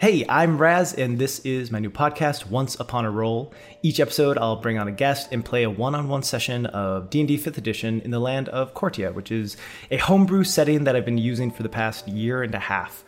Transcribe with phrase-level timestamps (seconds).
[0.00, 3.52] Hey, I'm Raz, and this is my new podcast, Once Upon a Roll.
[3.82, 7.58] Each episode, I'll bring on a guest and play a one-on-one session of D&D 5th
[7.58, 9.56] Edition in the land of Cortia, which is
[9.90, 13.04] a homebrew setting that I've been using for the past year and a half.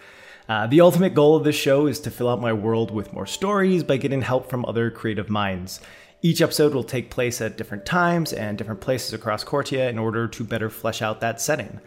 [0.49, 3.25] Uh, the ultimate goal of this show is to fill out my world with more
[3.25, 5.81] stories by getting help from other creative minds.
[6.23, 10.27] Each episode will take place at different times and different places across Cortia in order
[10.27, 11.79] to better flesh out that setting.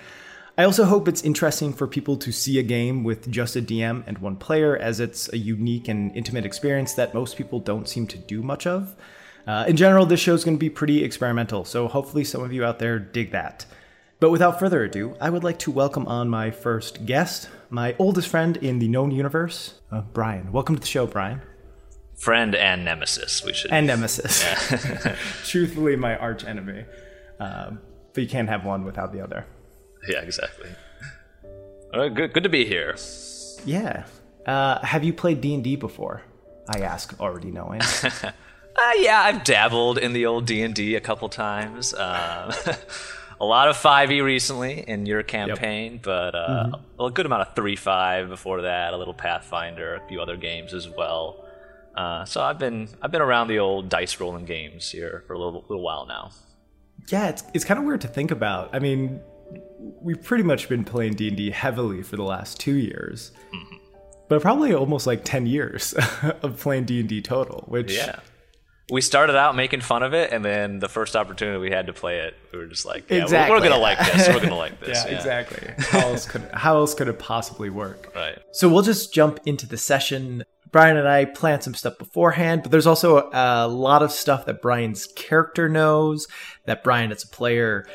[0.55, 4.03] I also hope it's interesting for people to see a game with just a DM
[4.05, 8.05] and one player, as it's a unique and intimate experience that most people don't seem
[8.07, 8.95] to do much of.
[9.47, 12.53] Uh, in general, this show is going to be pretty experimental, so hopefully some of
[12.53, 13.65] you out there dig that.
[14.19, 18.27] But without further ado, I would like to welcome on my first guest, my oldest
[18.27, 20.51] friend in the known universe, uh, Brian.
[20.51, 21.41] Welcome to the show, Brian.
[22.13, 23.71] Friend and nemesis, we should.
[23.71, 24.43] And nemesis.
[24.43, 25.15] Yeah.
[25.45, 26.85] Truthfully, my arch enemy.
[27.39, 27.79] Um,
[28.13, 29.47] but you can't have one without the other.
[30.07, 30.69] Yeah, exactly.
[31.91, 32.95] Good, good to be here.
[33.65, 34.05] Yeah.
[34.45, 36.23] Uh, have you played D and D before?
[36.67, 37.81] I ask, already knowing.
[38.03, 38.31] uh,
[38.97, 41.93] yeah, I've dabbled in the old D and D a couple times.
[41.93, 42.51] Um,
[43.41, 46.03] a lot of five E recently in your campaign, yep.
[46.03, 47.01] but uh, mm-hmm.
[47.01, 48.93] a good amount of three five before that.
[48.93, 51.45] A little Pathfinder, a few other games as well.
[51.95, 55.37] Uh, so I've been I've been around the old dice rolling games here for a
[55.37, 56.31] little little while now.
[57.09, 58.73] Yeah, it's it's kind of weird to think about.
[58.73, 59.21] I mean,
[60.01, 63.31] we've pretty much been playing D&D heavily for the last 2 years.
[63.53, 63.75] Mm-hmm.
[64.29, 65.93] But probably almost like 10 years
[66.41, 68.19] of playing D&D total, which Yeah.
[68.91, 71.93] We started out making fun of it and then the first opportunity we had to
[71.93, 73.49] play it, we were just like, yeah, exactly.
[73.51, 74.27] we're, we're going to like this.
[74.27, 75.03] We're going to like this.
[75.05, 75.73] yeah, yeah, exactly.
[75.85, 78.11] How else could how else could it possibly work?
[78.13, 78.37] Right.
[78.51, 80.43] So we'll just jump into the session.
[80.71, 84.61] Brian and I planned some stuff beforehand, but there's also a lot of stuff that
[84.61, 86.27] Brian's character knows,
[86.65, 87.85] that Brian as a player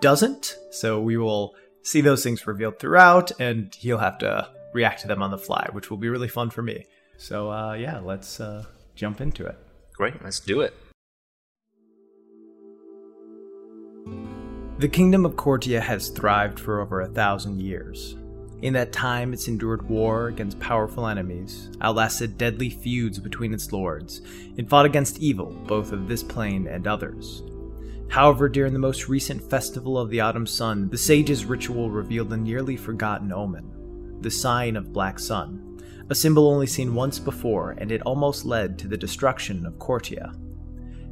[0.00, 0.56] doesn't.
[0.70, 5.22] So we will see those things revealed throughout, and he'll have to react to them
[5.22, 6.86] on the fly, which will be really fun for me.
[7.18, 9.56] So uh, yeah, let's uh, jump into it.
[9.94, 10.74] Great, let's do it.
[14.78, 18.16] The kingdom of Cortia has thrived for over a thousand years.
[18.62, 24.22] In that time, it's endured war against powerful enemies, outlasted deadly feuds between its lords,
[24.56, 27.42] and fought against evil, both of this plane and others.
[28.12, 32.36] However, during the most recent festival of the autumn sun, the sage's ritual revealed a
[32.36, 35.80] nearly forgotten omen the sign of Black Sun,
[36.10, 40.34] a symbol only seen once before, and it almost led to the destruction of Cortia.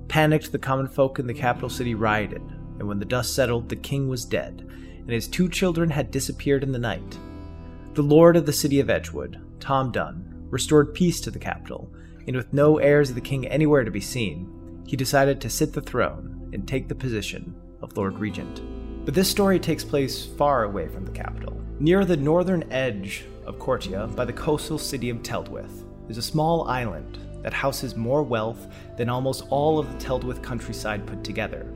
[0.08, 2.42] Panicked, the common folk in the capital city rioted,
[2.78, 4.68] and when the dust settled, the king was dead,
[4.98, 7.18] and his two children had disappeared in the night.
[7.94, 11.90] The lord of the city of Edgewood, Tom Dunn, restored peace to the capital,
[12.26, 15.72] and with no heirs of the king anywhere to be seen, he decided to sit
[15.72, 18.60] the throne and take the position of Lord Regent.
[19.04, 21.60] But this story takes place far away from the capital.
[21.78, 26.68] Near the northern edge of Cortia, by the coastal city of Teldwith, is a small
[26.68, 28.66] island that houses more wealth
[28.96, 31.66] than almost all of the Teldwith countryside put together.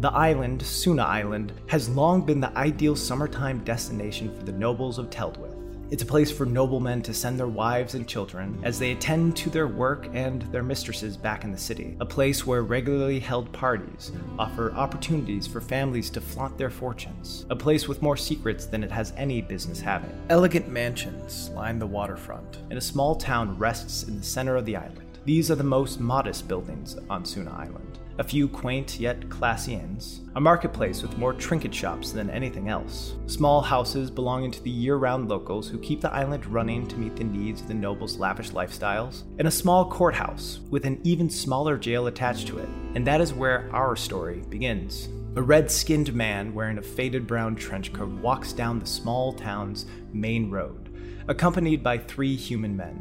[0.00, 5.10] The island, Suna Island, has long been the ideal summertime destination for the nobles of
[5.10, 5.47] Teldwith.
[5.90, 9.48] It's a place for noblemen to send their wives and children as they attend to
[9.48, 11.96] their work and their mistresses back in the city.
[12.00, 17.46] A place where regularly held parties offer opportunities for families to flaunt their fortunes.
[17.48, 20.12] A place with more secrets than it has any business having.
[20.28, 24.76] Elegant mansions line the waterfront, and a small town rests in the center of the
[24.76, 25.18] island.
[25.24, 30.22] These are the most modest buildings on Suna Island a few quaint yet classy inns,
[30.34, 34.96] a marketplace with more trinket shops than anything else, small houses belonging to the year
[34.96, 38.50] round locals who keep the island running to meet the needs of the nobles' lavish
[38.50, 42.68] lifestyles, and a small courthouse with an even smaller jail attached to it.
[42.96, 45.08] And that is where our story begins.
[45.36, 49.86] A red skinned man wearing a faded brown trench coat walks down the small town's
[50.12, 50.90] main road,
[51.28, 52.96] accompanied by three human men.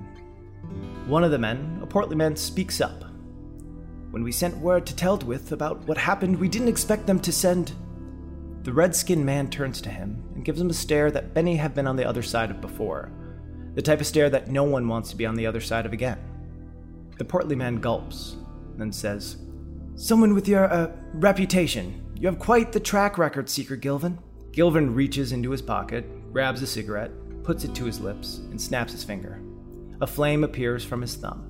[1.07, 3.06] One of the men, a portly man, speaks up
[4.11, 7.73] when we sent word to Teldwith about what happened, we didn't expect them to send.
[8.63, 11.75] The red skinned man turns to him and gives him a stare that many have
[11.75, 13.11] been on the other side of before.
[13.75, 15.93] The type of stare that no one wants to be on the other side of
[15.93, 16.19] again.
[17.17, 18.37] The portly man gulps,
[18.77, 19.37] then says,
[19.95, 22.03] Someone with your, uh, reputation.
[22.15, 24.17] You have quite the track record, Seeker Gilvin.
[24.51, 27.11] Gilvin reaches into his pocket, grabs a cigarette,
[27.43, 29.41] puts it to his lips, and snaps his finger.
[30.01, 31.46] A flame appears from his thumb.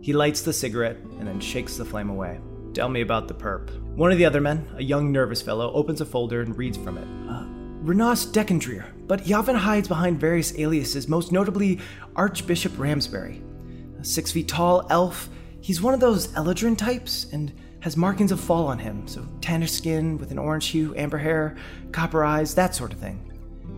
[0.00, 2.40] He lights the cigarette and then shakes the flame away.
[2.74, 3.70] Tell me about the perp.
[3.94, 6.98] One of the other men, a young nervous fellow, opens a folder and reads from
[6.98, 7.08] it.
[7.30, 7.46] Uh,
[7.82, 11.80] Renas Decandrier, but he often hides behind various aliases, most notably
[12.16, 13.42] Archbishop Ramsbury.
[13.98, 15.28] A six feet tall elf,
[15.60, 19.70] he's one of those Eladrin types and has markings of fall on him, so tannish
[19.70, 21.56] skin with an orange hue, amber hair,
[21.92, 23.32] copper eyes, that sort of thing.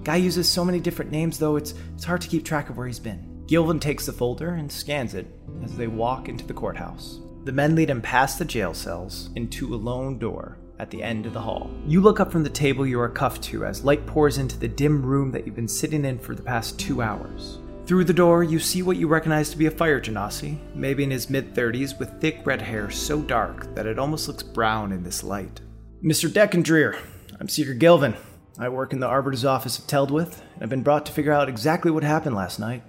[0.04, 2.86] Guy uses so many different names though, it's, it's hard to keep track of where
[2.86, 3.27] he's been.
[3.48, 5.26] Gilvin takes the folder and scans it
[5.64, 7.20] as they walk into the courthouse.
[7.44, 11.24] The men lead him past the jail cells into a lone door at the end
[11.24, 11.70] of the hall.
[11.86, 14.68] You look up from the table you are cuffed to as light pours into the
[14.68, 17.58] dim room that you've been sitting in for the past two hours.
[17.86, 21.10] Through the door, you see what you recognize to be a fire genasi, maybe in
[21.10, 25.02] his mid 30s, with thick red hair so dark that it almost looks brown in
[25.02, 25.62] this light.
[26.04, 26.28] Mr.
[26.28, 26.98] Decandrier,
[27.40, 28.14] I'm Seeker Gilvin.
[28.58, 31.48] I work in the Arbiter's office of Teldwith, and I've been brought to figure out
[31.48, 32.82] exactly what happened last night,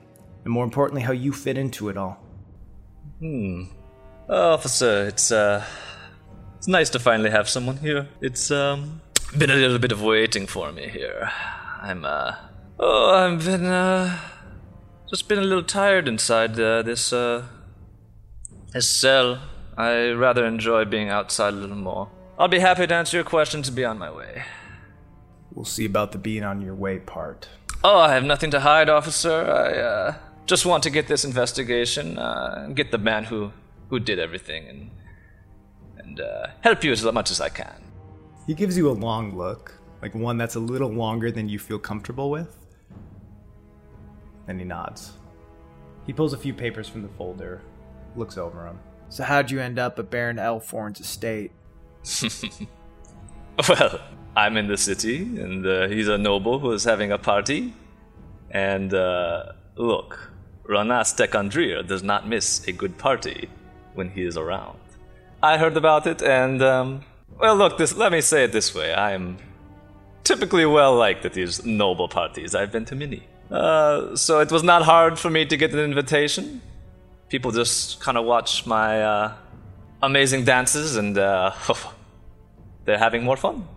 [0.43, 2.23] and more importantly, how you fit into it all.
[3.19, 3.63] Hmm.
[4.29, 5.65] Officer, it's, uh,
[6.59, 8.09] it's nice to finally have someone here.
[8.19, 9.01] It's um
[9.37, 11.31] been a little bit of waiting for me here.
[11.81, 12.35] I'm uh
[12.77, 14.19] oh I've been uh
[15.09, 17.45] just been a little tired inside uh, this uh
[18.73, 19.39] this cell.
[19.77, 22.09] I rather enjoy being outside a little more.
[22.37, 24.43] I'll be happy to answer your questions and be on my way.
[25.53, 27.47] We'll see about the being on your way part.
[27.85, 29.31] Oh, I have nothing to hide, officer.
[29.31, 30.15] I uh
[30.49, 33.51] just want to get this investigation, uh, and get the man who
[33.89, 34.91] who did everything and
[35.99, 37.83] and uh, help you as much as I can.
[38.47, 41.77] He gives you a long look, like one that's a little longer than you feel
[41.77, 42.57] comfortable with.
[44.47, 45.13] Then he nods.
[46.07, 47.61] He pulls a few papers from the folder,
[48.15, 48.79] looks over them.
[49.09, 51.51] So, how'd you end up at Baron Elforn's estate?
[53.69, 53.99] well,
[54.35, 57.73] I'm in the city, and uh, he's a noble who is having a party.
[58.49, 60.28] And uh, look,
[60.69, 63.49] Ranas Tekandrir does not miss a good party
[63.95, 64.77] when he is around.
[65.41, 67.01] I heard about it, and um,
[67.39, 67.79] well, look.
[67.79, 69.37] This let me say it this way: I am
[70.23, 72.53] typically well liked at these noble parties.
[72.53, 75.79] I've been to many, uh, so it was not hard for me to get an
[75.79, 76.61] invitation.
[77.29, 79.33] People just kind of watch my uh,
[80.03, 81.51] amazing dances, and uh,
[82.85, 83.67] they're having more fun.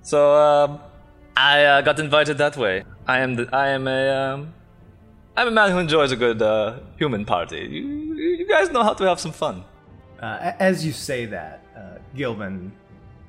[0.00, 0.78] So uh,
[1.36, 2.84] I uh, got invited that way.
[3.06, 4.54] I am the, I am a um,
[5.36, 7.58] I'm a man who enjoys a good uh, human party.
[7.70, 9.64] You, you guys know how to have some fun.
[10.20, 12.70] Uh, as you say that, uh, Gilvin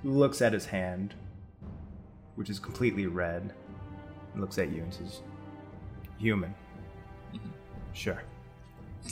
[0.06, 1.16] looks at his hand,
[2.36, 3.54] which is completely red,
[4.32, 5.22] and looks at you and says,
[6.18, 6.56] Human.
[7.34, 7.50] Mm-hmm.
[7.92, 8.24] Sure.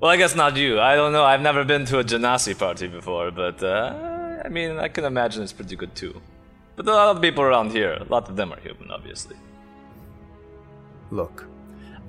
[0.00, 0.80] well, I guess not you.
[0.80, 1.24] I don't know.
[1.24, 5.42] I've never been to a Genasi party before, but uh, I mean, I can imagine
[5.44, 6.20] it's pretty good too.
[6.74, 9.36] But a lot of people around here, a lot of them are human, obviously.
[11.10, 11.46] Look,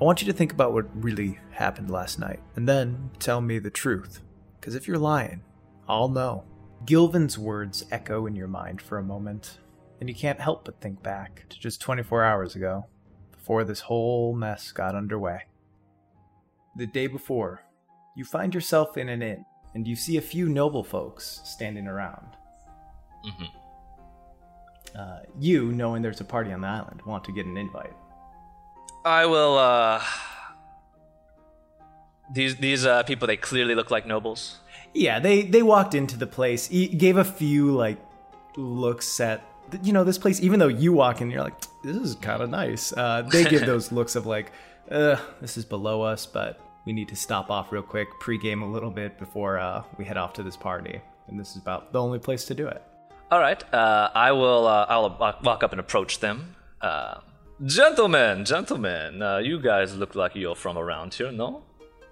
[0.01, 3.59] I want you to think about what really happened last night, and then tell me
[3.59, 4.21] the truth.
[4.59, 5.41] Because if you're lying,
[5.87, 6.45] I'll know.
[6.85, 9.59] Gilvin's words echo in your mind for a moment,
[9.99, 12.87] and you can't help but think back to just 24 hours ago,
[13.31, 15.43] before this whole mess got underway.
[16.75, 17.63] The day before,
[18.15, 22.35] you find yourself in an inn, and you see a few noble folks standing around.
[23.25, 24.99] Mm-hmm.
[24.99, 27.93] Uh, you, knowing there's a party on the island, want to get an invite.
[29.05, 30.01] I will, uh,
[32.33, 34.59] these these uh, people they clearly look like nobles.
[34.93, 37.97] Yeah, they they walked into the place, gave a few like
[38.55, 39.43] looks at
[39.81, 40.41] you know this place.
[40.41, 42.93] Even though you walk in, you're like, this is kind of nice.
[42.93, 44.51] Uh, they give those looks of like,
[44.89, 48.65] uh, this is below us, but we need to stop off real quick, pregame a
[48.65, 51.01] little bit before uh, we head off to this party.
[51.27, 52.81] And this is about the only place to do it.
[53.31, 54.67] All right, uh, I will.
[54.67, 56.55] Uh, I'll walk up and approach them.
[57.65, 61.61] Gentlemen, gentlemen, uh, you guys look like you're from around here, no?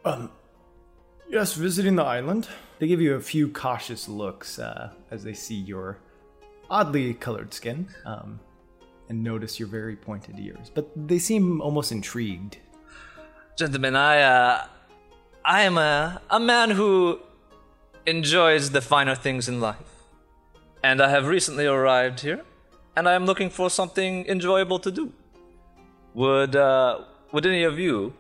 [0.06, 0.32] Um,
[1.30, 2.48] yes, visiting the island.
[2.80, 5.98] They give you a few cautious looks uh, as they see your
[6.70, 8.40] oddly colored skin um,
[9.10, 12.58] and notice your very pointed ears, but they seem almost intrigued.
[13.58, 14.66] Gentlemen, I, uh,
[15.44, 17.20] I am a, a man who
[18.06, 20.06] enjoys the finer things in life.
[20.82, 22.42] And I have recently arrived here,
[22.96, 25.12] and I am looking for something enjoyable to do.
[26.14, 27.02] Would, uh,
[27.32, 28.14] would any of you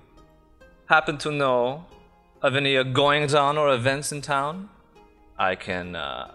[0.87, 1.85] happen to know
[2.41, 4.69] of any uh, goings on or events in town,
[5.37, 6.33] I can uh,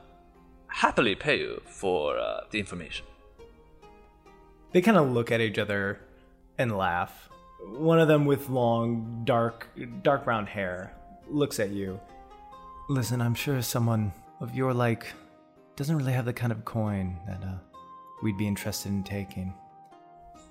[0.69, 3.07] happily pay you for uh, the information.
[4.73, 6.01] They kind of look at each other
[6.59, 7.29] and laugh.
[7.69, 9.69] One of them with long, dark,
[10.03, 10.93] dark brown hair
[11.29, 12.01] looks at you.
[12.89, 15.07] Listen, I'm sure someone of your like
[15.75, 17.59] doesn't really have the kind of coin that uh,
[18.23, 19.53] we'd be interested in taking.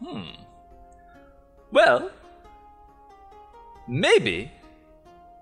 [0.03, 0.44] Hmm.
[1.72, 2.12] Well,
[3.88, 4.51] Maybe,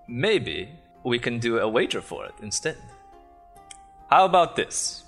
[0.06, 0.68] maybe
[1.02, 2.76] we can do a wager for it instead.
[4.10, 5.04] How about this?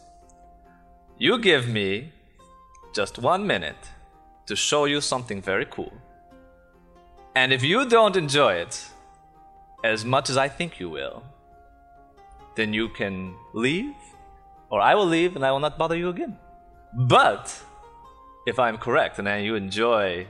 [1.18, 2.12] You give me
[2.94, 3.90] just one minute
[4.46, 5.92] to show you something very cool.
[7.34, 8.86] And if you don't enjoy it
[9.84, 11.22] as much as I think you will,
[12.54, 13.94] then you can leave,
[14.70, 16.38] or I will leave and I will not bother you again.
[16.94, 17.54] But
[18.46, 20.26] if I'm correct and you enjoy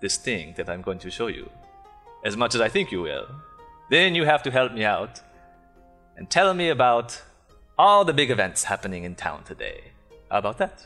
[0.00, 1.50] this thing that I'm going to show you,
[2.24, 3.26] as much as I think you will,
[3.90, 5.20] then you have to help me out
[6.16, 7.22] and tell me about
[7.78, 9.84] all the big events happening in town today.
[10.30, 10.84] How about that?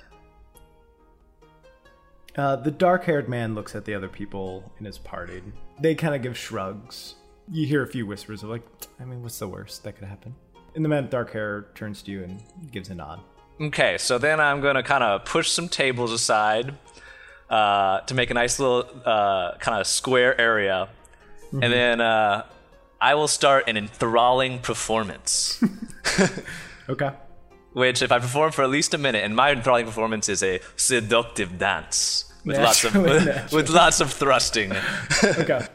[2.36, 5.42] Uh, the dark haired man looks at the other people in his party.
[5.80, 7.16] They kind of give shrugs.
[7.50, 8.62] You hear a few whispers of, like,
[9.00, 10.34] I mean, what's the worst that could happen?
[10.74, 12.40] And the man with dark hair turns to you and
[12.70, 13.20] gives a nod.
[13.60, 16.74] Okay, so then I'm going to kind of push some tables aside
[17.52, 20.88] uh, to make a nice little uh, kind of square area.
[21.46, 21.62] Mm-hmm.
[21.62, 22.46] And then uh,
[22.98, 25.62] I will start an enthralling performance.
[26.88, 27.10] okay.
[27.74, 30.60] Which, if I perform for at least a minute, and my enthralling performance is a
[30.76, 34.72] seductive dance with naturally, lots of with, with lots of thrusting.
[35.22, 35.66] okay.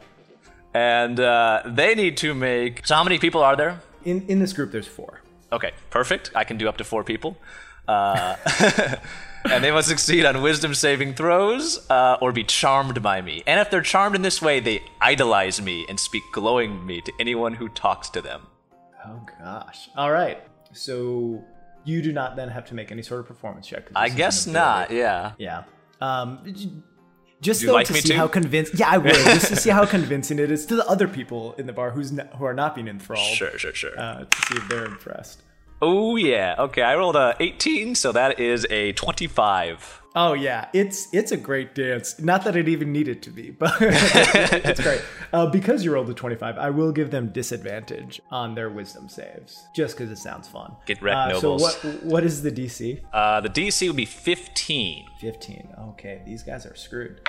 [0.73, 2.87] And uh, they need to make.
[2.87, 3.81] So, how many people are there?
[4.03, 5.21] In in this group, there's four.
[5.51, 6.31] Okay, perfect.
[6.35, 7.37] I can do up to four people.
[9.51, 13.43] And they must succeed on wisdom saving throws uh, or be charmed by me.
[13.47, 17.53] And if they're charmed in this way, they idolize me and speak glowingly to anyone
[17.53, 18.47] who talks to them.
[19.05, 19.89] Oh gosh!
[19.95, 20.43] All right.
[20.73, 21.43] So
[21.85, 23.89] you do not then have to make any sort of performance check.
[23.95, 24.91] I guess not.
[24.91, 25.31] Yeah.
[25.37, 25.63] Yeah.
[26.01, 26.39] Um,
[27.39, 28.15] just though like to see too?
[28.15, 28.77] how convinced.
[28.77, 29.13] Yeah, I would.
[29.13, 32.11] just to see how convincing it is to the other people in the bar who's
[32.11, 33.25] not, who are not being enthralled.
[33.33, 33.97] Sure, sure, sure.
[33.97, 35.43] Uh, to see if they're impressed.
[35.81, 36.55] Oh yeah.
[36.57, 40.01] Okay, I rolled a 18, so that is a 25.
[40.15, 42.19] Oh yeah, it's it's a great dance.
[42.19, 45.01] Not that it even needed to be, but it's great.
[45.31, 49.67] Uh, because you rolled a 25, I will give them disadvantage on their wisdom saves,
[49.75, 50.75] just because it sounds fun.
[50.87, 51.75] Get wrecked, uh, nobles.
[51.75, 52.99] So what what is the DC?
[53.13, 55.05] Uh, the DC would be 15.
[55.19, 55.73] 15.
[55.89, 57.21] Okay, these guys are screwed.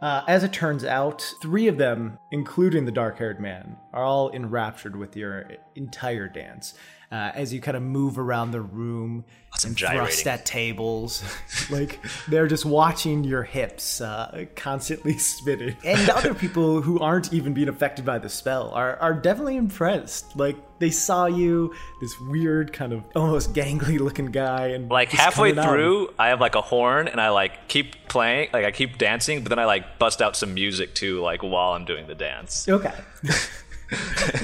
[0.00, 4.30] Uh, as it turns out, three of them, including the dark haired man, are all
[4.32, 6.74] enraptured with your entire dance
[7.10, 11.22] uh, as you kind of move around the room Lots and thrust at tables.
[11.70, 15.76] like they're just watching your hips uh, constantly spinning.
[15.84, 20.34] And other people who aren't even being affected by the spell are, are definitely impressed.
[20.34, 25.52] Like they saw you, this weird kind of almost gangly looking guy, and like halfway
[25.54, 29.44] through, I have like a horn and I like keep playing, like I keep dancing,
[29.44, 32.68] but then I like bust out some music too, like while I'm doing the dance.
[32.68, 32.92] Okay.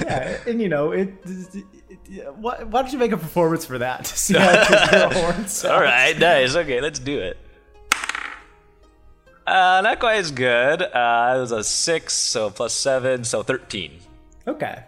[0.03, 1.65] yeah, and you know it, it
[2.39, 4.05] why, why don't you make a performance for that?
[4.05, 6.55] To see how All right, nice.
[6.55, 7.37] Okay, let's do it.
[9.47, 10.81] Uh, not quite as good.
[10.81, 13.99] Uh, it was a six, so plus seven, so thirteen.
[14.47, 14.83] Okay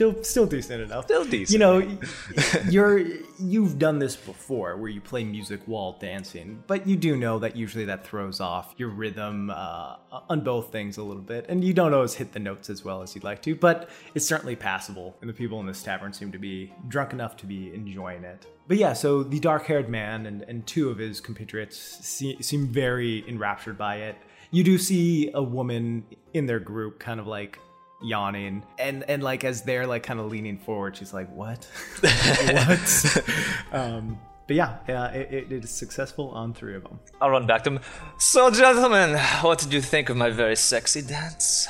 [0.00, 1.04] still still decent enough.
[1.04, 1.50] Still decent.
[1.50, 1.98] You know,
[2.70, 2.98] you're
[3.38, 7.54] you've done this before where you play music while dancing, but you do know that
[7.56, 9.96] usually that throws off your rhythm uh,
[10.28, 13.02] on both things a little bit, and you don't always hit the notes as well
[13.02, 13.54] as you'd like to.
[13.54, 17.36] But it's certainly passable, and the people in this tavern seem to be drunk enough
[17.38, 18.46] to be enjoying it.
[18.68, 23.28] But yeah, so the dark-haired man and, and two of his compatriots see, seem very
[23.28, 24.16] enraptured by it.
[24.52, 26.04] You do see a woman
[26.34, 27.58] in their group kind of like
[28.02, 31.64] yawning and and like as they're like kind of leaning forward she's like what
[32.00, 33.24] what
[33.72, 34.18] um
[34.50, 36.98] but yeah, yeah it, it is successful on three of them.
[37.20, 37.80] I'll run back to them.
[38.18, 41.68] So, gentlemen, what did you think of my very sexy dance?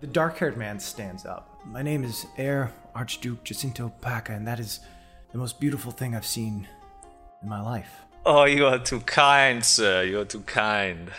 [0.00, 1.58] The dark haired man stands up.
[1.66, 4.78] My name is Heir Archduke Jacinto Paca, and that is
[5.32, 6.68] the most beautiful thing I've seen
[7.42, 7.90] in my life.
[8.24, 10.04] Oh, you are too kind, sir.
[10.04, 11.10] You are too kind.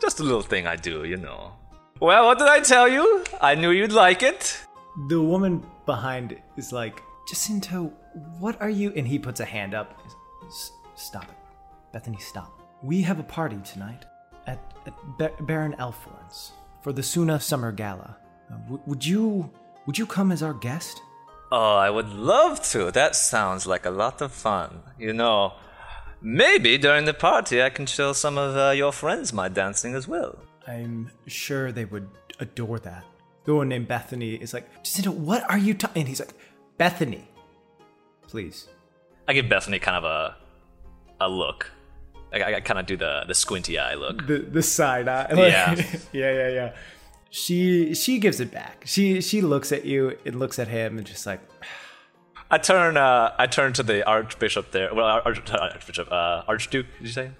[0.00, 1.54] Just a little thing I do, you know.
[2.00, 3.24] Well, what did I tell you?
[3.40, 4.64] I knew you'd like it.
[5.08, 7.92] The woman behind is like, Jacinto,
[8.38, 8.92] what are you?
[8.94, 10.00] And he puts a hand up.
[10.94, 11.36] Stop it.
[11.92, 12.62] Bethany, stop.
[12.82, 14.04] We have a party tonight
[14.46, 16.52] at, at Baron Elforn's
[16.82, 18.16] for the Suna Summer Gala.
[18.50, 19.50] Uh, w- would you
[19.86, 21.02] would you come as our guest?
[21.50, 22.90] Oh, I would love to.
[22.92, 24.82] That sounds like a lot of fun.
[24.98, 25.54] You know,
[26.22, 30.06] maybe during the party I can show some of uh, your friends my dancing as
[30.06, 30.38] well.
[30.68, 32.08] I'm sure they would
[32.40, 33.04] adore that.
[33.44, 36.02] The one named Bethany is like, Jacinto, what are you talking?
[36.02, 36.34] And he's like,
[36.76, 37.26] Bethany,
[38.26, 38.68] please.
[39.26, 40.36] I give Bethany kind of a
[41.20, 41.70] a look.
[42.32, 44.26] I, I kind of do the the squinty eye look.
[44.26, 45.28] The the side eye.
[45.30, 45.74] Like, yeah.
[46.12, 46.74] yeah, yeah, yeah.
[47.30, 48.84] She she gives it back.
[48.86, 51.40] She she looks at you and looks at him and just like.
[52.50, 54.94] I turn uh I turn to the archbishop there.
[54.94, 56.86] Well, arch, archbishop, uh, archduke.
[56.98, 57.30] Did you say?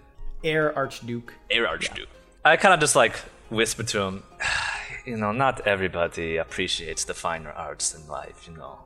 [0.45, 1.33] Heir archduke.
[1.51, 2.09] Heir archduke.
[2.11, 2.18] Yeah.
[2.45, 3.17] I kind of just like
[3.51, 4.23] whisper to him,
[5.07, 8.79] you know, not everybody appreciates the finer arts in life, you know.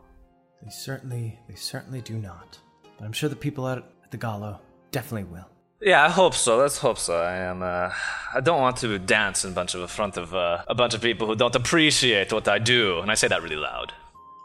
[0.62, 2.58] They certainly, they certainly do not.
[2.98, 5.48] But I'm sure the people out at the Gallo definitely will.
[5.80, 6.58] Yeah, I hope so.
[6.58, 7.20] Let's hope so.
[7.20, 7.60] I am.
[7.60, 7.90] Uh,
[8.32, 11.26] I don't want to dance in bunch of front of uh, a bunch of people
[11.26, 13.92] who don't appreciate what I do, and I say that really loud.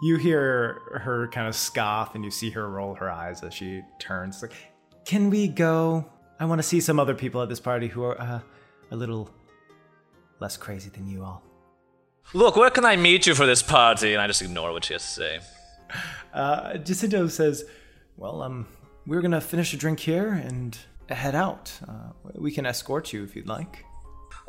[0.01, 3.83] You hear her kind of scoff, and you see her roll her eyes as she
[3.99, 4.41] turns.
[4.41, 4.53] Like,
[5.05, 6.09] can we go?
[6.39, 8.39] I want to see some other people at this party who are uh,
[8.91, 9.29] a little
[10.39, 11.43] less crazy than you all.
[12.33, 14.13] Look, where can I meet you for this party?
[14.13, 15.39] And I just ignore what she has to say.
[16.33, 17.63] Uh, Jacinto says,
[18.17, 18.67] Well, um,
[19.05, 20.77] we're gonna finish a drink here and
[21.09, 21.71] head out.
[21.87, 23.85] Uh, we can escort you if you'd like.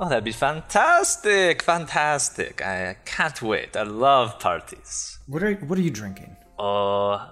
[0.00, 1.62] Oh, that'd be fantastic!
[1.62, 2.64] Fantastic!
[2.64, 3.76] I can't wait.
[3.76, 5.18] I love parties.
[5.26, 6.36] What are What are you drinking?
[6.58, 7.28] Uh,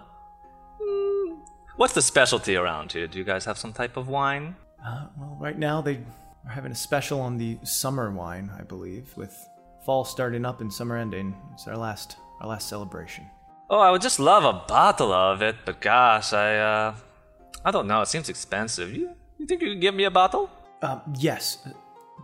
[0.80, 1.38] mm,
[1.76, 3.06] what's the specialty around here?
[3.06, 4.56] Do you guys have some type of wine?
[4.84, 6.00] Uh, well, right now they
[6.46, 9.34] are having a special on the summer wine, I believe, with
[9.84, 11.36] fall starting up and summer ending.
[11.54, 13.26] It's our last our last celebration.
[13.68, 16.94] Oh, I would just love a bottle of it, but gosh, I uh,
[17.64, 18.02] I don't know.
[18.02, 18.94] It seems expensive.
[18.94, 20.50] You you think you could give me a bottle?
[20.82, 21.66] Um, yes,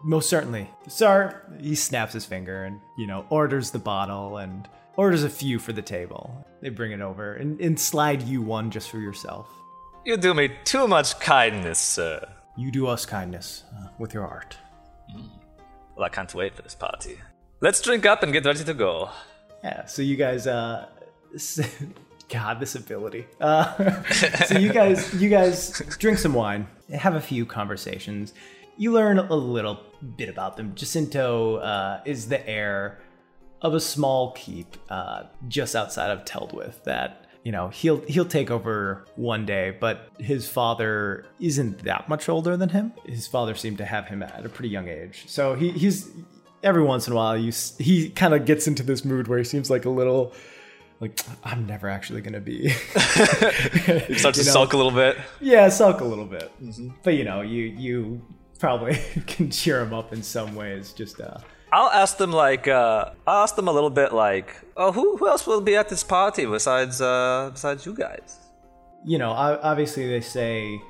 [0.02, 0.70] most certainly.
[0.88, 5.58] Sir, he snaps his finger and, you know, orders the bottle and orders a few
[5.58, 6.44] for the table.
[6.60, 9.48] They bring it over and, and slide you one just for yourself.
[10.04, 12.26] You do me too much kindness, sir.
[12.56, 14.56] You do us kindness uh, with your art.
[15.14, 15.28] Mm.
[15.96, 17.18] Well, I can't wait for this party.
[17.60, 19.10] Let's drink up and get ready to go.
[19.64, 20.86] Yeah, so you guys, uh,
[22.28, 23.26] God, this ability.
[23.40, 24.02] Uh,
[24.46, 28.34] so you guys, you guys drink some wine, have a few conversations.
[28.76, 29.80] You learn a little
[30.16, 30.74] bit about them.
[30.74, 32.98] Jacinto uh, is the heir
[33.60, 38.50] of a small keep uh, just outside of Teldwith that you know he'll he'll take
[38.50, 43.78] over one day but his father isn't that much older than him his father seemed
[43.78, 46.10] to have him at a pretty young age so he, he's
[46.62, 49.44] every once in a while you he kind of gets into this mood where he
[49.44, 50.32] seems like a little
[51.02, 52.68] like I'm never actually gonna be.
[52.68, 54.52] he starts to know?
[54.52, 55.18] sulk a little bit.
[55.40, 56.52] Yeah, sulk a little bit.
[56.62, 56.90] Mm-hmm.
[57.02, 58.22] But you know, you you
[58.60, 58.94] probably
[59.26, 60.92] can cheer him up in some ways.
[60.92, 61.38] Just uh,
[61.72, 65.26] I'll ask them like uh, I'll ask them a little bit like, oh, who who
[65.26, 68.38] else will be at this party besides uh, besides you guys?
[69.04, 70.80] You know, obviously they say,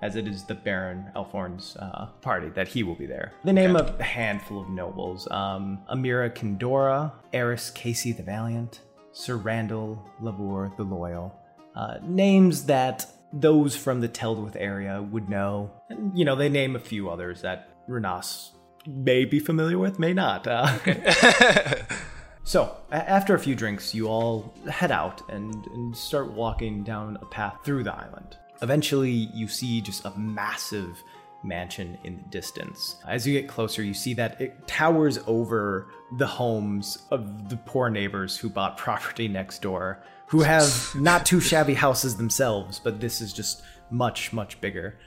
[0.00, 3.32] as it is the Baron Elforn's uh, party, that he will be there.
[3.44, 3.94] They name okay.
[3.98, 8.80] a handful of nobles: um, Amira Kindora, Eris Casey the Valiant,
[9.12, 11.38] Sir Randall Lavour the Loyal.
[11.76, 15.70] Uh, names that those from the Teldwith area would know.
[15.88, 18.50] And, you know, they name a few others that Renas
[18.86, 20.46] may be familiar with, may not.
[20.46, 21.82] Uh, okay.
[22.44, 27.18] so, a- after a few drinks, you all head out and, and start walking down
[27.22, 28.36] a path through the island.
[28.60, 31.02] Eventually, you see just a massive
[31.44, 32.96] mansion in the distance.
[33.06, 37.90] As you get closer, you see that it towers over the homes of the poor
[37.90, 43.20] neighbors who bought property next door who have not too shabby houses themselves, but this
[43.20, 44.98] is just much, much bigger.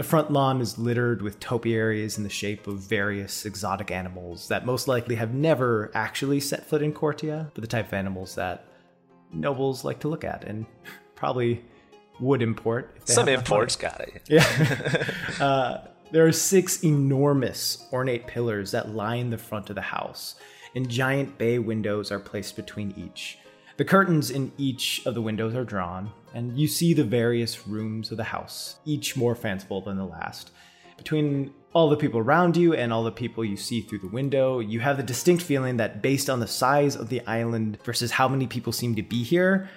[0.00, 4.64] The front lawn is littered with topiaries in the shape of various exotic animals that
[4.64, 8.64] most likely have never actually set foot in Cortia, but the type of animals that
[9.30, 10.64] nobles like to look at and
[11.16, 11.62] probably
[12.18, 12.96] would import.
[13.04, 14.22] Some imports got it.
[14.26, 15.04] Yeah.
[15.38, 15.80] uh,
[16.12, 20.36] there are six enormous ornate pillars that line the front of the house,
[20.74, 23.36] and giant bay windows are placed between each.
[23.76, 28.10] The curtains in each of the windows are drawn, and you see the various rooms
[28.10, 30.50] of the house, each more fanciful than the last.
[30.96, 34.58] Between all the people around you and all the people you see through the window,
[34.58, 38.28] you have the distinct feeling that based on the size of the island versus how
[38.28, 39.68] many people seem to be here,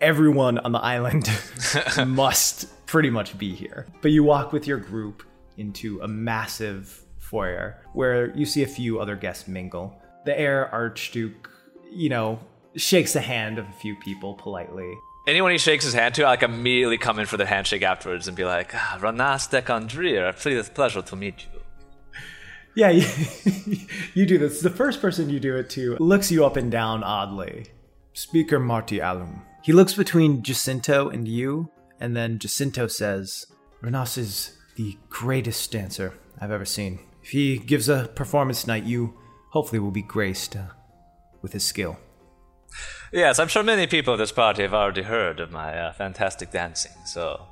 [0.00, 1.28] everyone on the island
[2.06, 3.86] must pretty much be here.
[4.02, 5.22] But you walk with your group
[5.56, 9.96] into a massive foyer where you see a few other guests mingle.
[10.24, 11.50] The heir archduke,
[11.90, 12.38] you know,
[12.76, 14.92] shakes the hand of a few people politely.
[15.24, 18.26] Anyone he shakes his hand to, I like immediately come in for the handshake afterwards
[18.26, 21.60] and be like, ah, Ranas de Condrir, please, pleasure to meet you.
[22.74, 23.06] Yeah, you,
[24.14, 24.62] you, do this.
[24.62, 27.66] The first person you do it to looks you up and down oddly.
[28.14, 29.42] Speaker Marty Alum.
[29.62, 33.46] He looks between Jacinto and you, and then Jacinto says,
[33.80, 36.98] Renas is the greatest dancer I've ever seen.
[37.22, 39.14] If he gives a performance tonight, you
[39.50, 40.64] hopefully will be graced uh,
[41.42, 41.98] with his skill.
[43.12, 46.50] Yes, I'm sure many people at this party have already heard of my uh, fantastic
[46.50, 47.46] dancing, so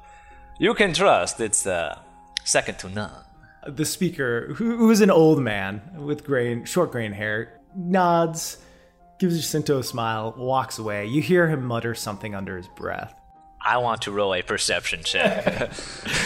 [0.59, 1.99] you can trust it's uh,
[2.45, 3.25] second to none.
[3.67, 8.57] The speaker, who is an old man with gray, short grain hair, nods,
[9.19, 11.07] gives Jacinto a smile, walks away.
[11.07, 13.15] You hear him mutter something under his breath.
[13.63, 15.47] I want to roll a perception check.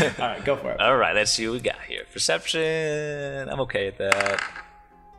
[0.20, 0.80] All right, go for it.
[0.80, 2.04] All right, let's see what we got here.
[2.12, 3.48] Perception.
[3.48, 4.40] I'm okay with that.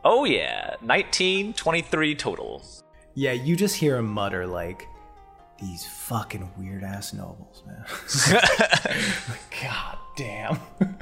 [0.02, 0.76] Oh, yeah.
[0.80, 2.62] 19, 23 total.
[3.16, 4.86] Yeah, you just hear him mutter like,
[5.58, 7.84] "These fucking weird ass nobles, man."
[9.62, 10.60] God damn.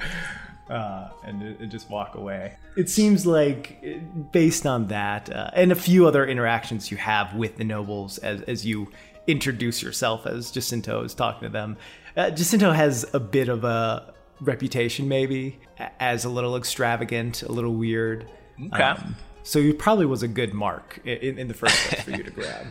[0.71, 2.57] Uh, and, and, just walk away.
[2.75, 3.85] It seems like,
[4.33, 8.41] based on that, uh, and a few other interactions you have with the nobles as,
[8.41, 8.91] as you
[9.27, 11.77] introduce yourself as Jacinto is talking to them,
[12.17, 15.59] uh, Jacinto has a bit of a reputation, maybe,
[16.01, 18.31] as a little extravagant, a little weird.
[18.73, 18.83] Okay.
[18.83, 22.23] Um, so it probably was a good mark in, in the first place for you
[22.23, 22.67] to grab.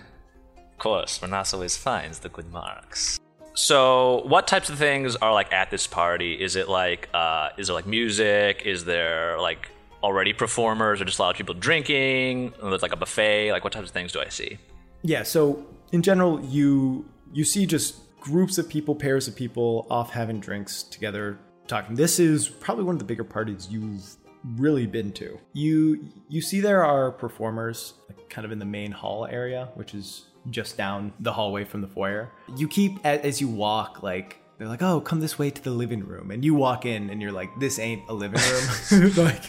[0.58, 3.20] Of course, Renas always finds the good marks.
[3.54, 6.34] So, what types of things are like at this party?
[6.34, 8.64] Is it like, uh, is it like music?
[8.66, 9.70] Is there like
[10.02, 12.54] already performers, or just a lot of people drinking?
[12.62, 13.52] There's like a buffet.
[13.52, 14.58] Like, what types of things do I see?
[15.04, 15.22] Yeah.
[15.22, 20.40] So in general, you you see just groups of people, pairs of people, off having
[20.40, 21.96] drinks together, talking.
[21.96, 25.40] This is probably one of the bigger parties you've really been to.
[25.54, 29.94] You you see there are performers like, kind of in the main hall area, which
[29.94, 32.32] is just down the hallway from the foyer.
[32.58, 36.06] You keep as you walk like they're like, "Oh, come this way to the living
[36.06, 39.12] room," and you walk in, and you're like, "This ain't a living room.
[39.18, 39.42] like,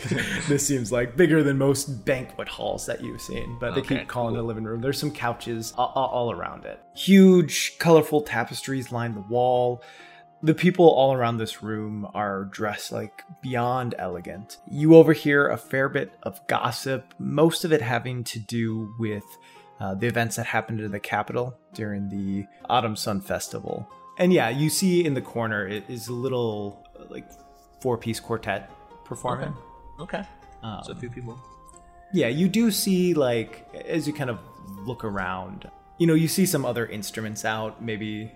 [0.49, 4.09] this seems like bigger than most banquet halls that you've seen." But they Okay, keep
[4.09, 4.81] calling it a living room.
[4.81, 6.81] There's some couches all, all around it.
[6.97, 9.83] Huge, colorful tapestries line the wall.
[10.45, 14.59] The people all around this room are dressed like beyond elegant.
[14.71, 19.25] You overhear a fair bit of gossip, most of it having to do with
[19.81, 23.89] uh, the events that happened in the capital during the Autumn Sun Festival.
[24.19, 27.25] And yeah, you see in the corner it is a little uh, like
[27.81, 28.71] four piece quartet
[29.07, 29.55] performing.
[29.99, 30.25] Okay.
[30.63, 31.39] Um, so a few people.
[32.13, 34.39] yeah, you do see like as you kind of
[34.85, 38.31] look around, you know, you see some other instruments out, maybe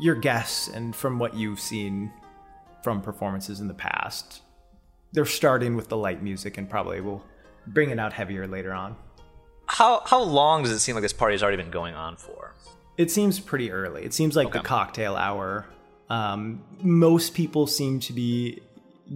[0.00, 2.12] your guess and from what you've seen
[2.82, 4.42] from performances in the past.
[5.12, 7.24] They're starting with the light music and probably will
[7.66, 8.96] bring it out heavier later on.
[9.66, 12.54] How how long does it seem like this party has already been going on for?
[12.98, 14.04] It seems pretty early.
[14.04, 15.66] It seems like the cocktail hour.
[16.10, 18.60] Um, most people seem to be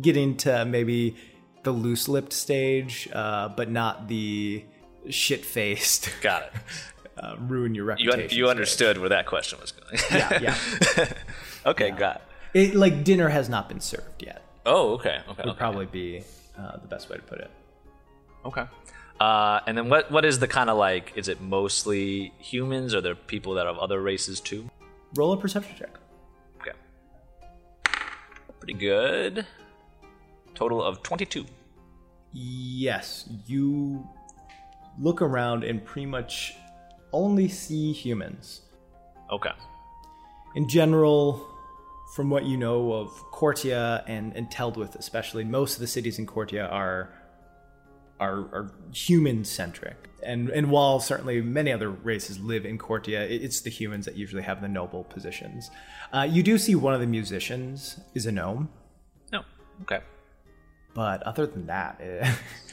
[0.00, 1.16] getting to maybe
[1.62, 4.64] the loose lipped stage, uh, but not the
[5.10, 6.52] shit faced, Got it.
[7.20, 8.20] uh, ruin your reputation.
[8.20, 8.44] you stage.
[8.44, 9.98] understood where that question was going.
[10.10, 10.38] Yeah,
[10.96, 11.12] yeah.
[11.66, 12.22] okay, got it.
[12.70, 14.42] It, like dinner has not been served yet.
[14.64, 15.58] Oh, okay, okay, Would okay.
[15.58, 16.22] probably be
[16.58, 17.50] uh, the best way to put it.
[18.44, 18.64] Okay.
[19.20, 21.12] Uh, and then what what is the kind of like?
[21.16, 24.70] Is it mostly humans, or are there people that have other races too?
[25.14, 25.98] Roll a perception check.
[26.60, 26.72] Okay.
[28.60, 29.44] Pretty good.
[30.54, 31.46] Total of twenty-two.
[32.32, 34.06] Yes, you
[35.00, 36.54] look around and pretty much
[37.12, 38.62] only see humans.
[39.30, 39.50] Okay.
[40.54, 41.46] in general,
[42.16, 46.26] from what you know of Cortia and, and Teldwith especially, most of the cities in
[46.26, 47.12] Cortia are
[48.20, 50.08] are, are human centric.
[50.24, 54.16] And and while certainly many other races live in Cortia, it- it's the humans that
[54.16, 55.70] usually have the noble positions.
[56.12, 58.70] Uh, you do see one of the musicians is a gnome,
[59.30, 59.42] No.
[59.82, 60.00] Okay.
[60.94, 62.34] but other than that, eh,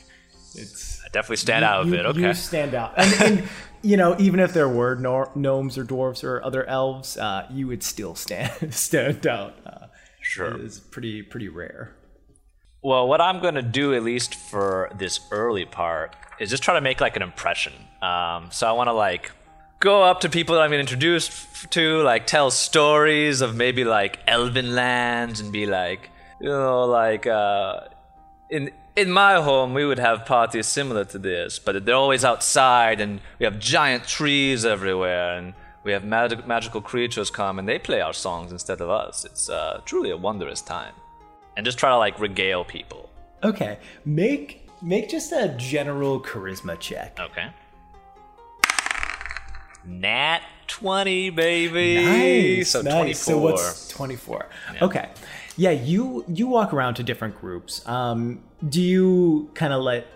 [0.58, 2.06] it's I definitely stand out a you, bit.
[2.08, 2.20] Okay.
[2.22, 2.94] You stand out.
[2.98, 3.50] And, and
[3.82, 7.68] you know, even if there were no, gnomes or dwarves or other elves, uh, you
[7.68, 9.56] would still stand stand out.
[9.66, 9.88] Uh,
[10.28, 10.60] Sure.
[10.60, 11.96] It's pretty pretty rare.
[12.82, 16.82] Well, what I'm gonna do at least for this early part is just try to
[16.82, 17.74] make like an impression.
[18.02, 19.32] Um, so I want to like
[19.80, 23.84] go up to people that I'm gonna introduce f- to, like tell stories of maybe
[23.84, 26.10] like elven lands, and be like,
[26.42, 27.82] you know, like uh,
[28.50, 33.02] in in my home we would have parties similar to this, but they're always outside,
[33.02, 35.54] and we have giant trees everywhere, and
[35.84, 39.24] we have mag- magical creatures come and they play our songs instead of us.
[39.26, 40.94] It's uh, truly a wondrous time
[41.56, 43.10] and just try to like regale people.
[43.44, 47.20] Okay, make make just a general charisma check.
[47.20, 47.50] Okay.
[49.86, 52.04] Nat 20, baby.
[52.58, 52.94] Nice, So nice.
[52.96, 53.16] 24.
[53.16, 54.48] So what's twenty four?
[54.82, 55.10] Okay,
[55.56, 55.72] yeah.
[55.72, 57.88] You you walk around to different groups.
[57.88, 60.08] Um, do you kind of let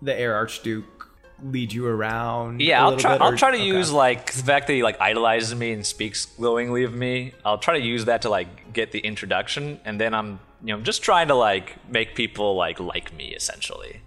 [0.00, 1.08] the Heir Archduke
[1.42, 2.60] lead you around?
[2.60, 3.16] yeah, I'll try.
[3.16, 3.66] I'll try to okay.
[3.66, 7.32] use like the fact that he like idolizes me and speaks glowingly of me.
[7.44, 10.82] I'll try to use that to like get the introduction, and then I'm you know
[10.82, 14.00] just trying to like make people like like me essentially.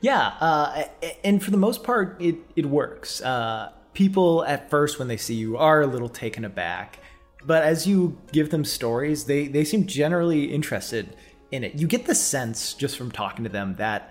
[0.00, 0.84] Yeah, uh,
[1.22, 3.22] and for the most part, it it works.
[3.22, 6.98] Uh, people at first, when they see you, are a little taken aback,
[7.46, 11.16] but as you give them stories, they they seem generally interested
[11.50, 11.74] in it.
[11.74, 14.10] You get the sense just from talking to them that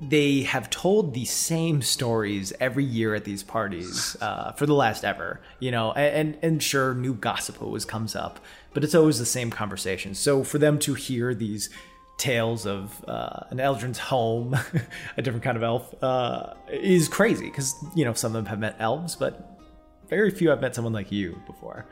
[0.00, 5.04] they have told the same stories every year at these parties uh, for the last
[5.04, 5.40] ever.
[5.60, 8.40] You know, and, and and sure, new gossip always comes up,
[8.72, 10.14] but it's always the same conversation.
[10.14, 11.70] So for them to hear these
[12.16, 14.56] tales of uh, an Eladrin's home,
[15.16, 18.58] a different kind of elf, uh, is crazy because you know some of them have
[18.58, 19.58] met elves, but
[20.08, 21.86] very few have met someone like you before.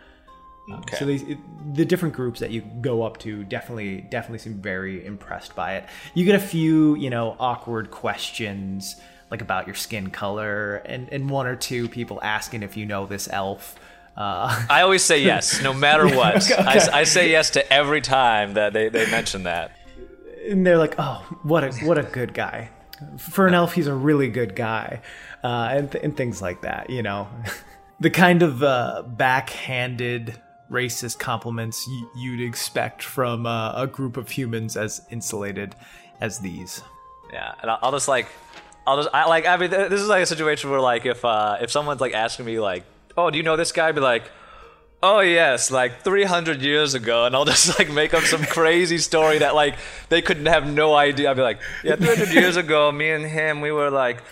[0.70, 0.96] Okay.
[0.96, 1.24] So these,
[1.72, 5.86] the different groups that you go up to definitely definitely seem very impressed by it.
[6.14, 8.96] You get a few, you know, awkward questions
[9.30, 13.06] like about your skin color and, and one or two people asking if you know
[13.06, 13.76] this elf.
[14.16, 16.36] Uh, I always say yes, no matter what.
[16.50, 17.00] Okay, I.
[17.00, 19.72] I say yes to every time that they, they mention that.
[20.48, 22.68] and they're like, "Oh, what a what a good guy."
[23.18, 25.00] For an elf, he's a really good guy,
[25.42, 26.90] uh, and th- and things like that.
[26.90, 27.26] You know,
[28.00, 30.38] the kind of uh, backhanded
[30.72, 35.74] racist compliments y- you'd expect from uh, a group of humans as insulated
[36.20, 36.82] as these.
[37.32, 38.26] Yeah, and I'll, just like,
[38.86, 39.46] I'll just I like.
[39.46, 42.46] I mean, this is like a situation where like if uh if someone's like asking
[42.46, 42.84] me like,
[43.16, 43.88] oh, do you know this guy?
[43.88, 44.24] I'd be like.
[45.04, 49.38] Oh yes, like 300 years ago, and I'll just like make up some crazy story
[49.38, 49.74] that like
[50.10, 51.28] they couldn't have no idea.
[51.28, 54.22] I'd be like, yeah, 300 years ago, me and him, we were like,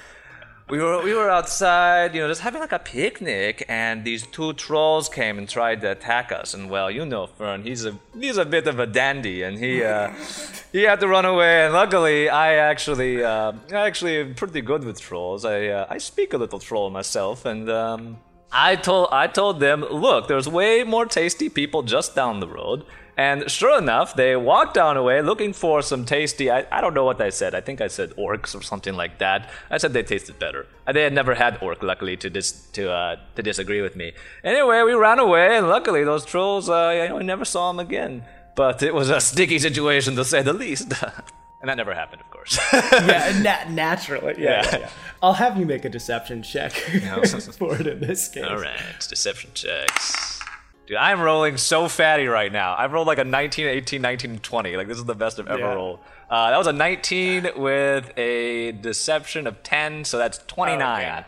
[0.70, 4.52] we were we were outside, you know, just having like a picnic, and these two
[4.54, 6.54] trolls came and tried to attack us.
[6.54, 9.83] And well, you know, Fern, he's a he's a bit of a dandy, and he
[9.83, 10.12] uh,
[10.72, 11.64] he had to run away.
[11.64, 15.44] And luckily, I actually uh, I actually am pretty good with trolls.
[15.44, 18.18] I uh, I speak a little troll myself, and um,
[18.53, 22.85] I told I told them, look, there's way more tasty people just down the road.
[23.17, 26.51] And sure enough, they walked down the way looking for some tasty.
[26.51, 27.55] I, I don't know what I said.
[27.55, 29.51] I think I said orcs or something like that.
[29.71, 30.67] I said they tasted better.
[30.91, 34.13] They had never had orc, luckily, to dis, to uh, to disagree with me.
[34.43, 37.79] Anyway, we ran away, and luckily those trolls, uh, you know, I never saw them
[37.79, 38.25] again.
[38.57, 40.93] But it was a sticky situation to say the least.
[41.61, 42.59] and that never happened, of course.
[42.73, 44.35] yeah, na- naturally.
[44.38, 44.79] Yeah, Yeah.
[44.81, 44.90] yeah.
[45.23, 46.73] I'll have you make a deception check
[47.59, 48.44] for it in this case.
[48.44, 50.40] All right, deception checks.
[50.87, 52.75] Dude, I'm rolling so fatty right now.
[52.77, 54.77] I've rolled like a 19, 18, 19, 20.
[54.77, 55.75] Like, this is the best I've ever Yeah.
[55.75, 56.01] rolled.
[56.29, 61.03] Uh, that was a 19 with a deception of 10, so that's 29.
[61.03, 61.25] yeah,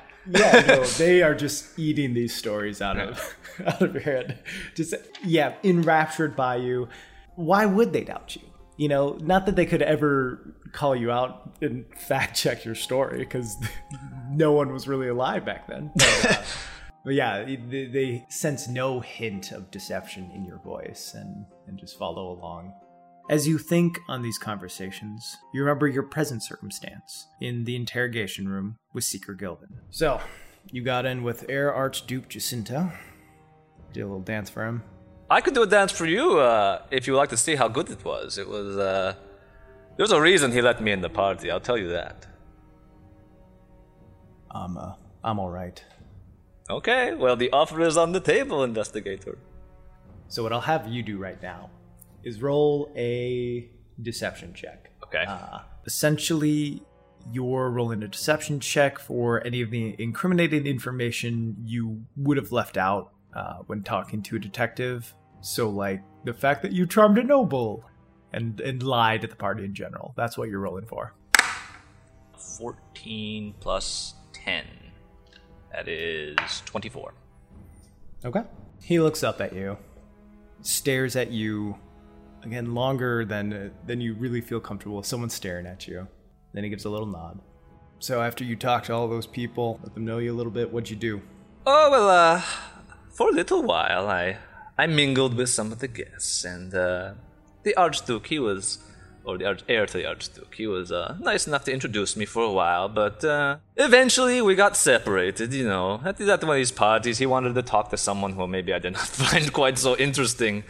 [0.67, 4.39] no, they are just eating these stories out of out of your head.
[4.75, 6.89] Just yeah, enraptured by you.
[7.35, 8.43] Why would they doubt you?
[8.83, 13.19] You know, not that they could ever call you out and fact check your story
[13.21, 13.57] because
[14.29, 15.93] no one was really alive back then.
[15.95, 16.43] But, uh,
[17.05, 21.97] but yeah, they, they sense no hint of deception in your voice and and just
[21.97, 22.75] follow along.
[23.31, 28.79] As you think on these conversations, you remember your present circumstance in the interrogation room
[28.93, 29.79] with Seeker Gilvin.
[29.91, 30.21] So,
[30.73, 32.91] you got in with Heir Archduke Jacinto.
[33.93, 34.83] Did a little dance for him.
[35.33, 37.67] I could do a dance for you uh, if you would like to see how
[37.67, 38.37] good it was.
[38.37, 39.15] It was, uh,
[39.97, 42.27] there's a reason he let me in the party, I'll tell you that.
[44.51, 44.93] I'm, uh,
[45.25, 45.83] I'm all right.
[46.69, 49.39] Okay, well, the offer is on the table, investigator.
[50.29, 51.71] So, what I'll have you do right now
[52.23, 53.71] is roll a
[54.03, 54.91] deception check.
[55.05, 55.25] Okay.
[55.27, 56.83] Uh, essentially,
[57.33, 62.77] you're rolling a deception check for any of the incriminating information you would have left
[62.77, 65.15] out uh, when talking to a detective.
[65.43, 67.85] So, like the fact that you charmed a noble
[68.33, 70.15] and and lied at the party in general.
[70.17, 71.15] That's what you're rolling for.
[72.59, 74.65] 14 plus 10.
[75.73, 77.15] That is 24.
[78.25, 78.43] Okay.
[78.83, 79.79] He looks up at you,
[80.61, 81.77] stares at you,
[82.43, 86.09] again longer than uh, than you really feel comfortable with someone staring at you.
[86.53, 87.41] Then he gives a little nod.
[87.99, 90.73] So after you talk to all those people, let them know you a little bit.
[90.73, 91.23] What'd you do?
[91.65, 92.43] Oh, well, uh,
[93.11, 94.39] for a little while, I,
[94.79, 97.13] I mingled with some of the guests, and, uh,
[97.63, 98.79] the Archduke, he was,
[99.25, 102.25] or the arch- heir to the Archduke, he was, uh, nice enough to introduce me
[102.25, 106.01] for a while, but, uh, eventually we got separated, you know.
[106.05, 108.79] At, at one of these parties, he wanted to talk to someone who maybe I
[108.79, 110.65] did not find quite so interesting,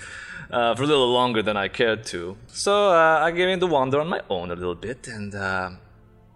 [0.51, 2.37] uh, for a little longer than I cared to.
[2.49, 5.71] So, uh, I gave in to wander on my own a little bit, and, uh,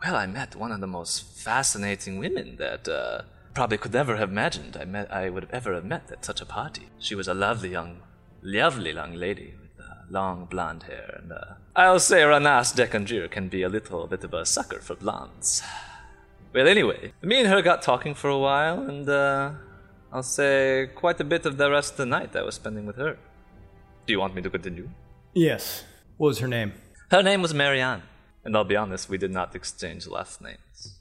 [0.05, 3.23] well, I met one of the most fascinating women that uh,
[3.57, 6.43] probably could never have imagined I met I would have ever have met at such
[6.43, 6.89] a party.
[6.99, 8.03] She was a lovely young,
[8.43, 13.49] lovely young lady with uh, long blonde hair, and uh, I'll say Ranas Dekanjir can
[13.49, 15.63] be a little bit of a sucker for blondes.
[16.53, 19.53] Well, anyway, me and her got talking for a while, and uh,
[20.13, 22.97] I'll say quite a bit of the rest of the night I was spending with
[22.97, 23.17] her.
[24.07, 24.91] Do you want me to continue?
[25.33, 25.85] Yes.
[26.19, 26.75] What was her name?
[27.11, 28.03] Her name was Marianne,
[28.45, 30.99] and I'll be honest, we did not exchange last names.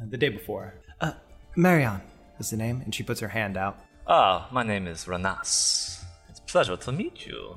[0.00, 0.74] Uh, the day before.
[1.56, 2.02] Marianne
[2.38, 3.78] is the name, and she puts her hand out.
[4.06, 6.04] Ah, my name is Ranas.
[6.28, 7.56] It's a pleasure to meet you.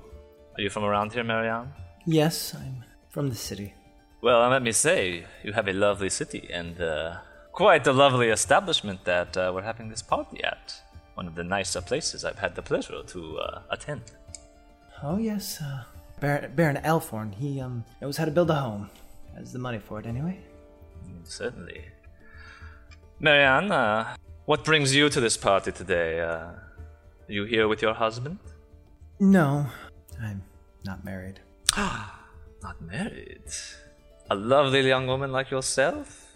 [0.55, 1.73] Are you from around here, Marianne?
[2.05, 3.73] Yes, I'm from the city.
[4.21, 7.17] Well, let me say, you have a lovely city and uh,
[7.51, 10.81] quite a lovely establishment that uh, we're having this party at.
[11.15, 14.03] One of the nicer places I've had the pleasure to uh, attend.
[15.03, 15.83] Oh yes, uh,
[16.21, 17.33] Baron, Baron Elforn.
[17.35, 18.89] He um knows how to build a home.
[19.35, 20.39] Has the money for it anyway.
[21.25, 21.83] Certainly.
[23.19, 26.21] Marianne, uh, what brings you to this party today?
[26.21, 26.51] Uh,
[27.27, 28.39] you here with your husband?
[29.19, 29.67] No,
[30.21, 30.41] I'm
[30.85, 31.39] not married.
[31.75, 32.19] Ah
[32.63, 33.43] not married.
[34.29, 36.33] A lovely young woman like yourself?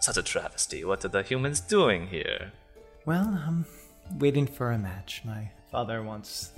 [0.00, 0.84] Such a travesty.
[0.84, 2.52] What are the humans doing here?
[3.06, 3.66] Well, I'm
[4.18, 5.22] waiting for a match.
[5.24, 6.52] My father wants,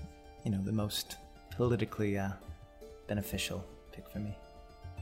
[0.45, 1.17] you know, the most
[1.51, 2.31] politically uh,
[3.07, 4.37] beneficial pick for me.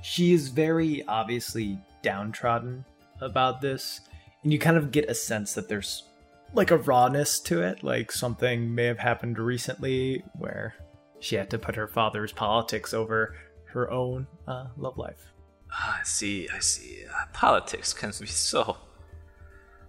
[0.03, 2.85] She is very obviously downtrodden
[3.21, 4.01] about this,
[4.43, 6.05] and you kind of get a sense that there's
[6.53, 10.75] like a rawness to it, like something may have happened recently where
[11.21, 15.33] she had to put her father's politics over her own uh, love life.
[15.73, 17.05] Ah, I see, I see.
[17.07, 18.77] Uh, politics can be so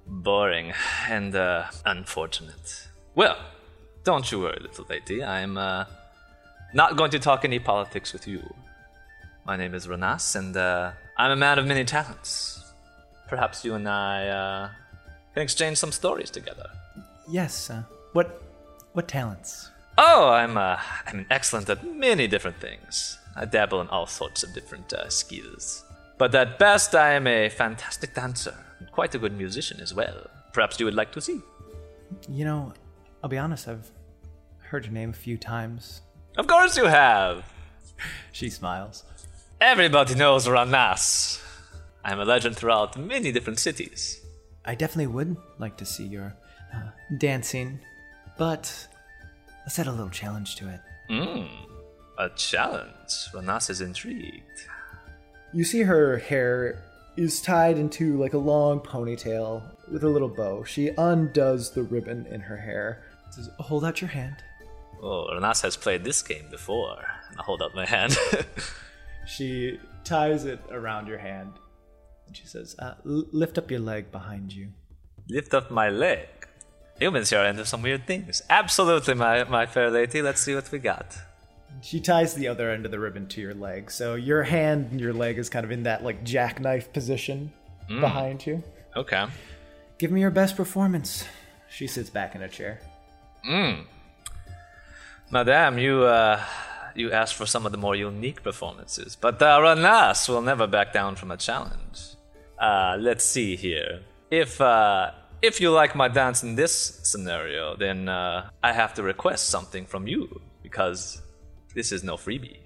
[0.05, 0.73] boring
[1.09, 2.87] and uh, unfortunate.
[3.15, 3.37] Well,
[4.03, 5.23] don't you worry, little lady.
[5.23, 5.85] I'm uh,
[6.73, 8.41] not going to talk any politics with you.
[9.45, 12.60] My name is Renas, and uh, I'm a man of many talents.
[13.31, 14.69] Perhaps you and I uh,
[15.33, 16.69] can exchange some stories together.
[17.29, 17.69] Yes.
[17.69, 18.41] Uh, what
[18.91, 19.71] what talents?
[19.97, 23.17] Oh, I'm uh, I'm excellent at many different things.
[23.37, 25.85] I dabble in all sorts of different uh, skills.
[26.17, 30.29] But at best, I am a fantastic dancer and quite a good musician as well.
[30.51, 31.39] Perhaps you would like to see.
[32.27, 32.73] You know,
[33.23, 33.69] I'll be honest.
[33.69, 33.89] I've
[34.57, 36.01] heard your name a few times.
[36.37, 37.45] Of course you have.
[38.33, 39.03] She smiles.
[39.61, 41.39] Everybody knows Ranas.
[42.03, 44.21] I'm a legend throughout many different cities.
[44.65, 46.35] I definitely would like to see your
[46.73, 47.79] uh, dancing,
[48.37, 48.87] but
[49.65, 50.79] let's add a little challenge to it.
[51.09, 51.45] Hmm,
[52.17, 53.11] a challenge.
[53.33, 54.43] Ranas is intrigued.
[55.53, 56.83] You see her hair
[57.17, 60.63] is tied into like a long ponytail with a little bow.
[60.63, 63.03] She undoes the ribbon in her hair.
[63.31, 64.37] Says, "Hold out your hand."
[65.01, 67.03] Oh, Ranas has played this game before.
[67.37, 68.17] I hold out my hand.
[69.27, 71.60] she ties it around your hand and
[72.35, 74.69] she says, uh, Lift up your leg behind you.
[75.27, 76.27] Lift up my leg?
[76.99, 78.41] Humans are into some weird things.
[78.49, 80.21] Absolutely, my, my fair lady.
[80.21, 81.17] Let's see what we got.
[81.81, 84.99] She ties the other end of the ribbon to your leg, so your hand and
[84.99, 87.51] your leg is kind of in that like jackknife position
[87.89, 88.01] mm.
[88.01, 88.61] behind you.
[88.95, 89.25] Okay.
[89.97, 91.25] Give me your best performance.
[91.69, 92.81] She sits back in a chair.
[93.43, 93.81] Hmm.
[95.31, 96.43] Madame, you uh,
[96.93, 100.93] you asked for some of the more unique performances, but uh, Ranas will never back
[100.93, 102.10] down from a challenge.
[102.61, 104.01] Uh, let's see here.
[104.29, 109.03] If uh, if you like my dance in this scenario, then uh, I have to
[109.03, 111.21] request something from you because
[111.75, 112.59] this is no freebie.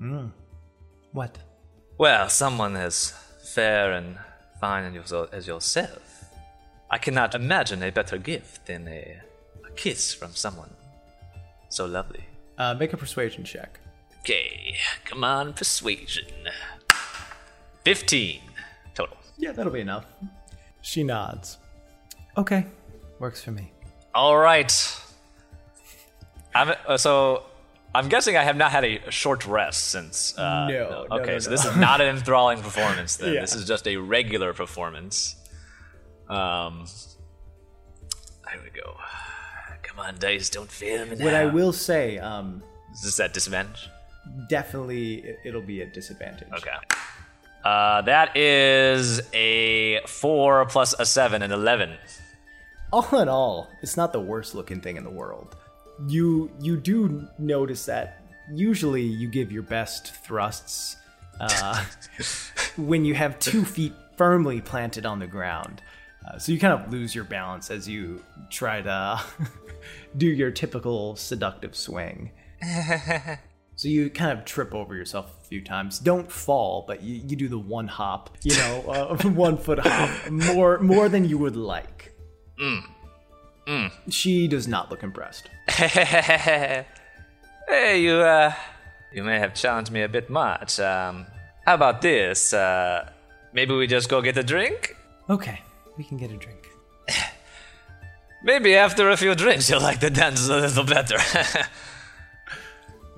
[0.00, 0.30] Mm.
[1.12, 1.38] What?
[1.96, 3.14] Well, someone as
[3.54, 4.18] fair and
[4.60, 4.94] fine
[5.32, 6.24] as yourself.
[6.90, 9.20] I cannot imagine a better gift than a,
[9.66, 10.70] a kiss from someone
[11.68, 12.24] so lovely.
[12.56, 13.78] Uh, make a persuasion check.
[14.20, 16.26] Okay, come on, persuasion.
[17.84, 18.47] 15 total.
[19.38, 20.06] Yeah, that'll be enough.
[20.82, 21.58] She nods.
[22.36, 22.66] Okay,
[23.18, 23.72] works for me.
[24.14, 24.72] All right.
[26.54, 27.44] I'm, uh, so
[27.94, 30.36] I'm guessing I have not had a short rest since.
[30.36, 31.16] Uh, no, no.
[31.18, 31.56] Okay, no, so no.
[31.56, 33.16] this is not an enthralling performance.
[33.16, 33.40] Then yeah.
[33.40, 35.36] this is just a regular performance.
[36.28, 36.86] Um,
[38.44, 38.96] there we go.
[39.82, 41.24] Come on, dice, don't fail me now.
[41.24, 43.88] What I will say, um, is this at disadvantage?
[44.48, 46.48] Definitely, it'll be a disadvantage.
[46.52, 46.70] Okay.
[47.64, 51.96] Uh, that is a four plus a seven, and eleven.
[52.92, 55.56] All in all, it's not the worst looking thing in the world.
[56.06, 60.96] You you do notice that usually you give your best thrusts
[61.40, 61.84] uh,
[62.76, 65.82] when you have two feet firmly planted on the ground.
[66.26, 69.22] Uh, so you kind of lose your balance as you try to
[70.16, 72.30] do your typical seductive swing.
[73.78, 76.00] so you kind of trip over yourself a few times.
[76.00, 80.28] Don't fall, but you, you do the one hop, you know, uh, one foot hop,
[80.32, 82.12] more more than you would like.
[82.60, 82.82] Mm.
[83.68, 83.92] Mm.
[84.10, 85.48] She does not look impressed.
[85.68, 86.84] hey,
[87.94, 88.52] you uh,
[89.12, 90.80] you may have challenged me a bit much.
[90.80, 91.26] Um,
[91.64, 92.52] how about this?
[92.52, 93.08] Uh,
[93.52, 94.96] maybe we just go get a drink.
[95.30, 95.60] Okay,
[95.96, 96.66] we can get a drink.
[98.44, 101.18] Maybe after a few drinks, you'll like the dance a little better.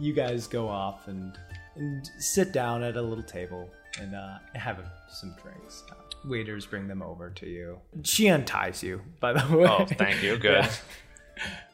[0.00, 1.38] You guys go off and,
[1.76, 4.78] and sit down at a little table and uh, have
[5.10, 5.84] some drinks.
[5.90, 7.78] Uh, waiters bring them over to you.
[8.02, 9.66] She unties you, by the way.
[9.66, 10.36] Oh, thank you.
[10.38, 10.64] Good.
[10.64, 10.70] yeah.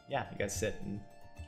[0.09, 1.01] yeah, you guys sit and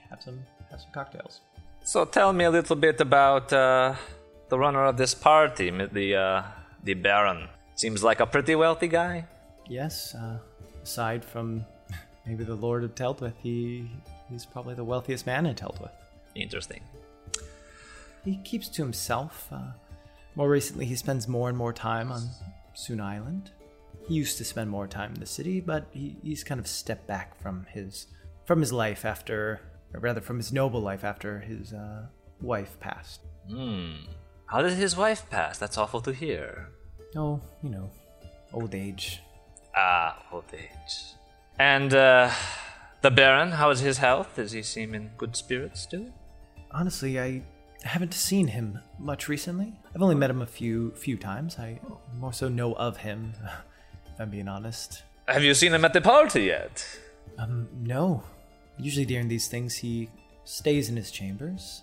[0.09, 1.41] have some have some cocktails.
[1.85, 3.95] So tell me a little bit about uh,
[4.49, 6.43] the runner of this party, the uh,
[6.85, 7.49] the Baron.
[7.75, 9.27] Seems like a pretty wealthy guy.
[9.69, 10.39] Yes, uh,
[10.83, 11.65] aside from
[12.27, 13.89] maybe the Lord of Teltwith, he
[14.29, 15.93] he's probably the wealthiest man in Teltwith.
[16.43, 16.83] Interesting.
[18.25, 19.49] He keeps to himself.
[19.51, 19.73] Uh,
[20.35, 22.23] more recently, he spends more and more time on
[22.75, 23.51] Soon Island.
[24.07, 27.07] He used to spend more time in the city, but he, he's kind of stepped
[27.07, 28.07] back from his
[28.47, 29.61] from his life after,
[29.93, 32.07] or rather, from his noble life after his uh,
[32.41, 33.21] wife passed.
[33.51, 33.93] Hmm.
[34.47, 35.59] How did his wife pass?
[35.59, 36.71] That's awful to hear.
[37.15, 37.91] Oh, you know,
[38.53, 39.21] old age.
[39.77, 40.95] Ah, old age.
[41.59, 42.31] And uh,
[43.03, 44.37] the Baron, how is his health?
[44.37, 46.07] Does he seem in good spirits still?
[46.71, 47.43] Honestly, I
[47.83, 49.75] haven't seen him much recently.
[49.95, 51.59] I've only met him a few few times.
[51.59, 51.81] I
[52.19, 53.33] more so know of him,
[54.07, 55.03] if I'm being honest.
[55.27, 56.85] Have you seen him at the party yet?
[57.39, 58.23] Um, no.
[58.79, 60.09] Usually during these things, he
[60.45, 61.83] stays in his chambers.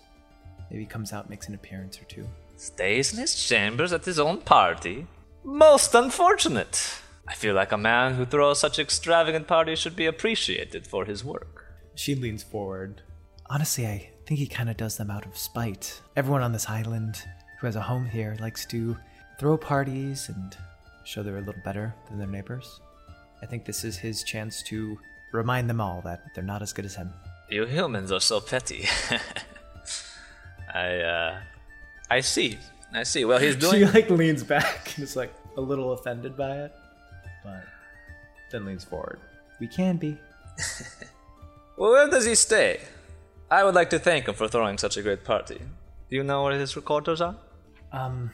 [0.70, 2.26] Maybe comes out, makes an appearance or two.
[2.56, 5.06] Stays in his chambers at his own party?
[5.44, 6.98] Most unfortunate.
[7.28, 11.24] I feel like a man who throws such extravagant parties should be appreciated for his
[11.24, 11.74] work.
[11.94, 13.02] She leans forward.
[13.46, 16.00] Honestly, I think he kind of does them out of spite.
[16.16, 17.22] Everyone on this island
[17.60, 18.96] who has a home here likes to
[19.38, 20.56] throw parties and
[21.04, 22.80] show they're a little better than their neighbors.
[23.40, 24.98] I think this is his chance to
[25.32, 27.12] remind them all that they're not as good as him.
[27.50, 28.88] You humans are so petty.
[30.74, 31.38] I, uh,
[32.10, 32.58] I see.
[32.92, 33.24] I see.
[33.24, 33.74] Well, he's doing.
[33.74, 36.72] She like leans back and is like a little offended by it,
[37.44, 37.62] but
[38.50, 39.20] then leans forward.
[39.60, 40.18] We can be.
[41.76, 42.80] well, where does he stay?
[43.50, 45.58] I would like to thank him for throwing such a great party.
[46.10, 47.36] Do you know where his quarters are?
[47.92, 48.30] Um,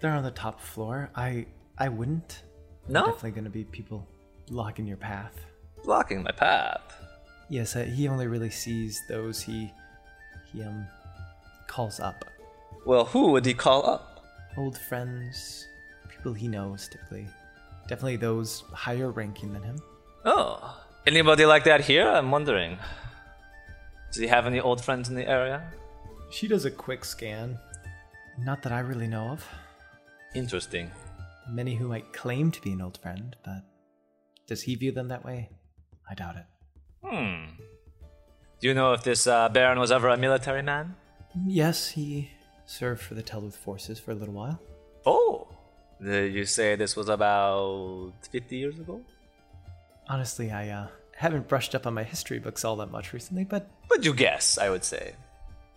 [0.00, 1.10] they're on the top floor.
[1.14, 1.46] I
[1.78, 2.42] I wouldn't.
[2.88, 3.06] No.
[3.06, 4.06] Definitely going to be people
[4.46, 5.34] blocking your path.
[5.84, 6.94] Blocking my path.
[7.48, 9.72] Yes, uh, he only really sees those he
[10.52, 10.86] he um
[11.66, 12.24] calls up.
[12.84, 14.24] Well, who would he call up?
[14.56, 15.66] Old friends,
[16.08, 17.26] people he knows typically.
[17.88, 19.78] Definitely those higher ranking than him.
[20.24, 22.08] Oh, anybody like that here?
[22.08, 22.78] I'm wondering.
[24.12, 25.72] Does he have any old friends in the area?
[26.30, 27.58] She does a quick scan.
[28.38, 29.44] Not that I really know of.
[30.34, 30.90] Interesting.
[31.50, 33.62] Many who might claim to be an old friend, but
[34.46, 35.50] does he view them that way?
[36.10, 36.46] I doubt it.
[37.04, 37.54] Hmm.
[38.60, 40.94] Do you know if this uh, Baron was ever a military man?
[41.46, 42.30] Yes, he
[42.64, 44.60] served for the Telluth forces for a little while.
[45.04, 45.48] Oh!
[46.02, 49.00] Did you say this was about 50 years ago?
[50.08, 53.68] Honestly, I uh, haven't brushed up on my history books all that much recently, but.
[53.90, 55.14] Would you guess, I would say?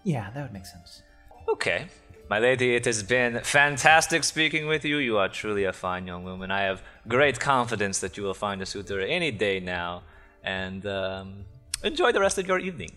[0.04, 1.02] Yeah, that would make sense.
[1.48, 1.88] Okay.
[2.30, 4.98] My lady, it has been fantastic speaking with you.
[4.98, 6.52] You are truly a fine young woman.
[6.52, 10.04] I have great confidence that you will find a suitor any day now.
[10.44, 11.46] And um,
[11.84, 12.92] enjoy the rest of your evening.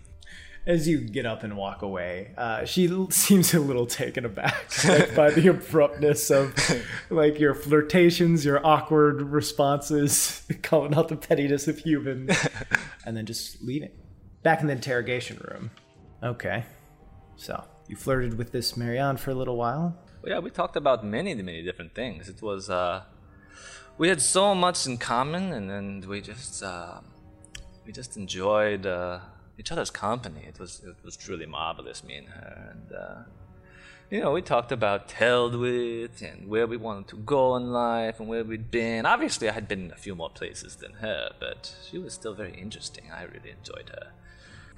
[0.64, 4.70] As you get up and walk away, uh, she l- seems a little taken aback
[4.84, 6.54] like, by the abruptness of
[7.10, 12.36] like your flirtations, your awkward responses, calling out the pettiness of humans,
[13.04, 13.90] and then just leaving.
[14.44, 15.70] Back in the interrogation room.
[16.22, 16.64] Okay,
[17.34, 19.96] so you flirted with this Marianne for a little while.
[20.22, 22.28] Well, yeah, we talked about many, many different things.
[22.28, 23.02] It was, uh,
[23.98, 27.00] we had so much in common, and then we just, uh,
[27.84, 29.18] we just enjoyed uh,
[29.58, 30.44] each other's company.
[30.46, 32.70] It was, it was truly marvelous, me and her.
[32.70, 33.22] And, uh,
[34.10, 38.28] you know, we talked about Teldwith and where we wanted to go in life and
[38.28, 39.06] where we'd been.
[39.06, 42.34] Obviously, I had been in a few more places than her, but she was still
[42.34, 43.04] very interesting.
[43.10, 44.12] I really enjoyed her.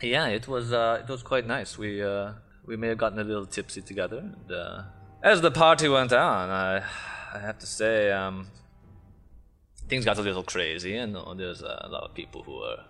[0.00, 1.78] Yeah, it was, uh, it was quite nice.
[1.78, 2.32] We, uh,
[2.66, 4.18] we may have gotten a little tipsy together.
[4.18, 4.82] And, uh,
[5.22, 6.84] as the party went on, I,
[7.32, 8.48] I have to say, um,
[9.88, 10.96] things got a little crazy.
[10.96, 12.84] And uh, there's a lot of people who are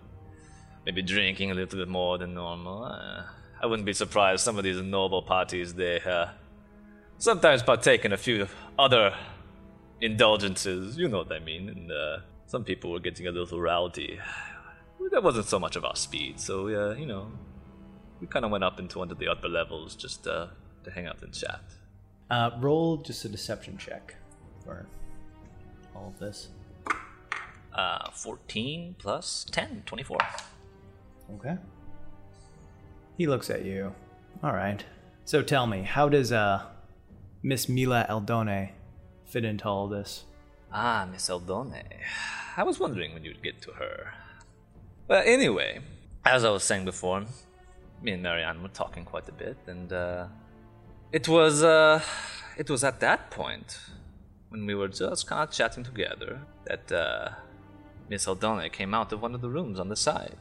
[0.85, 2.83] maybe drinking a little bit more than normal.
[2.83, 3.23] Uh,
[3.61, 6.27] I wouldn't be surprised some of these noble parties they uh,
[7.17, 9.15] sometimes partake in a few other
[10.01, 10.97] indulgences.
[10.97, 11.69] You know what I mean?
[11.69, 14.19] And uh, some people were getting a little rowdy.
[15.11, 17.31] That wasn't so much of our speed, so uh, you know,
[18.19, 20.47] we kind of went up into one of the upper levels just uh,
[20.83, 21.61] to hang out and chat.
[22.29, 24.15] Uh, roll just a deception check
[24.63, 24.87] for
[25.95, 26.49] all of this.
[27.73, 30.17] Uh, 14 plus 10, 24.
[31.33, 31.57] Okay.
[33.17, 33.93] He looks at you.
[34.43, 34.83] All right.
[35.25, 36.63] So tell me, how does uh
[37.41, 38.71] Miss Mila Eldone
[39.25, 40.25] fit into all this?
[40.71, 41.83] Ah, Miss Eldone.
[42.57, 44.13] I was wondering when you'd get to her.
[45.07, 45.79] Well, anyway,
[46.25, 47.25] as I was saying before,
[48.01, 50.27] me and Marianne were talking quite a bit, and uh,
[51.11, 52.01] it was uh,
[52.57, 53.79] it was at that point
[54.49, 57.29] when we were just kind of chatting together that uh,
[58.09, 60.37] Miss Eldone came out of one of the rooms on the side.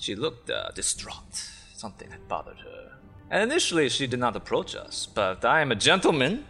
[0.00, 1.34] She looked uh, distraught.
[1.74, 2.92] Something had bothered her.
[3.30, 6.46] And initially, she did not approach us, but I am a gentleman.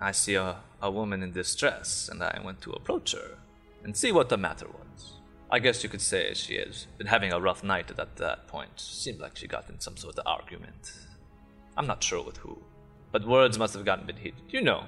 [0.00, 3.38] I see a, a woman in distress, and I went to approach her
[3.84, 5.12] and see what the matter was.
[5.48, 8.80] I guess you could say she has been having a rough night at that point.
[8.80, 10.92] Seemed like she got in some sort of argument.
[11.76, 12.58] I'm not sure with who,
[13.12, 14.42] but words must have gotten a bit heated.
[14.48, 14.84] You know,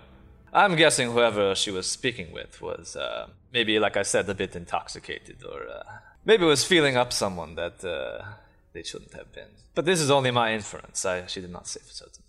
[0.53, 4.57] I'm guessing whoever she was speaking with was uh, maybe, like I said, a bit
[4.57, 5.83] intoxicated, or uh,
[6.25, 8.25] maybe was feeling up someone that uh,
[8.73, 9.49] they shouldn't have been.
[9.75, 11.05] But this is only my inference.
[11.05, 12.25] I, she did not say for certain.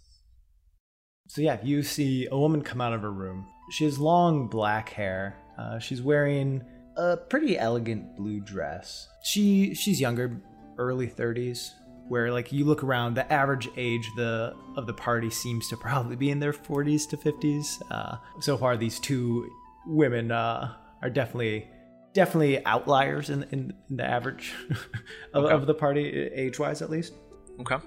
[1.28, 3.46] So yeah, you see a woman come out of her room.
[3.72, 5.38] She has long black hair.
[5.58, 6.64] Uh, she's wearing
[6.98, 9.08] a pretty elegant blue dress.
[9.24, 10.42] She she's younger,
[10.78, 11.70] early 30s,
[12.08, 16.16] where like you look around, the average age the of the party seems to probably
[16.16, 17.80] be in their 40s to 50s.
[17.92, 19.50] Uh, so far, these two
[19.86, 21.70] women uh, are definitely
[22.14, 24.54] definitely outliers in in, in the average
[25.34, 25.54] of, Okay.
[25.54, 27.14] of the party, age wise at least.
[27.60, 27.78] Okay.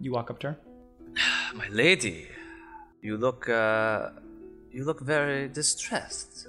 [0.00, 0.58] You walk up to her.
[1.54, 2.28] My lady,
[3.00, 4.10] you look, uh,
[4.70, 6.48] you look very distressed.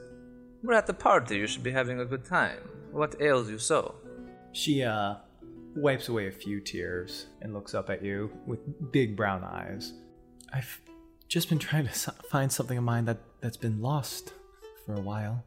[0.64, 1.38] We're at the party.
[1.38, 2.60] You should be having a good time.
[2.92, 3.96] What ails you so?
[4.52, 5.16] She uh,
[5.76, 8.60] wipes away a few tears and looks up at you with
[8.92, 9.94] big brown eyes.
[10.52, 10.82] I've
[11.28, 11.92] just been trying to
[12.32, 14.34] find something of mine that, that's been lost
[14.86, 15.44] for a while.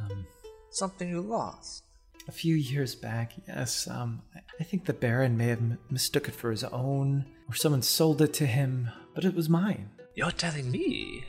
[0.00, 0.26] Um,
[0.70, 1.84] Something you lost.
[2.28, 6.26] a few years back, yes, um, I- I think the Baron may have m- mistook
[6.28, 9.90] it for his own, or someone sold it to him, but it was mine.
[10.16, 11.24] You're telling me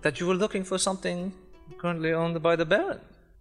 [0.00, 1.34] that you were looking for something
[1.78, 3.00] currently owned by the Baron,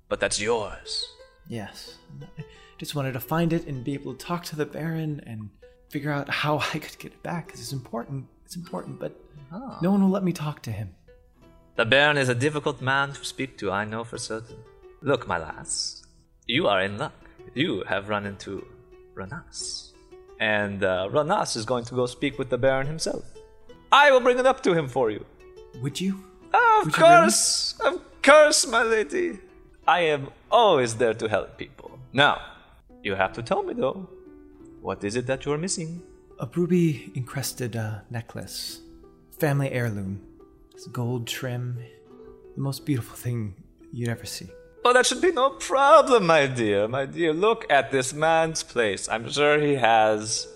[0.10, 1.06] but that's yours.
[1.48, 1.98] Yes.
[2.22, 2.44] I
[2.78, 5.50] just wanted to find it and be able to talk to the Baron and
[5.90, 8.28] figure out how I could get it back, because it's important.
[8.46, 9.14] It's important, but
[9.52, 9.80] Ah.
[9.82, 10.94] no one will let me talk to him.
[11.80, 14.58] The Baron is a difficult man to speak to, I know for certain.
[15.02, 16.04] Look, my lass,
[16.46, 17.14] you are in luck.
[17.54, 18.68] You have run into
[19.16, 19.94] Ranas.
[20.42, 23.24] And uh, Ranas is going to go speak with the Baron himself.
[23.94, 25.26] I will bring it up to him for you.
[25.82, 26.22] Would you?
[26.54, 27.22] Of Would you really?
[27.22, 29.40] course, of course, my lady.
[29.88, 31.98] I am always there to help people.
[32.12, 32.42] Now,
[33.04, 34.10] you have to tell me though,
[34.82, 36.02] what is it that you're missing?
[36.40, 38.82] A ruby encrusted uh, necklace.
[39.40, 40.29] Family heirloom.
[40.80, 41.78] It's gold trim.
[42.56, 43.54] The most beautiful thing
[43.92, 44.48] you'd ever see.
[44.86, 46.88] Oh, that should be no problem, my dear.
[46.88, 49.10] My dear, look at this man's place.
[49.10, 50.48] I'm sure he has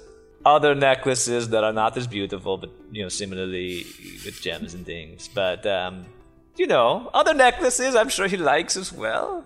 [0.46, 3.84] other necklaces that are not as beautiful, but you know, similarly
[4.24, 5.28] with gems and things.
[5.28, 6.06] But um,
[6.56, 9.44] you know, other necklaces I'm sure he likes as well.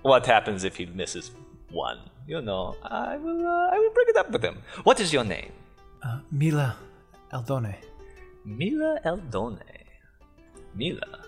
[0.00, 1.32] What happens if he misses
[1.70, 1.98] one?
[2.26, 3.46] You know, I will.
[3.46, 4.56] Uh, I will bring it up with him.
[4.84, 5.52] What is your name?
[6.02, 6.78] Uh, Mila
[7.30, 7.74] Eldone.
[8.46, 9.81] Mila Eldone.
[10.74, 11.24] Mila,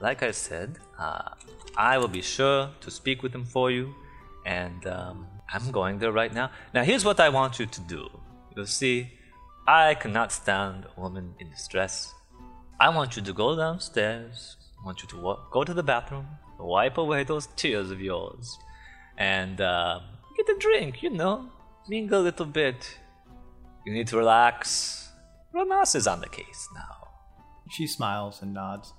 [0.00, 1.30] like I said, uh,
[1.76, 3.94] I will be sure to speak with him for you,
[4.44, 6.50] and um, I'm going there right now.
[6.74, 8.08] Now, here's what I want you to do.
[8.54, 9.12] You'll see,
[9.66, 12.12] I cannot stand a woman in distress.
[12.80, 14.56] I want you to go downstairs.
[14.80, 16.26] I want you to wa- go to the bathroom,
[16.58, 18.58] wipe away those tears of yours,
[19.16, 20.00] and uh,
[20.36, 21.02] get a drink.
[21.02, 21.48] You know,
[21.88, 22.98] mingle a little bit.
[23.86, 25.10] You need to relax.
[25.54, 27.01] Ranas is on the case now.
[27.72, 28.92] She smiles and nods.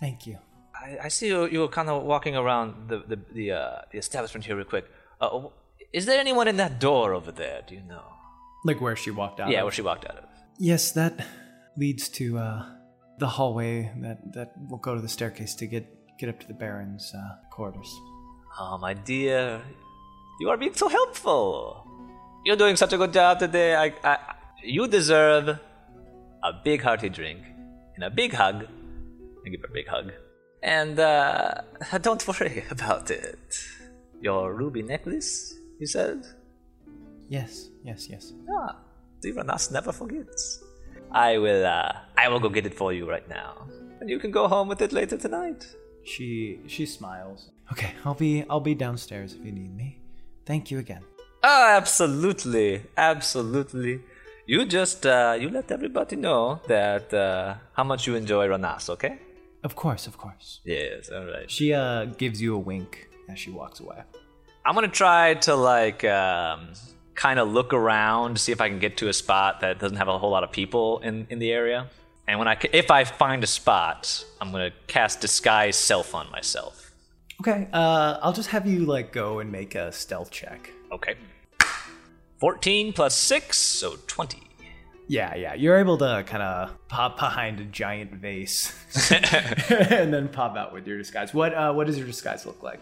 [0.00, 0.38] Thank you.
[0.74, 3.98] I, I see you, you were kind of walking around the the the, uh, the
[3.98, 4.86] establishment here real quick.
[5.20, 5.48] Uh,
[5.92, 7.62] is there anyone in that door over there?
[7.66, 8.04] Do you know?
[8.64, 9.50] Like where she walked out.
[9.50, 9.64] Yeah, of.
[9.64, 10.24] where she walked out of.
[10.58, 11.26] Yes, that
[11.76, 12.66] leads to uh,
[13.18, 15.86] the hallway that, that will go to the staircase to get,
[16.18, 17.94] get up to the Baron's uh, quarters.
[18.58, 19.62] Oh, my dear,
[20.40, 21.86] you are being so helpful.
[22.44, 23.74] You're doing such a good job today.
[23.74, 24.18] I, I,
[24.62, 25.58] you deserve
[26.42, 27.42] a big hearty drink
[27.96, 28.66] and a big hug.
[29.44, 30.12] I give her a big hug.
[30.62, 31.54] And uh,
[32.02, 33.58] don't worry about it.
[34.20, 36.26] Your ruby necklace, you said?
[37.28, 38.32] Yes, yes, yes.
[38.56, 38.76] Ah,
[39.20, 40.62] Ziranas never forgets.
[41.10, 43.66] I will, uh, I will go get it for you right now.
[44.00, 45.66] And you can go home with it later tonight.
[46.04, 47.50] She she smiles.
[47.72, 49.98] Okay, I'll be I'll be downstairs if you need me.
[50.44, 51.02] Thank you again.
[51.42, 54.02] Oh, absolutely, absolutely.
[54.48, 59.18] You just, uh, you let everybody know that, uh, how much you enjoy Ranas, okay?
[59.64, 60.60] Of course, of course.
[60.64, 61.50] Yes, alright.
[61.50, 64.00] She uh gives you a wink as she walks away.
[64.64, 66.68] I'm gonna try to, like, um,
[67.16, 69.96] kind of look around, to see if I can get to a spot that doesn't
[69.96, 71.88] have a whole lot of people in, in the area.
[72.28, 76.30] And when I, ca- if I find a spot, I'm gonna cast disguise self on
[76.30, 76.92] myself.
[77.40, 80.70] Okay, uh I'll just have you like go and make a stealth check.
[80.92, 81.16] Okay.
[82.38, 84.42] 14 plus 6, so 20.
[85.08, 85.54] Yeah, yeah.
[85.54, 88.72] You're able to kind of pop behind a giant vase
[89.70, 91.32] and then pop out with your disguise.
[91.32, 92.80] What uh what does your disguise look like?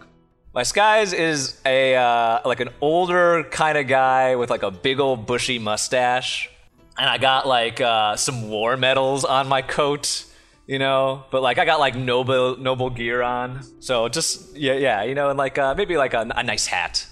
[0.53, 4.99] My disguise is a uh, like an older kind of guy with like a big
[4.99, 6.49] old bushy mustache,
[6.97, 10.25] and I got like uh, some war medals on my coat,
[10.65, 11.25] you know.
[11.29, 15.29] But like I got like noble noble gear on, so just yeah yeah you know,
[15.29, 17.05] and like uh, maybe like a, a nice hat,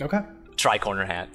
[0.00, 0.20] Okay.
[0.56, 1.28] tri-corner hat.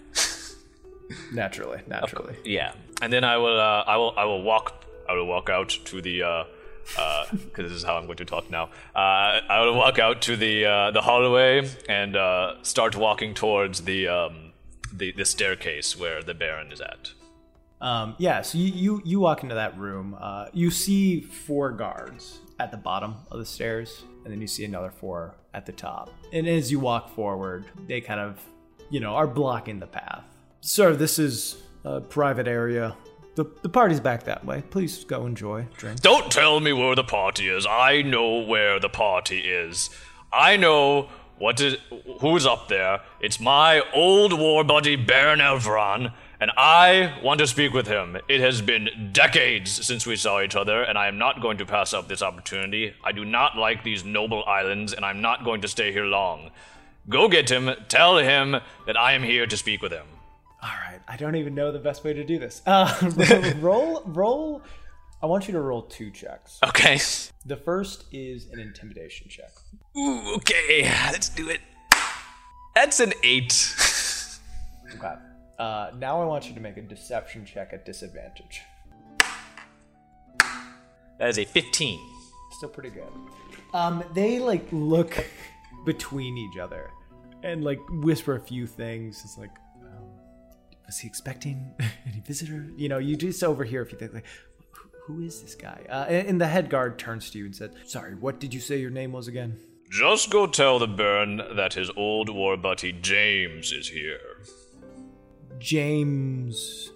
[1.33, 2.35] Naturally, naturally.
[2.45, 5.69] Yeah, and then I will uh, I will I will walk I will walk out
[5.69, 6.43] to the uh
[7.31, 8.65] because this is how I'm going to talk now.
[8.95, 13.81] Uh, I will walk out to the uh, the hallway and uh, start walking towards
[13.81, 14.53] the um
[14.93, 17.11] the, the staircase where the Baron is at.
[17.81, 20.15] Um, yeah, so you, you, you walk into that room.
[20.19, 24.63] Uh, you see four guards at the bottom of the stairs, and then you see
[24.63, 26.09] another four at the top.
[26.31, 28.39] And as you walk forward, they kind of,
[28.89, 30.23] you know, are blocking the path.
[30.67, 32.95] Sir, this is a private area.
[33.35, 34.63] The, the party's back that way.
[34.71, 35.67] Please go enjoy.
[35.77, 36.01] Drink.
[36.01, 37.67] Don't tell me where the party is.
[37.69, 39.91] I know where the party is.
[40.33, 41.77] I know what is
[42.19, 43.01] who's up there.
[43.21, 48.17] It's my old war buddy Baron Elforn, and I want to speak with him.
[48.27, 51.65] It has been decades since we saw each other, and I am not going to
[51.67, 52.95] pass up this opportunity.
[53.03, 56.49] I do not like these noble islands, and I'm not going to stay here long.
[57.07, 57.69] Go get him.
[57.87, 58.55] Tell him
[58.87, 60.07] that I am here to speak with him.
[60.65, 60.99] All right.
[61.07, 62.63] I don't even know the best way to do this.
[62.65, 63.11] Uh,
[63.59, 64.63] roll, roll.
[65.21, 66.59] I want you to roll two checks.
[66.67, 66.99] Okay.
[67.45, 69.51] The first is an intimidation check.
[69.95, 70.89] Ooh, okay.
[71.11, 71.61] Let's do it.
[72.73, 73.75] That's an eight.
[74.95, 75.13] Okay.
[75.59, 78.61] Uh, now I want you to make a deception check at disadvantage.
[81.19, 81.99] That is a 15.
[82.57, 83.11] Still pretty good.
[83.75, 85.23] Um, they like look
[85.85, 86.89] between each other
[87.43, 89.21] and like whisper a few things.
[89.23, 89.51] It's like,
[90.85, 91.73] was he expecting
[92.05, 92.67] any visitor?
[92.77, 94.25] You know, you just overhear if you think like,
[95.05, 95.85] "Who- is this guy?
[95.89, 98.59] Uh, and, and the head guard turns to you and said, "Sorry, what did you
[98.59, 99.57] say your name was again?"
[99.89, 104.41] Just go tell the Baron that his old war buddy James is here.
[105.59, 106.91] James.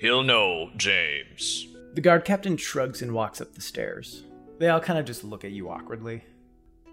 [0.00, 1.66] He'll know James.
[1.94, 4.24] The guard captain shrugs and walks up the stairs.
[4.58, 6.24] They all kind of just look at you awkwardly.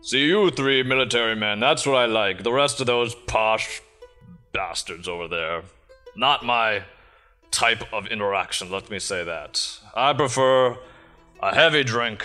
[0.02, 2.44] See you three military men, that's what I like.
[2.44, 3.82] The rest of those posh
[4.54, 5.64] bastards over there.
[6.16, 6.84] Not my
[7.52, 9.80] type of interaction, let me say that.
[9.96, 10.78] I prefer
[11.42, 12.24] a heavy drink.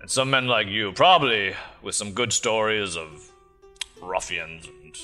[0.00, 3.30] And some men like you, probably with some good stories of
[4.00, 4.98] ruffians and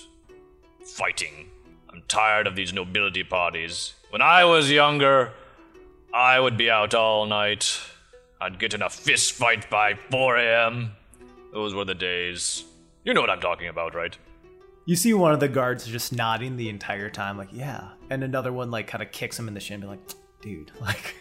[0.85, 1.51] fighting.
[1.89, 3.95] I'm tired of these nobility parties.
[4.11, 5.33] When I was younger,
[6.13, 7.81] I would be out all night.
[8.41, 10.93] I'd get in a fist fight by 4 a.m.
[11.53, 12.65] Those were the days.
[13.05, 14.17] You know what I'm talking about, right?
[14.89, 17.89] You see one of the guards just nodding the entire time, like, yeah.
[18.09, 20.01] And another one, like, kind of kicks him in the shin, be like,
[20.41, 21.15] dude, like,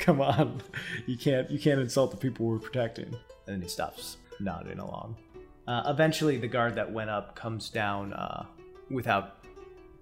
[0.00, 0.60] come on.
[1.06, 3.04] You can't, you can't insult the people we're protecting.
[3.04, 3.14] And
[3.46, 5.14] then he stops nodding along.
[5.68, 8.46] Uh, eventually, the guard that went up comes down uh,
[8.90, 9.46] without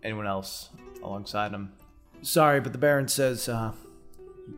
[0.02, 0.70] anyone else
[1.02, 1.70] alongside him.
[2.22, 3.72] Sorry, but the Baron says uh,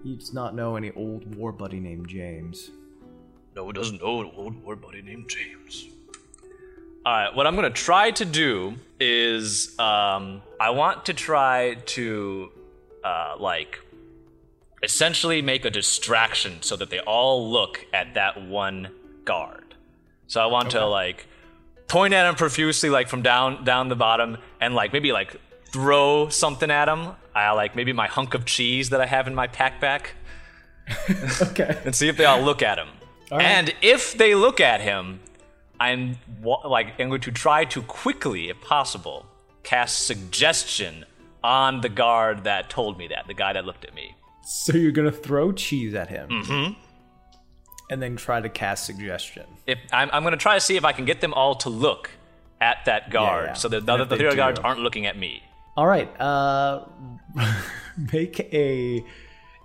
[0.05, 2.71] he does not know any old war buddy named James.
[3.57, 5.89] No, he doesn't know an old war buddy named James.
[7.07, 12.51] Alright, what I'm gonna try to do is um, I want to try to
[13.05, 13.79] uh, like
[14.83, 18.89] essentially make a distraction so that they all look at that one
[19.25, 19.75] guard.
[20.27, 21.29] So I want to like
[21.87, 25.37] point at him profusely, like from down down the bottom, and like maybe like
[25.67, 27.11] throw something at him.
[27.37, 30.09] I like maybe my hunk of cheese that I have in my packback,
[31.51, 31.79] Okay.
[31.85, 32.89] and see if they all look at him.
[33.31, 33.43] right.
[33.43, 35.21] And if they look at him,
[35.79, 39.27] I'm like I'm going to try to quickly, if possible,
[39.63, 41.05] cast suggestion
[41.43, 44.15] on the guard that told me that, the guy that looked at me.
[44.45, 46.73] So you're gonna throw cheese at him, mm-hmm.
[47.91, 49.45] and then try to cast suggestion.
[49.67, 51.69] If I'm, I'm going to try to see if I can get them all to
[51.69, 52.11] look
[52.61, 53.53] at that guard, yeah.
[53.55, 55.43] so that the other if the three guards aren't looking at me.
[55.77, 56.09] All right.
[56.21, 56.87] Uh,
[58.13, 59.05] make a.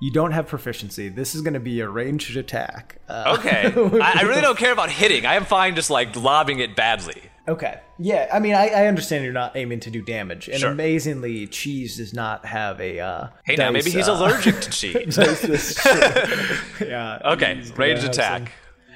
[0.02, 1.10] You don't have proficiency.
[1.10, 2.98] This is going to be a ranged attack.
[3.08, 3.72] Uh, Okay,
[4.02, 5.26] I, I really don't care about hitting.
[5.26, 7.22] I am fine just like lobbing it badly.
[7.48, 7.80] Okay.
[8.00, 8.28] Yeah.
[8.34, 10.72] I mean, I, I understand you're not aiming to do damage, and Sure.
[10.72, 13.00] amazingly, cheese does not have a.
[13.00, 15.16] Uh, Hey, now maybe he's uh, allergic to cheese.
[15.16, 15.86] dice
[16.82, 17.20] yeah.
[17.34, 18.40] Okay, ranged attack.
[18.40, 18.48] some-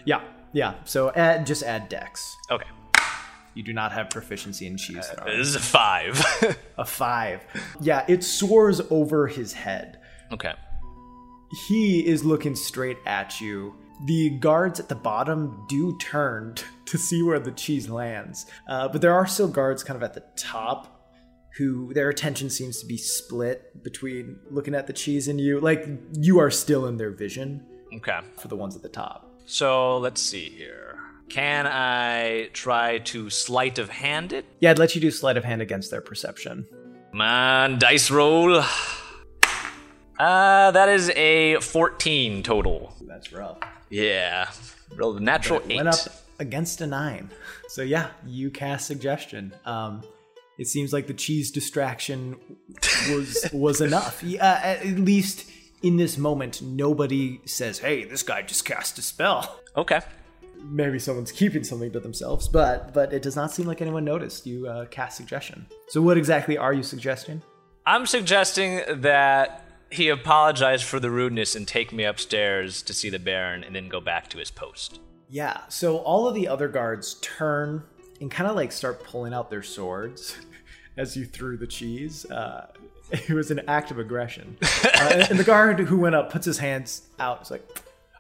[0.06, 0.22] Yeah.
[0.54, 0.74] Yeah.
[0.86, 2.36] So add just add dex.
[2.50, 2.68] Okay,
[3.56, 5.06] You do not have proficiency in cheese.
[5.08, 5.38] throwing.
[5.38, 6.24] this is a five.
[6.78, 7.42] a five.
[7.82, 8.06] Yeah.
[8.08, 10.00] It soars over his head.
[10.32, 10.54] okay.
[11.68, 13.76] He is looking straight at you.
[14.06, 19.02] The guards at the bottom do turn to see where the cheese lands, uh, but
[19.02, 20.92] there are still guards kind of at the top
[21.58, 25.60] who their attention seems to be split between looking at the cheese and you.
[25.62, 27.66] Like you are still in their vision
[27.96, 28.20] Okay.
[28.38, 29.32] for the ones at the top.
[29.46, 30.98] So let's see here.
[31.30, 34.46] Can I try to sleight of hand it?
[34.60, 36.68] Yeah, I'd let you do sleight of hand against their perception.
[37.14, 38.62] Man, dice roll.
[40.18, 42.94] Uh, that is a 14 total.
[43.02, 43.58] That's rough.
[43.90, 44.50] Yeah.
[45.00, 45.76] A natural It 8.
[45.78, 46.00] went up
[46.40, 47.30] against a nine.
[47.68, 49.54] So yeah, you cast suggestion.
[49.66, 50.04] Um,
[50.58, 52.38] it seems like the cheese distraction
[53.10, 54.24] was was enough.
[54.24, 55.50] Yeah, at least
[55.82, 60.00] in this moment, nobody says, "Hey, this guy just cast a spell." Okay.
[60.64, 64.48] Maybe someone's keeping something to themselves, but but it does not seem like anyone noticed
[64.48, 65.66] you uh, cast suggestion.
[65.90, 67.42] So what exactly are you suggesting?
[67.86, 73.20] I'm suggesting that he apologized for the rudeness and take me upstairs to see the
[73.20, 75.00] Baron and then go back to his post.
[75.30, 77.84] Yeah, so all of the other guards turn
[78.22, 80.38] and kind of like start pulling out their swords.
[80.98, 82.26] as you threw the cheese.
[82.26, 82.68] Uh,
[83.12, 84.58] it was an act of aggression.
[84.98, 87.42] Uh, and the guard who went up puts his hands out.
[87.42, 87.68] It's like,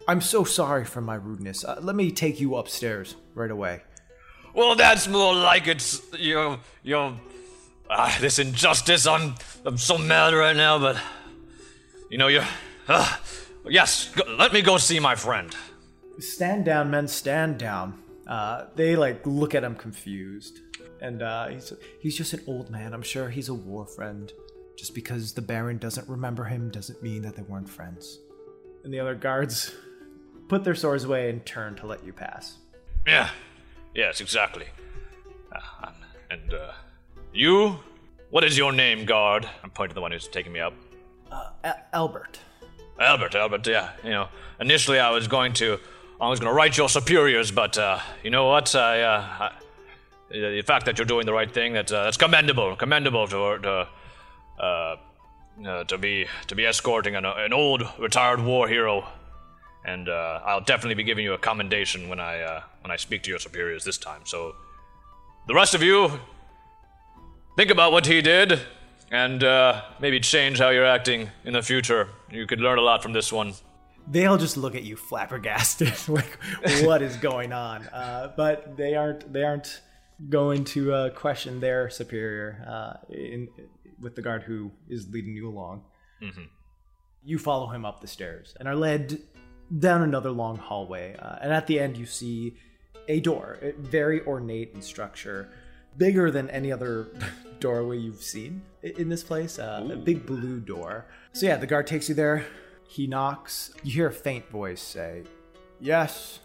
[0.09, 1.63] I'm so sorry for my rudeness.
[1.63, 3.81] Uh, let me take you upstairs right away.
[4.53, 6.59] Well, that's more like it's you.
[6.83, 7.17] You.
[7.89, 9.07] Uh, this injustice.
[9.07, 9.35] I'm.
[9.63, 10.97] I'm so mad right now, but
[12.09, 12.45] you know you're.
[12.87, 13.17] Uh,
[13.67, 15.55] yes, go, let me go see my friend.
[16.19, 17.07] Stand down, men.
[17.07, 18.01] Stand down.
[18.27, 20.59] Uh, they like look at him confused,
[21.01, 22.93] and uh, he's he's just an old man.
[22.93, 24.31] I'm sure he's a war friend.
[24.77, 28.19] Just because the Baron doesn't remember him doesn't mean that they weren't friends.
[28.83, 29.73] And the other guards
[30.49, 32.57] put their swords away and turn to let you pass.
[33.07, 33.29] Yeah,
[33.93, 34.65] yes, exactly.
[35.51, 35.91] Uh,
[36.29, 36.71] and uh,
[37.33, 37.79] you,
[38.31, 39.47] what is your name, guard?
[39.63, 40.73] I'm pointing to the one who's taking me up.
[41.63, 42.39] Uh, Albert.
[42.99, 43.67] Albert, Albert.
[43.67, 44.27] Yeah, you know,
[44.59, 45.79] initially I was going to,
[46.21, 48.73] I was going to write your superiors, but uh, you know what?
[48.75, 49.51] I, uh, I,
[50.29, 53.87] the fact that you're doing the right thing, that uh, that's commendable, commendable to, to
[54.59, 54.95] uh,
[55.65, 59.05] uh, to be to be escorting an, an old retired war hero,
[59.85, 63.29] and uh, I'll definitely be giving you a commendation when I when I speak to
[63.29, 64.21] your superiors this time.
[64.23, 64.55] So,
[65.47, 66.19] the rest of you,
[67.57, 68.61] think about what he did,
[69.11, 72.09] and uh, maybe change how you're acting in the future.
[72.31, 73.53] You could learn a lot from this one.
[74.07, 76.37] They all just look at you flabbergasted, like
[76.83, 77.83] what is going on?
[77.87, 79.81] Uh, but they aren't they aren't
[80.29, 83.49] going to uh, question their superior in
[83.99, 85.83] with the guard who is leading you along.
[86.21, 86.43] Mm-hmm.
[87.23, 89.19] You follow him up the stairs and are led
[89.79, 91.15] down another long hallway.
[91.17, 92.55] Uh, and at the end, you see
[93.07, 95.49] a door, very ornate in structure,
[95.97, 97.07] bigger than any other
[97.59, 99.59] doorway you've seen in this place.
[99.59, 101.05] Uh, a big blue door.
[101.33, 102.45] So yeah, the guard takes you there.
[102.87, 103.73] He knocks.
[103.83, 105.23] You hear a faint voice say,
[105.79, 106.39] "Yes,"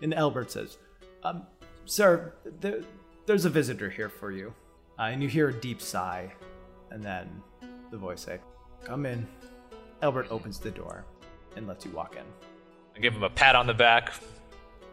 [0.00, 0.78] and Albert says,
[1.22, 1.46] um,
[1.84, 2.80] "Sir, there,
[3.26, 4.54] there's a visitor here for you."
[4.98, 6.32] Uh, and you hear a deep sigh
[6.92, 7.42] and then
[7.90, 8.38] the voice say,
[8.84, 9.26] Come in.
[10.02, 11.04] Albert opens the door
[11.56, 12.24] and lets you walk in.
[12.94, 14.12] I give him a pat on the back.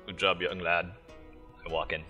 [0.05, 0.91] Good job, young lad.
[1.66, 2.03] I walk in.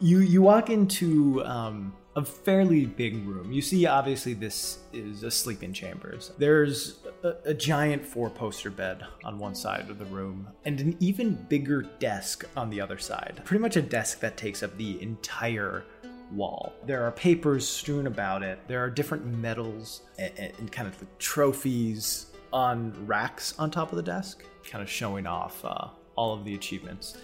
[0.00, 3.52] You you walk into um, a fairly big room.
[3.52, 6.32] You see, obviously, this is a sleeping chambers.
[6.38, 10.96] There's a, a giant four poster bed on one side of the room, and an
[11.00, 13.40] even bigger desk on the other side.
[13.44, 15.84] Pretty much a desk that takes up the entire
[16.32, 16.72] wall.
[16.86, 18.58] There are papers strewn about it.
[18.66, 24.02] There are different medals and, and kind of trophies on racks on top of the
[24.02, 27.16] desk, kind of showing off uh, all of the achievements.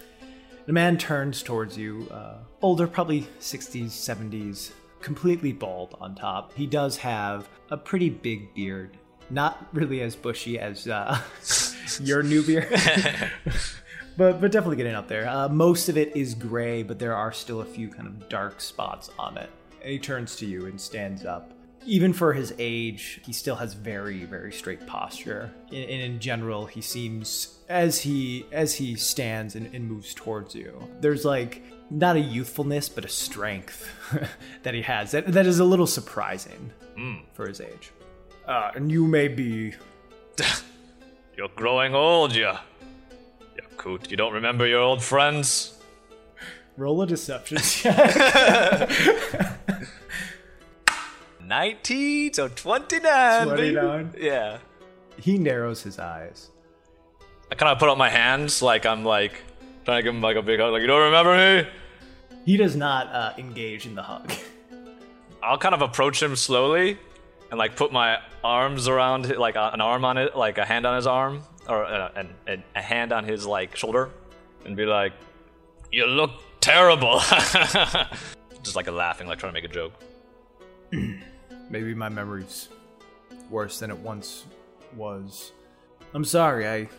[0.65, 6.53] The man turns towards you, uh, older, probably 60s, 70s, completely bald on top.
[6.53, 8.97] He does have a pretty big beard,
[9.29, 11.19] not really as bushy as uh,
[11.99, 12.69] your new beard.
[14.17, 15.27] but but definitely getting up there.
[15.27, 18.61] Uh, most of it is gray, but there are still a few kind of dark
[18.61, 19.49] spots on it.
[19.81, 21.53] And he turns to you and stands up.
[21.85, 25.51] Even for his age, he still has very very straight posture.
[25.69, 30.87] And in, general, he seems as he as he stands and, and moves towards you.
[30.99, 33.89] There's like not a youthfulness, but a strength
[34.63, 37.21] that he has that that is a little surprising mm.
[37.33, 37.91] for his age.
[38.47, 39.73] Uh, and you may be.
[41.37, 42.59] You're growing old, yeah.
[43.81, 45.73] Coot, you don't remember your old friends?
[46.77, 48.91] Roll a deception check.
[51.51, 53.45] 19, so 29.
[53.45, 54.15] 29.
[54.17, 54.59] Yeah.
[55.17, 56.49] He narrows his eyes.
[57.51, 59.33] I kind of put up my hands like I'm like
[59.83, 60.71] trying to give him like a big hug.
[60.71, 61.69] Like, you don't remember me?
[62.45, 64.31] He does not uh, engage in the hug.
[65.43, 66.97] I'll kind of approach him slowly
[67.49, 70.95] and like put my arms around like an arm on it, like a hand on
[70.95, 74.09] his arm, or uh, a, a hand on his like shoulder
[74.63, 75.11] and be like,
[75.91, 76.31] "You look
[76.61, 77.19] terrible,"
[78.63, 79.91] just like a laughing, like trying to make a joke.
[81.71, 82.67] Maybe my memory's
[83.49, 84.45] worse than it once
[84.95, 85.53] was.
[86.13, 86.89] I'm sorry, I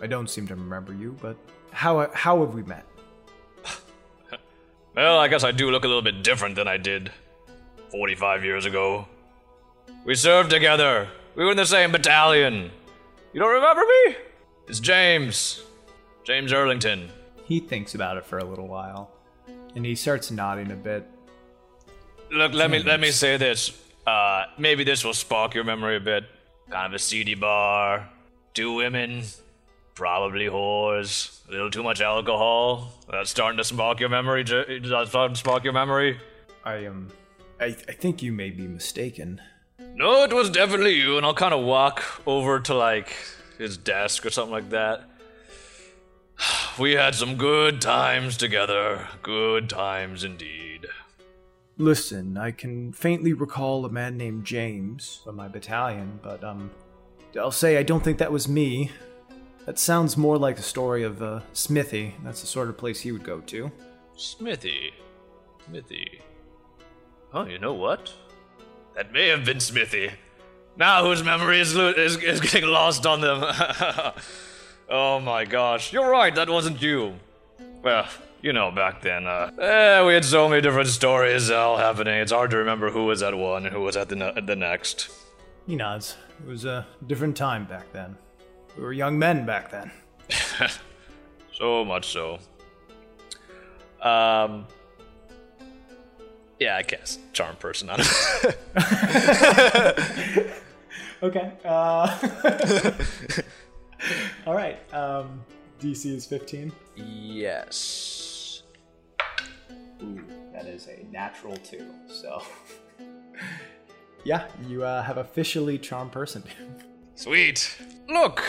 [0.00, 1.36] I don't seem to remember you, but
[1.72, 2.84] how how have we met?
[4.94, 7.10] well, I guess I do look a little bit different than I did
[7.90, 9.08] 45 years ago.
[10.04, 11.08] We served together.
[11.34, 12.70] We were in the same battalion.
[13.32, 14.16] You don't remember me?
[14.68, 15.64] It's James.
[16.22, 17.08] James Erlington.
[17.44, 19.10] He thinks about it for a little while,
[19.74, 21.08] and he starts nodding a bit.
[22.30, 23.72] Look, let me let me say this.
[24.06, 26.24] Uh, maybe this will spark your memory a bit.
[26.70, 28.08] Kind of a seedy bar,
[28.52, 29.22] two women,
[29.94, 32.92] probably whores, a little too much alcohol.
[33.10, 34.44] That's starting to spark your memory.
[34.44, 36.18] That's starting to spark your memory.
[36.64, 36.86] I am.
[36.86, 37.12] Um,
[37.60, 39.40] I, I think you may be mistaken.
[39.94, 43.12] No, it was definitely you, and I'll kind of walk over to like
[43.58, 45.04] his desk or something like that.
[46.78, 49.08] We had some good times together.
[49.20, 50.86] Good times indeed.
[51.78, 56.70] Listen, I can faintly recall a man named James from my battalion, but, um,
[57.38, 58.90] I'll say I don't think that was me.
[59.66, 62.14] That sounds more like the story of uh, Smithy.
[62.24, 63.70] That's the sort of place he would go to.
[64.16, 64.92] Smithy.
[65.66, 66.22] Smithy.
[67.34, 68.12] Oh, you know what?
[68.96, 70.10] That may have been Smithy.
[70.76, 73.44] Now whose memory is, lo- is, is getting lost on them.
[74.88, 75.92] oh my gosh.
[75.92, 77.14] You're right, that wasn't you.
[77.82, 78.06] Well,
[78.42, 82.14] you know, back then, uh, eh, we had so many different stories all happening.
[82.14, 84.56] It's hard to remember who was at one and who was at the, ne- the
[84.56, 85.10] next.
[85.66, 86.16] He nods.
[86.40, 88.16] It was a different time back then.
[88.76, 89.90] We were young men back then.
[91.52, 92.38] so much so.
[94.02, 94.66] Um.
[96.60, 98.00] Yeah, I guess charm person on
[101.22, 101.52] Okay.
[101.64, 102.18] Uh,
[104.46, 104.78] all right.
[104.94, 105.40] Um,
[105.80, 106.72] DC is 15.
[106.96, 108.27] yes.
[110.02, 110.22] Ooh,
[110.52, 111.86] that is a natural two.
[112.08, 112.42] So,
[114.24, 116.42] yeah, you uh, have officially charm person.
[117.14, 117.76] Sweet.
[118.08, 118.42] Look,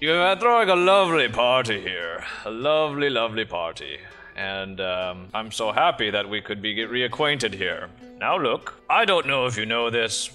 [0.00, 2.24] you're throwing a lovely party here.
[2.44, 3.98] A lovely, lovely party.
[4.36, 7.88] And um, I'm so happy that we could be get reacquainted here.
[8.18, 10.30] Now, look, I don't know if you know this,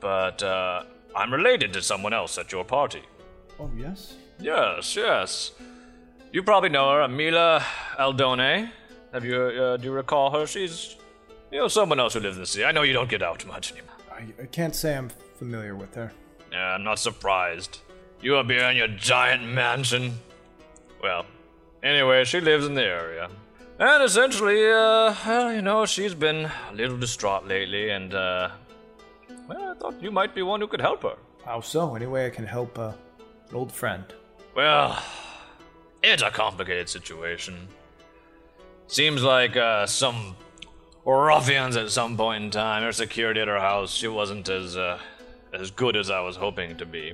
[0.00, 0.82] but uh,
[1.14, 3.02] I'm related to someone else at your party.
[3.58, 4.14] oh yes.
[4.40, 5.52] Yes, yes.
[6.32, 7.60] You probably know her, Amila
[7.98, 8.70] Aldone.
[9.12, 10.46] Have you, uh, do you recall her?
[10.46, 10.96] She's,
[11.50, 12.64] you know, someone else who lives in the city.
[12.64, 13.94] I know you don't get out much anymore.
[14.12, 16.12] I, I can't say I'm familiar with her.
[16.52, 17.78] Yeah, I'm not surprised.
[18.20, 20.18] You up here in your giant mansion.
[21.02, 21.24] Well,
[21.82, 23.30] anyway, she lives in the area.
[23.78, 28.50] And essentially, uh, well, you know, she's been a little distraught lately, and, uh,
[29.48, 31.14] well, I thought you might be one who could help her.
[31.44, 31.94] How so?
[31.94, 32.92] Any way I can help uh,
[33.50, 34.04] an old friend?
[34.56, 35.00] Well,
[36.02, 37.68] it's a complicated situation.
[38.88, 40.34] Seems like uh, some
[41.04, 42.82] ruffians at some point in time.
[42.82, 44.98] Her security at her house, she wasn't as uh,
[45.52, 47.12] as good as I was hoping to be.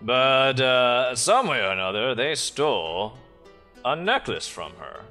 [0.00, 3.14] But uh, some way or another, they stole
[3.84, 5.02] a necklace from her.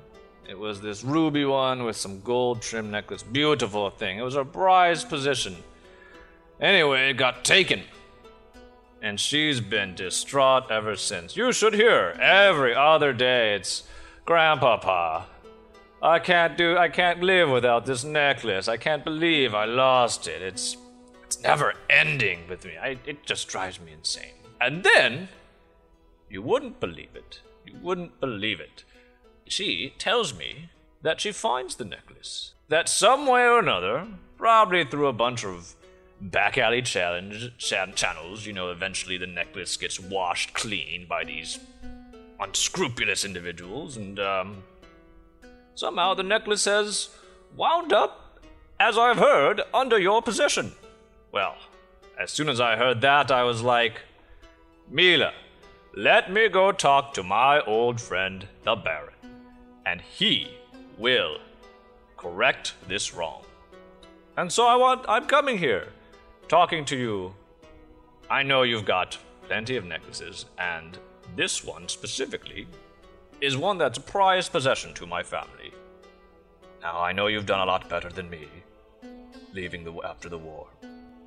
[0.50, 3.22] It was this ruby one with some gold trim necklace.
[3.22, 4.20] Beautiful thing.
[4.20, 5.58] It was her prized possession.
[6.62, 7.82] Anyway, it got taken
[9.02, 11.36] and she's been distraught ever since.
[11.36, 13.56] You should hear every other day.
[13.56, 13.84] It's
[14.26, 15.26] Grandpapa.
[16.04, 16.78] I can't do.
[16.78, 18.68] I can't live without this necklace.
[18.68, 20.42] I can't believe I lost it.
[20.42, 20.76] It's
[21.24, 22.74] it's never ending with me.
[22.78, 24.34] I, it just drives me insane.
[24.60, 25.30] And then,
[26.30, 27.40] you wouldn't believe it.
[27.66, 28.84] You wouldn't believe it.
[29.48, 30.70] She tells me
[31.02, 32.54] that she finds the necklace.
[32.68, 35.74] That some way or another, probably through a bunch of
[36.20, 41.60] back alley challenge chan- channels, you know, eventually the necklace gets washed clean by these
[42.40, 44.64] unscrupulous individuals, and um,
[45.76, 47.10] somehow the necklace has
[47.56, 48.40] wound up,
[48.80, 50.74] as I've heard, under your possession.
[51.32, 51.56] Well,
[52.20, 54.02] as soon as I heard that, I was like,
[54.90, 55.34] Mila,
[55.96, 59.14] let me go talk to my old friend, the Baron,
[59.86, 60.58] and he
[60.98, 61.38] will
[62.18, 63.44] correct this wrong.
[64.38, 65.90] And so I want I'm coming here,
[66.48, 67.36] talking to you.
[68.30, 69.18] I know you've got
[69.48, 70.98] plenty of necklaces, and
[71.36, 72.68] this one specifically
[73.42, 75.63] is one that's a prized possession to my family.
[76.84, 78.46] Now I know you've done a lot better than me,
[79.54, 80.68] leaving the after the war.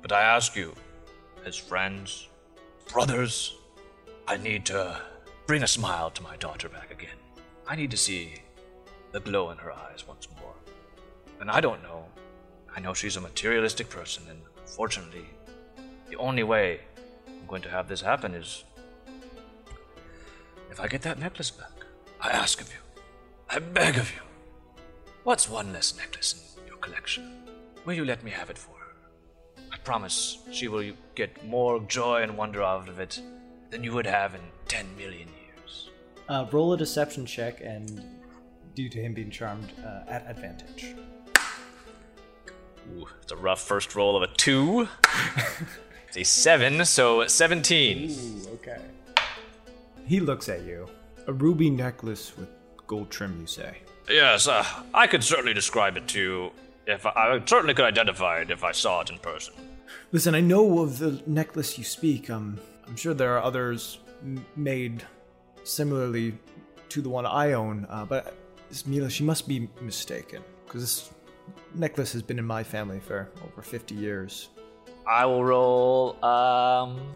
[0.03, 0.75] But I ask you,
[1.47, 2.27] as friends,
[2.93, 3.55] brothers,
[4.27, 5.01] I need to
[5.47, 7.17] bring a smile to my daughter back again.
[7.67, 8.35] I need to see
[9.13, 10.53] the glow in her eyes once more.
[11.41, 12.05] And I don't know.
[12.75, 15.25] I know she's a materialistic person, and unfortunately,
[16.07, 16.81] the only way
[17.27, 18.63] I'm going to have this happen is
[20.69, 21.71] if I get that necklace back.
[22.21, 23.01] I ask of you.
[23.49, 24.26] I beg of you.
[25.27, 27.43] What's one less necklace in your collection?
[27.83, 28.95] Will you let me have it for her?
[29.73, 33.21] I promise she will get more joy and wonder out of it
[33.69, 35.89] than you would have in 10 million years.
[36.29, 38.05] Uh, roll a deception check, and
[38.73, 40.95] due to him being charmed, uh, at advantage.
[42.95, 44.87] Ooh, it's a rough first roll of a 2.
[46.07, 48.11] it's a 7, so 17.
[48.11, 48.79] Ooh, okay.
[50.05, 50.87] He looks at you.
[51.27, 52.47] A ruby necklace with
[52.87, 53.77] gold trim, you say.
[54.09, 56.51] Yes, uh, I could certainly describe it to you
[56.85, 59.53] if I, I certainly could identify it if I saw it in person.
[60.11, 62.29] Listen, I know of the necklace you speak.
[62.29, 62.57] Um,
[62.87, 65.03] I'm sure there are others m- made
[65.63, 66.37] similarly
[66.89, 68.33] to the one I own, uh, but
[68.69, 71.09] this Mila, she must be mistaken because this
[71.75, 74.47] necklace has been in my family for over 50 years.
[75.05, 76.23] I will roll.
[76.23, 77.15] Um,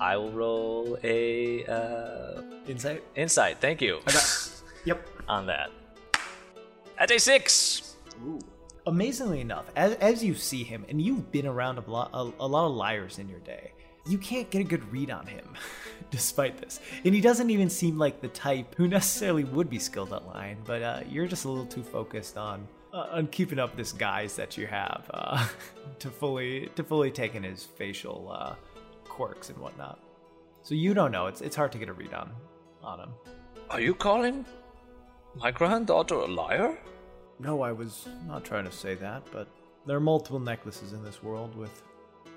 [0.00, 3.02] I will roll a uh, Insight?
[3.14, 3.58] insight.
[3.60, 4.00] Thank you
[4.86, 5.06] Yep.
[5.28, 5.70] on that.
[6.98, 7.96] That's day six.
[8.86, 12.46] amazingly enough, as, as you see him, and you've been around a lot, a, a
[12.46, 13.72] lot of liars in your day,
[14.06, 15.44] you can't get a good read on him,
[16.10, 16.80] despite this.
[17.04, 20.58] And he doesn't even seem like the type who necessarily would be skilled at lying,
[20.64, 24.36] but uh, you're just a little too focused on uh, on keeping up this guise
[24.36, 25.46] that you have uh,
[25.98, 28.54] to fully to fully take in his facial uh,
[29.04, 29.98] quirks and whatnot.
[30.62, 31.26] So you don't know.
[31.26, 32.30] It's it's hard to get a read on
[32.82, 33.10] on him.
[33.68, 34.46] Are you calling
[35.38, 36.78] my granddaughter a liar?
[37.38, 39.48] No, I was not trying to say that, but
[39.84, 41.82] there are multiple necklaces in this world with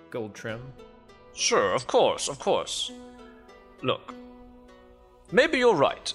[0.10, 0.62] gold trim.
[1.34, 2.92] Sure, of course, of course.
[3.82, 4.14] Look,
[5.32, 6.14] maybe you're right.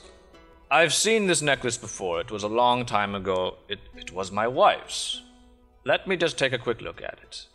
[0.71, 2.21] I've seen this necklace before.
[2.21, 3.57] It was a long time ago.
[3.69, 5.23] It, it was my wife's.
[5.85, 7.47] Let me just take a quick look at it.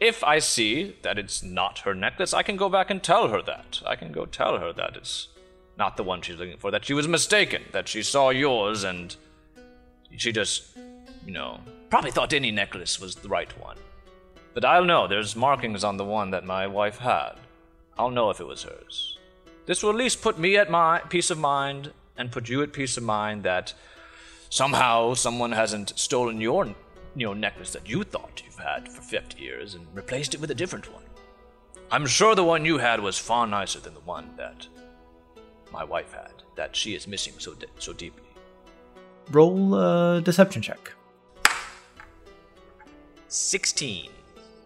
[0.00, 3.42] If I see that it's not her necklace, I can go back and tell her
[3.42, 3.82] that.
[3.86, 5.28] I can go tell her that it's
[5.78, 9.14] not the one she's looking for, that she was mistaken, that she saw yours and
[10.16, 10.76] she just,
[11.24, 13.76] you know, probably thought any necklace was the right one.
[14.54, 17.34] But I'll know there's markings on the one that my wife had.
[17.96, 19.18] I'll know if it was hers.
[19.66, 22.72] This will at least put me at my peace of mind and put you at
[22.72, 23.74] peace of mind that
[24.50, 26.66] somehow someone hasn't stolen your
[27.14, 30.50] you know, necklace that you thought you've had for 50 years and replaced it with
[30.50, 31.02] a different one.
[31.90, 34.66] I'm sure the one you had was far nicer than the one that
[35.72, 38.22] my wife had, that she is missing so, de- so deeply.
[39.30, 40.92] Roll a deception check.
[43.28, 44.10] 16.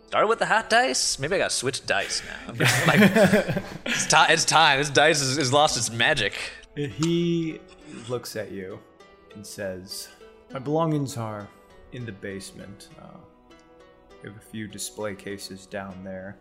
[0.06, 1.18] Started with the hot dice.
[1.18, 2.52] Maybe I gotta switch dice now.
[2.86, 3.00] like,
[3.86, 4.78] it's, ti- it's time.
[4.78, 6.34] This dice has, has lost its magic.
[6.76, 7.60] He
[8.08, 8.78] looks at you
[9.34, 10.08] and says,
[10.52, 11.48] My belongings are
[11.92, 12.88] in the basement.
[13.00, 13.18] Uh,
[14.22, 16.36] we have a few display cases down there.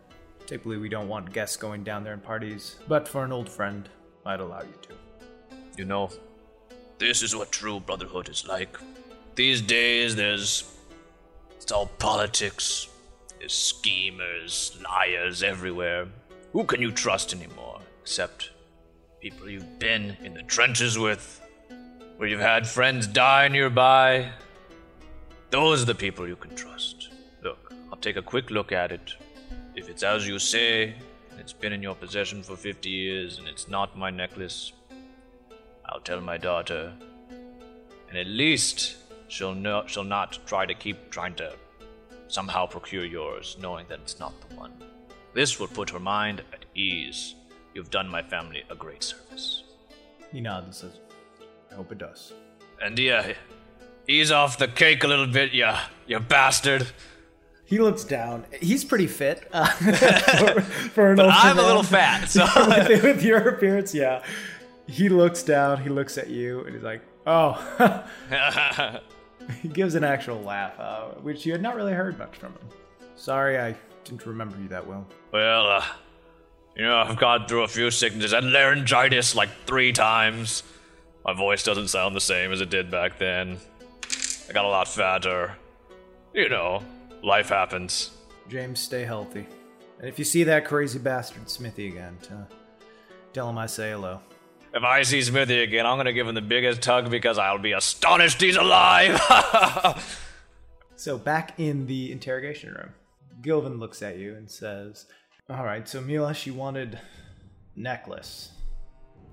[0.46, 3.88] Typically, we don't want guests going down there in parties, but for an old friend,
[4.24, 4.94] I'd allow you to.
[5.76, 6.10] You know,
[6.98, 8.76] this is what true brotherhood is like.
[9.34, 10.64] These days, there's.
[11.56, 12.88] It's all politics.
[13.38, 16.06] There's schemers, liars everywhere.
[16.52, 17.80] Who can you trust anymore?
[18.02, 18.50] Except
[19.20, 21.40] people you've been in the trenches with,
[22.16, 24.30] where you've had friends die nearby.
[25.50, 27.10] Those are the people you can trust.
[27.42, 29.14] Look, I'll take a quick look at it.
[29.74, 30.94] If it's as you say,
[31.42, 34.72] it's been in your possession for 50 years, and it's not my necklace,
[35.84, 36.92] I'll tell my daughter.
[38.08, 38.94] And at least
[39.26, 41.52] she'll, no, she'll not try to keep trying to
[42.28, 44.72] somehow procure yours, knowing that it's not the one.
[45.34, 47.34] This will put her mind at ease.
[47.74, 49.64] You've done my family a great service.
[50.30, 51.00] He nods and says,
[51.72, 52.34] I hope it does.
[52.80, 53.32] And yeah,
[54.06, 55.72] ease off the cake a little bit, you,
[56.06, 56.86] you bastard.
[57.72, 58.44] He looks down.
[58.60, 62.46] He's pretty fit uh, for, for an But I'm a little fat, so.
[62.68, 64.22] with, with your appearance, yeah.
[64.86, 68.06] He looks down, he looks at you, and he's like, oh.
[69.62, 72.68] he gives an actual laugh, uh, which you had not really heard much from him.
[73.16, 75.06] Sorry, I didn't remember you that well.
[75.32, 75.84] well, uh,
[76.76, 80.62] you know, I've gone through a few sicknesses and laryngitis like three times.
[81.24, 83.56] My voice doesn't sound the same as it did back then.
[84.50, 85.56] I got a lot fatter.
[86.34, 86.82] You know,
[87.22, 88.10] life happens.
[88.48, 89.46] James, stay healthy.
[89.98, 92.30] And if you see that crazy bastard Smithy again, t-
[93.32, 94.20] tell him I say hello.
[94.74, 97.72] If I see Smithy again, I'm gonna give him the biggest tug because I'll be
[97.72, 99.20] astonished he's alive.
[101.02, 102.90] So back in the interrogation room,
[103.40, 105.06] Gilvin looks at you and says,
[105.50, 106.96] "All right, so Mila, she wanted
[107.74, 108.52] necklace.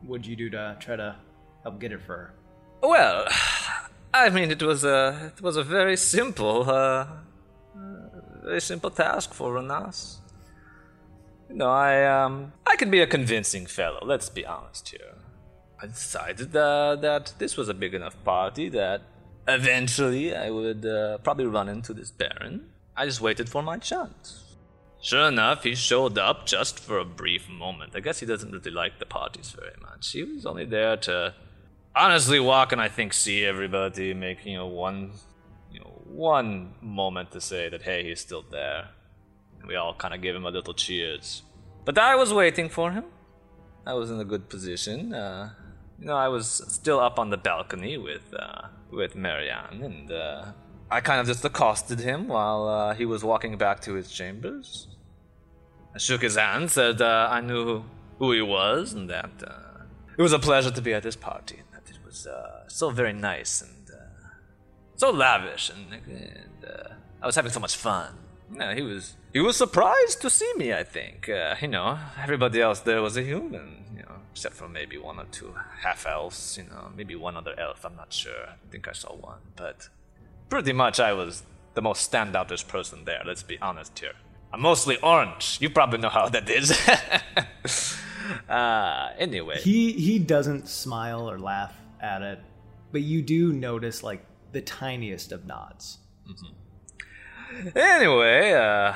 [0.01, 1.15] What'd you do to try to
[1.61, 2.33] help get it for her?"
[2.81, 3.27] well,
[4.15, 7.07] I mean, it was a it was a very simple, uh, uh,
[8.43, 10.17] very simple task for Renas.
[11.49, 13.99] You know, I um, I can be a convincing fellow.
[14.03, 15.15] Let's be honest here.
[15.81, 19.01] I decided uh, that this was a big enough party that
[19.47, 22.69] eventually I would uh, probably run into this Baron.
[22.95, 24.43] I just waited for my chance.
[25.01, 27.95] Sure enough, he showed up just for a brief moment.
[27.95, 30.11] I guess he doesn't really like the parties very much.
[30.11, 31.33] He was only there to
[31.95, 35.11] honestly walk and I think see everybody, make you know one,
[36.09, 38.89] one moment to say that hey, he's still there.
[39.67, 41.43] We all kind of gave him a little cheers.
[41.85, 43.05] But I was waiting for him.
[43.85, 45.13] I was in a good position.
[45.13, 45.51] Uh,
[45.99, 50.45] you know, I was still up on the balcony with uh, with Marianne, and uh,
[50.89, 54.87] I kind of just accosted him while uh, he was walking back to his chambers.
[55.93, 57.83] I shook his hand, said uh, I knew
[58.19, 59.83] who he was, and that uh,
[60.17, 62.27] it was a pleasure to be at this party, and that it was
[62.67, 63.78] so very nice and
[64.99, 68.13] so lavish, and, and uh, I was having so much fun.
[68.53, 70.73] Yeah, he was he was surprised to see me.
[70.73, 74.67] I think uh, you know everybody else there was a human, you know, except for
[74.67, 76.57] maybe one or two half elves.
[76.57, 77.85] You know, maybe one other elf.
[77.85, 78.47] I'm not sure.
[78.49, 79.87] I think I saw one, but
[80.49, 81.43] pretty much I was
[81.75, 83.21] the most standoutish person there.
[83.25, 84.15] Let's be honest here.
[84.51, 85.59] I'm mostly orange.
[85.61, 86.71] You probably know how that is.
[88.49, 92.39] uh, anyway, he he doesn't smile or laugh at it,
[92.91, 95.99] but you do notice like the tiniest of nods.
[96.29, 97.77] Mm-hmm.
[97.77, 98.93] Anyway, uh,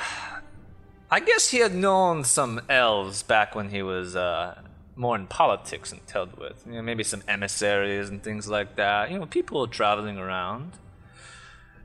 [1.10, 4.62] I guess he had known some elves back when he was uh,
[4.95, 6.64] more in politics and dealt with.
[6.66, 9.12] You know, maybe some emissaries and things like that.
[9.12, 10.74] You know, people traveling around.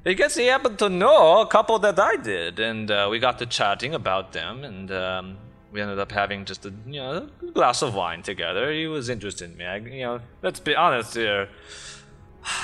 [0.07, 3.39] I guess he happened to know a couple that I did, and uh, we got
[3.41, 5.37] to chatting about them, and um,
[5.73, 8.73] we ended up having just a you know glass of wine together.
[8.73, 9.65] He was interested in me.
[9.65, 11.49] I, you know, let's be honest here.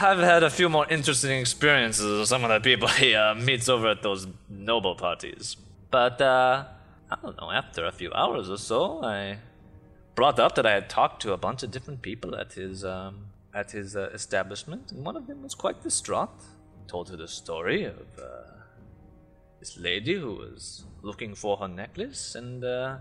[0.00, 3.68] I've had a few more interesting experiences with some of the people he uh, meets
[3.68, 5.56] over at those noble parties.
[5.90, 6.64] But uh,
[7.10, 7.50] I don't know.
[7.50, 9.38] After a few hours or so, I
[10.14, 13.26] brought up that I had talked to a bunch of different people at his um,
[13.52, 16.40] at his uh, establishment, and one of them was quite distraught.
[16.86, 18.52] Told her the story of uh,
[19.60, 22.96] this lady who was looking for her necklace, and uh,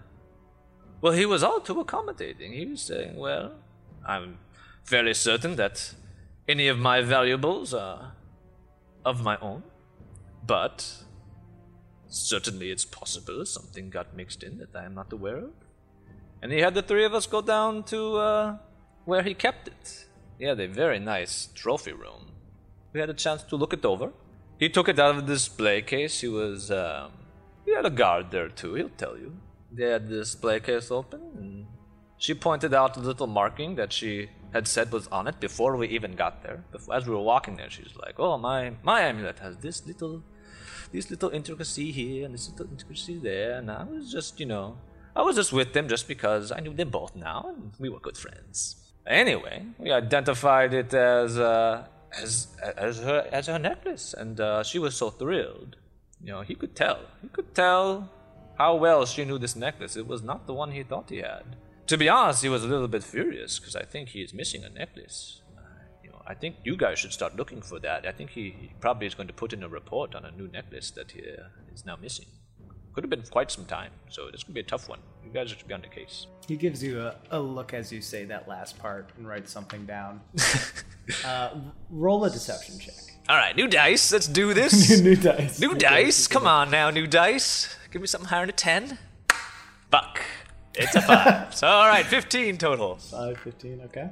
[1.01, 2.53] well, he was all too accommodating.
[2.53, 3.53] He was saying, "Well,
[4.05, 4.37] I'm
[4.83, 5.95] fairly certain that
[6.47, 8.13] any of my valuables are
[9.05, 9.63] of my own,
[10.45, 11.03] but
[12.07, 15.53] certainly it's possible something got mixed in that I am not aware of."
[16.43, 18.57] and he had the three of us go down to uh,
[19.05, 20.05] where he kept it.
[20.37, 22.33] He had a very nice trophy room.
[22.91, 24.11] We had a chance to look it over.
[24.59, 26.19] He took it out of the display case.
[26.19, 27.11] He was, um,
[27.65, 28.73] he had a guard there too.
[28.73, 29.37] He'll tell you.
[29.71, 31.65] They had the display case open, and
[32.17, 35.87] she pointed out a little marking that she had said was on it before we
[35.89, 36.63] even got there.
[36.93, 40.23] As we were walking there, she's like, "Oh, my my amulet has this little,
[40.91, 44.77] this little intricacy here and this little intricacy there." And I was just, you know,
[45.15, 47.99] I was just with them just because I knew them both now, and we were
[47.99, 48.75] good friends.
[49.05, 51.85] Anyway, we identified it as uh,
[52.21, 52.47] as
[52.77, 55.75] as her as her necklace, and uh, she was so thrilled.
[56.21, 57.01] You know, he could tell.
[57.21, 58.09] He could tell
[58.57, 59.97] how well she knew this necklace.
[59.97, 61.57] It was not the one he thought he had.
[61.87, 64.63] To be honest, he was a little bit furious because I think he is missing
[64.63, 65.41] a necklace.
[65.57, 65.61] Uh,
[66.03, 68.05] you know, I think you guys should start looking for that.
[68.07, 70.47] I think he, he probably is going to put in a report on a new
[70.47, 72.25] necklace that he uh, is now missing.
[72.93, 74.99] Could have been quite some time, so this could be a tough one.
[75.25, 76.27] You guys should be on the case.
[76.47, 79.85] He gives you a, a look as you say that last part and writes something
[79.85, 80.21] down.
[81.25, 81.55] uh,
[81.89, 82.93] roll a deception check.
[83.27, 84.11] All right, new dice.
[84.11, 85.01] Let's do this.
[85.01, 85.59] new dice.
[85.59, 86.05] New, new dice.
[86.05, 86.27] dice.
[86.27, 87.75] Come on now, new dice.
[87.91, 88.99] Give me something higher than a 10.
[89.89, 90.21] Fuck.
[90.75, 91.55] It's a 5.
[91.55, 92.95] so, all right, 15 total.
[92.95, 94.09] 5, 15, okay.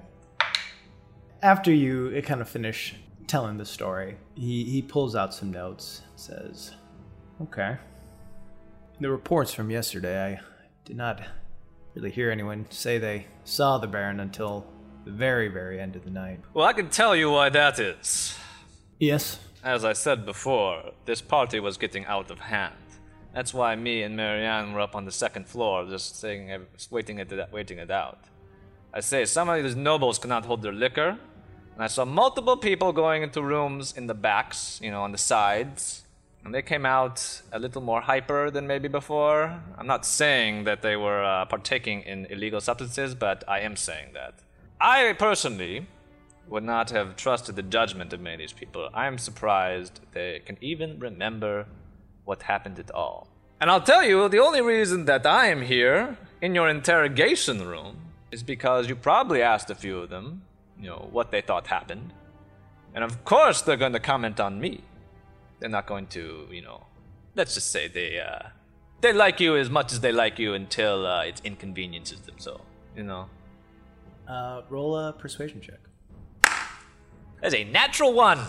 [1.42, 2.96] After you kind of finish
[3.28, 6.76] telling the story, he, he pulls out some notes, says,
[7.42, 7.78] Okay.
[9.00, 10.42] The reports from yesterday, I
[10.86, 11.22] did not
[11.96, 14.68] really hear anyone say they saw the Baron until
[15.06, 16.40] the very, very end of the night.
[16.54, 18.38] Well, I can tell you why that is.
[19.00, 19.40] Yes?
[19.64, 22.76] As I said before, this party was getting out of hand.
[23.34, 27.32] That's why me and Marianne were up on the second floor, just saying, waiting it,
[27.52, 28.20] waiting it out.
[28.94, 31.18] I say, some of these nobles cannot hold their liquor,
[31.76, 35.18] and I saw multiple people going into rooms in the backs, you know, on the
[35.18, 36.04] sides,
[36.44, 39.62] and they came out a little more hyper than maybe before.
[39.78, 44.10] I'm not saying that they were uh, partaking in illegal substances, but I am saying
[44.14, 44.34] that.
[44.82, 45.88] I personally
[46.50, 48.90] would not have trusted the judgment of many of these people.
[48.94, 51.68] I am surprised they can even remember
[52.32, 53.28] what happened at all.
[53.60, 57.94] And I'll tell you, the only reason that I am here in your interrogation room
[58.32, 60.26] is because you probably asked a few of them,
[60.82, 62.10] you know, what they thought happened.
[62.96, 64.74] And of course, they're going to comment on me
[65.62, 66.84] they're not going to, you know,
[67.36, 68.50] let's just say they uh,
[69.00, 72.36] they like you as much as they like you until uh, it inconveniences them.
[72.38, 72.62] So,
[72.98, 73.30] you know.
[74.28, 75.80] Uh, roll a persuasion check.
[77.42, 78.40] That's a natural one.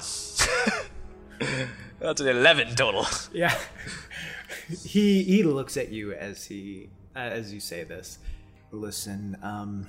[2.03, 3.07] That's an eleven total.
[3.33, 3.57] Yeah.
[4.85, 8.19] he he looks at you as he as you say this.
[8.71, 9.87] Listen, um,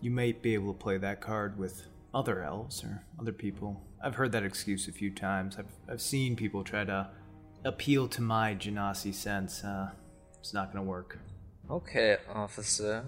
[0.00, 3.82] you might be able to play that card with other elves or other people.
[4.02, 5.56] I've heard that excuse a few times.
[5.58, 7.08] I've, I've seen people try to
[7.64, 9.64] appeal to my Genasi sense.
[9.64, 9.90] Uh,
[10.38, 11.18] it's not going to work.
[11.70, 13.04] Okay, officer.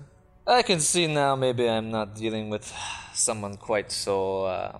[0.46, 2.72] I can see now maybe I'm not dealing with
[3.12, 4.78] someone quite so uh,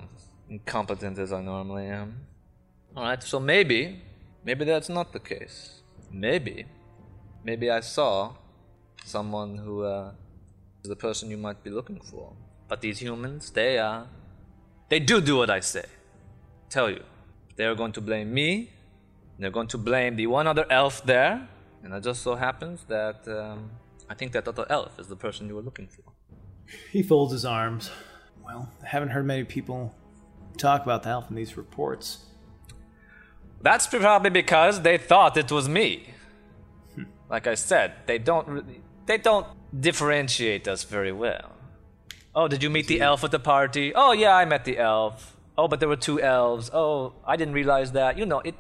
[0.49, 2.28] incompetent as I normally am.
[2.99, 4.03] Alright, so maybe,
[4.43, 5.83] maybe that's not the case.
[6.11, 6.67] Maybe,
[7.45, 8.33] maybe I saw
[9.05, 10.11] someone who uh,
[10.83, 12.33] is the person you might be looking for.
[12.67, 14.03] But these humans, they uh,
[14.89, 15.85] they do do what I say.
[16.71, 17.05] Tell you,
[17.55, 18.73] they are going to blame me.
[19.39, 21.47] They're going to blame the one other elf there,
[21.85, 23.71] and it just so happens that um,
[24.11, 26.03] I think that other elf is the person you were looking for.
[26.91, 27.93] He folds his arms.
[28.45, 29.95] Well, I haven't heard many people
[30.57, 32.25] talk about the elf in these reports.
[33.61, 36.15] That's probably because they thought it was me.
[37.29, 39.47] Like I said, they don't really, they don't
[39.79, 41.53] differentiate us very well.
[42.35, 43.93] Oh, did you meet the elf at the party?
[43.95, 45.37] Oh yeah, I met the elf.
[45.57, 46.71] Oh, but there were two elves.
[46.73, 48.17] Oh, I didn't realize that.
[48.17, 48.55] You know, it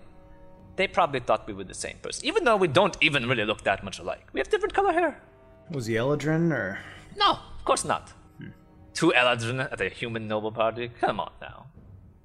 [0.76, 3.62] they probably thought we were the same person, even though we don't even really look
[3.64, 4.26] that much alike.
[4.32, 5.20] We have different color hair.
[5.70, 6.78] Was he Eladrin or?
[7.16, 8.12] No, of course not.
[8.38, 8.50] Hmm.
[8.94, 10.90] Two Eladrin at a human noble party?
[11.00, 11.66] Come on now.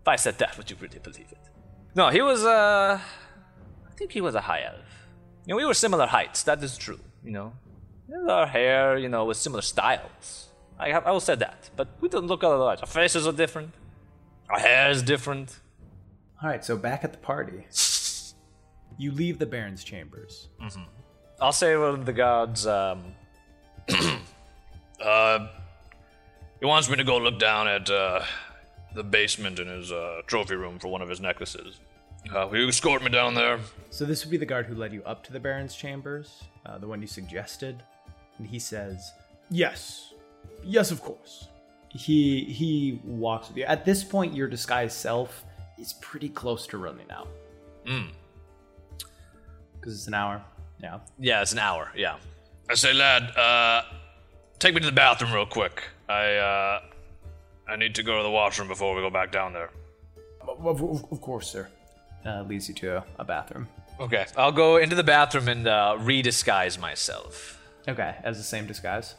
[0.02, 1.50] If I said that, would you really believe it?
[1.96, 3.00] No, he was, uh.
[3.00, 5.08] I think he was a high elf.
[5.46, 7.54] You know, we were similar heights, that is true, you know.
[8.28, 10.50] Our hair, you know, was similar styles.
[10.80, 11.70] I, have, I will say that.
[11.76, 12.80] But we didn't look alike.
[12.82, 13.74] Our faces are different.
[14.50, 15.60] Our hair is different.
[16.42, 17.66] Alright, so back at the party.
[18.98, 20.50] You leave the Baron's chambers.
[20.62, 20.82] Mm-hmm.
[21.42, 23.16] I'll say one of the guards, um,
[25.04, 25.48] uh,
[26.60, 28.24] he wants me to go look down at uh,
[28.96, 31.80] the basement in his uh, trophy room for one of his necklaces.
[32.34, 33.60] Uh, will you escort me down there?
[33.90, 36.78] So this would be the guard who led you up to the Baron's chambers, uh,
[36.78, 37.84] the one you suggested,
[38.38, 39.12] and he says,
[39.50, 40.14] "Yes,
[40.64, 41.48] yes, of course."
[41.90, 43.66] He he walks with you.
[43.66, 45.44] At this point, your disguised self
[45.78, 47.28] is pretty close to running out.
[47.86, 48.08] Hmm
[49.84, 50.42] because it's an hour.
[50.82, 51.00] Yeah.
[51.20, 51.92] Yeah, it's an hour.
[51.96, 52.16] Yeah.
[52.70, 53.84] I say, lad, uh,
[54.60, 55.84] take me to the bathroom real quick.
[56.08, 56.82] I uh,
[57.68, 59.70] I need to go to the washroom before we go back down there.
[60.42, 61.70] Of, of, of course, sir.
[62.26, 63.68] Uh, leads you to a, a, bathroom.
[64.00, 67.62] Okay, I'll go into the bathroom and uh, redisguise myself.
[67.88, 69.16] Okay, as the same disguise.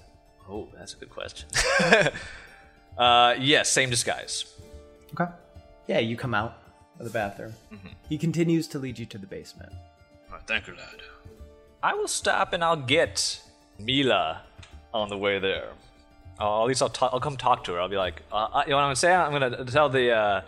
[0.48, 1.48] Oh, that's a good question.
[2.98, 4.54] uh, yes, same disguise.
[5.12, 5.30] Okay.
[5.86, 6.62] Yeah, you come out
[6.98, 7.52] of the bathroom.
[7.72, 7.88] Mm-hmm.
[8.08, 9.72] He continues to lead you to the basement.
[10.46, 11.00] Thank you, lad.
[11.82, 13.40] I will stop and I'll get
[13.78, 14.42] Mila
[14.92, 15.70] on the way there.
[16.40, 17.80] Uh, at least I'll, i I'll come talk to her.
[17.80, 19.14] I'll be like, uh, uh you know what I'm gonna say?
[19.14, 20.40] I'm gonna tell the uh,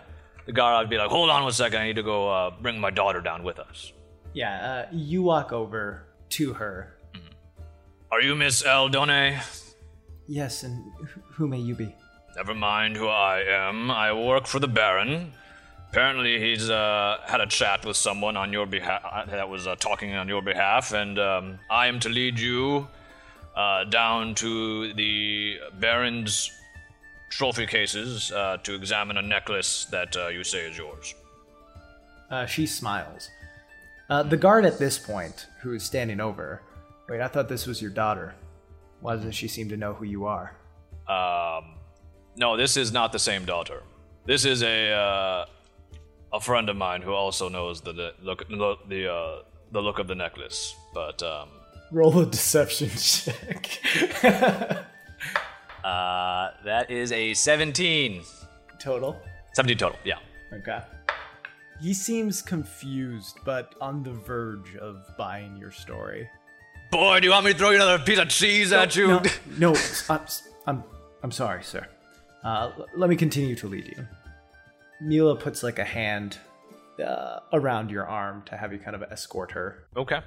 [0.45, 0.75] the guard.
[0.75, 1.79] I'll be like, hold on one second.
[1.79, 3.93] I need to go uh, bring my daughter down with us.
[4.33, 6.97] Yeah, uh, you walk over to her.
[7.13, 7.27] Mm-hmm.
[8.11, 9.41] Are you Miss Eldone?
[10.27, 10.91] Yes, and
[11.31, 11.95] who may you be?
[12.35, 13.89] Never mind who I am.
[13.89, 15.31] I work for the Baron.
[15.89, 19.75] Apparently, he's uh, had a chat with someone on your behalf uh, that was uh,
[19.77, 22.87] talking on your behalf, and um, I am to lead you
[23.57, 26.51] uh, down to the Baron's
[27.29, 31.15] trophy cases uh, to examine a necklace that uh, you say is yours.
[32.47, 33.29] she smiles.
[34.09, 36.61] the guard at this point, who is standing over,
[37.09, 38.35] wait, I thought this was your daughter.
[39.01, 40.55] Why doesn't she seem to know who you are?
[41.07, 41.75] Um,
[42.35, 43.83] no, this is not the same daughter.
[44.25, 45.47] This is a
[46.33, 50.15] a friend of mine who also knows the look the uh, the look of the
[50.15, 51.49] necklace, but um,
[51.91, 53.79] roll a deception check.
[55.83, 58.23] uh, that is a seventeen
[58.79, 59.19] total.
[59.53, 59.99] Seventeen total.
[60.03, 60.19] Yeah.
[60.53, 60.79] Okay.
[61.81, 66.27] He seems confused, but on the verge of buying your story.
[66.91, 69.07] Boy, do you want me to throw you another piece of cheese no, at you?
[69.07, 69.21] No,
[69.59, 69.75] no
[70.09, 70.21] I'm,
[70.65, 70.83] I'm,
[71.21, 71.85] I'm sorry, sir.
[72.43, 74.07] Uh, let me continue to lead you.
[75.01, 76.37] Mila puts like a hand
[77.05, 79.83] uh, around your arm to have you kind of escort her.
[79.95, 80.21] Okay.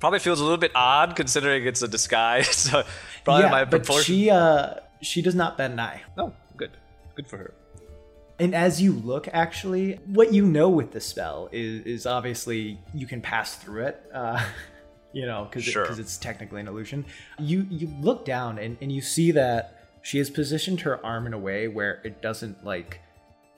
[0.00, 2.48] Probably feels a little bit odd considering it's a disguise.
[2.56, 2.84] so
[3.24, 3.96] probably yeah, my proportion.
[3.96, 6.02] But she uh she does not bat an eye.
[6.16, 6.70] Oh, good.
[7.14, 7.54] Good for her.
[8.40, 13.06] And as you look, actually, what you know with the spell is, is obviously you
[13.06, 14.44] can pass through it, uh,
[15.12, 15.84] you know, because sure.
[15.84, 17.04] it, it's technically an illusion.
[17.38, 21.34] You you look down and, and you see that she has positioned her arm in
[21.34, 23.00] a way where it doesn't like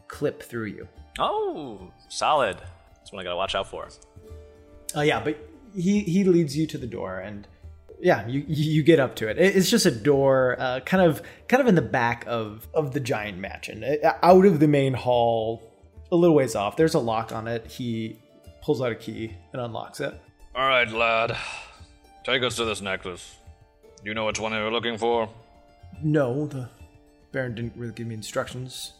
[0.08, 0.88] clip through you.
[1.18, 2.56] Oh, solid.
[2.96, 3.88] That's what I gotta watch out for.
[4.94, 5.36] Oh uh, yeah, but
[5.74, 7.46] he he leads you to the door, and
[8.00, 9.38] yeah, you you get up to it.
[9.38, 13.00] It's just a door, uh, kind of kind of in the back of of the
[13.00, 15.62] giant mansion, uh, out of the main hall,
[16.10, 16.76] a little ways off.
[16.76, 17.66] There's a lock on it.
[17.66, 18.18] He
[18.62, 20.18] pulls out a key and unlocks it.
[20.54, 21.36] All right, lad,
[22.24, 23.36] take us to this necklace.
[24.02, 25.28] You know which one you're looking for?
[26.02, 26.68] No, the
[27.32, 28.94] Baron didn't really give me instructions.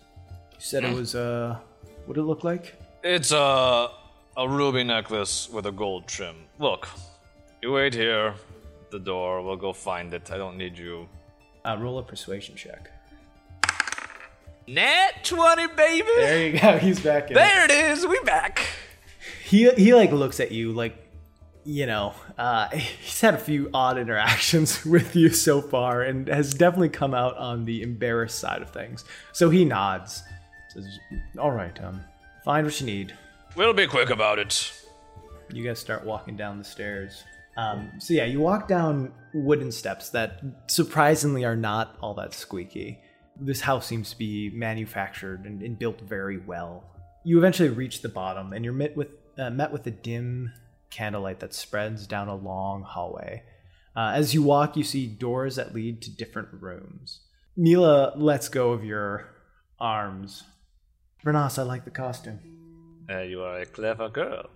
[0.57, 1.59] he said it was uh,
[2.07, 2.75] what it look like?
[3.03, 3.89] It's a
[4.37, 6.37] a ruby necklace with a gold trim.
[6.59, 6.89] Look,
[7.63, 8.35] you wait here,
[8.91, 9.43] the door.
[9.43, 10.31] We'll go find it.
[10.31, 11.09] I don't need you.
[11.65, 12.91] Uh, roll a persuasion check.
[14.67, 16.09] Nat twenty, baby.
[16.17, 16.79] There you go.
[16.87, 17.29] He's back.
[17.31, 17.35] In.
[17.35, 18.07] There it is.
[18.07, 18.67] We back.
[19.45, 20.97] He he like looks at you like
[21.65, 26.55] you know, uh, he's had a few odd interactions with you so far and has
[26.55, 29.05] definitely come out on the embarrassed side of things.
[29.33, 30.23] So he nods
[30.71, 31.01] Says,
[31.37, 32.01] all right, um,
[32.45, 33.13] find what you need.
[33.57, 34.73] We'll be quick about it.
[35.53, 37.25] You guys start walking down the stairs.
[37.57, 43.01] Um, so yeah, you walk down wooden steps that surprisingly are not all that squeaky.
[43.41, 46.85] This house seems to be manufactured and, and built very well.
[47.25, 50.53] You eventually reach the bottom, and you're met with uh, met with a dim
[50.91, 53.43] candlelight that spreads down a long hallway.
[53.97, 57.21] Uh, as you walk, you see doors that lead to different rooms.
[57.57, 59.35] Mila lets go of your
[59.81, 60.45] arms.
[61.25, 62.60] Renas, I like the costume.
[63.11, 64.47] Uh, you are a clever girl,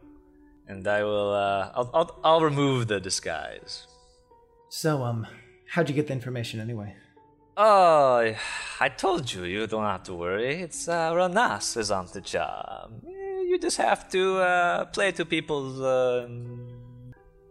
[0.69, 1.33] and I will.
[1.33, 2.21] Uh, I'll, I'll.
[2.25, 3.87] I'll remove the disguise.
[4.69, 5.27] So, um,
[5.69, 6.95] how'd you get the information anyway?
[7.57, 8.35] Oh,
[8.81, 9.45] I told you.
[9.45, 10.61] You don't have to worry.
[10.63, 12.91] It's uh, Renas is on the job.
[13.07, 16.29] Eh, You just have to uh, play to people's uh,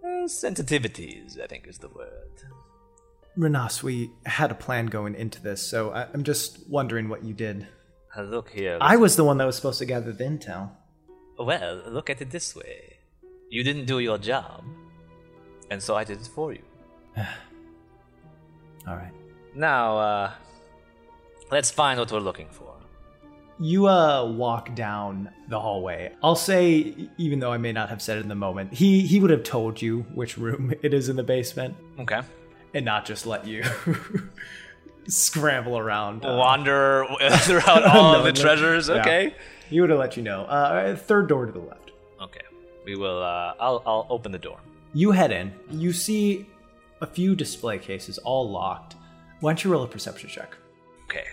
[0.04, 1.40] uh, sensitivities.
[1.42, 2.30] I think is the word.
[3.38, 7.34] Renas, we had a plan going into this, so I- I'm just wondering what you
[7.34, 7.68] did.
[8.16, 8.78] Uh, look here.
[8.80, 10.70] I was the one that was supposed to gather the intel.
[11.38, 12.98] Well, look at it this way.
[13.50, 14.64] You didn't do your job,
[15.70, 16.62] and so I did it for you.
[18.88, 19.12] All right.
[19.56, 20.32] Now, uh,
[21.52, 22.72] let's find what we're looking for.
[23.60, 26.12] You uh walk down the hallway.
[26.24, 29.20] I'll say, even though I may not have said it in the moment, he he
[29.20, 32.22] would have told you which room it is in the basement, Okay.
[32.74, 33.64] and not just let you
[35.08, 36.26] scramble around.
[36.26, 37.06] uh, Wander
[37.42, 38.90] throughout all of the treasures.
[38.90, 39.30] Yeah.
[39.69, 40.44] He would have let you know.
[40.44, 41.91] Uh, third door to the left.
[42.22, 42.41] Okay.
[42.85, 43.22] We will.
[43.22, 43.81] Uh, I'll.
[43.85, 44.60] I'll open the door.
[44.94, 45.53] You head in.
[45.72, 46.45] You see
[47.02, 48.95] a few display cases, all locked.
[49.40, 50.56] Why don't you roll a perception check?
[51.06, 51.26] Okay.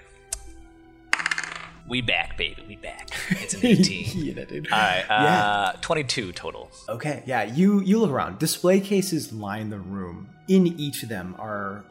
[1.88, 2.64] We back, baby.
[2.68, 3.10] We back.
[3.30, 4.24] It's an 18.
[4.24, 4.72] yeah, dude.
[4.72, 5.04] All right.
[5.08, 5.44] Yeah.
[5.44, 6.70] Uh, 22 total.
[6.88, 8.38] Okay, yeah, you you look around.
[8.38, 10.28] Display cases line the room.
[10.48, 11.84] In each of them are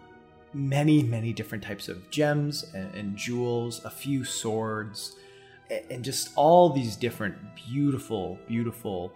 [0.53, 5.15] many, many different types of gems and, and jewels, a few swords,
[5.89, 9.13] and just all these different beautiful, beautiful,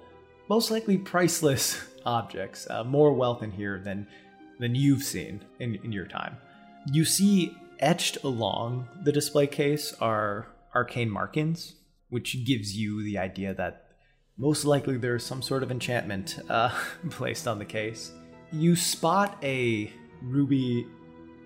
[0.50, 2.68] most likely priceless objects.
[2.70, 4.08] Uh, more wealth in here than
[4.60, 6.38] than you've seen in, in your time.
[6.92, 11.76] You see etched along the display case are arcane markings,
[12.10, 13.88] which gives you the idea that
[14.38, 16.70] most likely there's some sort of enchantment uh,
[17.10, 18.12] placed on the case.
[18.52, 20.88] You spot a ruby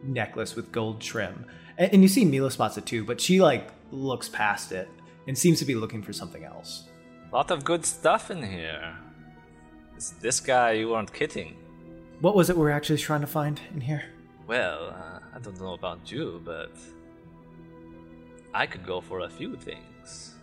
[0.03, 1.45] necklace with gold trim,
[1.77, 4.89] and, and you see Mila spots it too, but she like looks past it
[5.27, 6.85] and seems to be looking for something else.
[7.31, 8.95] lot of good stuff in here.
[9.95, 11.57] This, this guy, you weren't kidding.
[12.21, 14.03] What was it we're actually trying to find in here?
[14.47, 16.71] Well, uh, I don't know about you, but
[18.53, 20.35] I could go for a few things.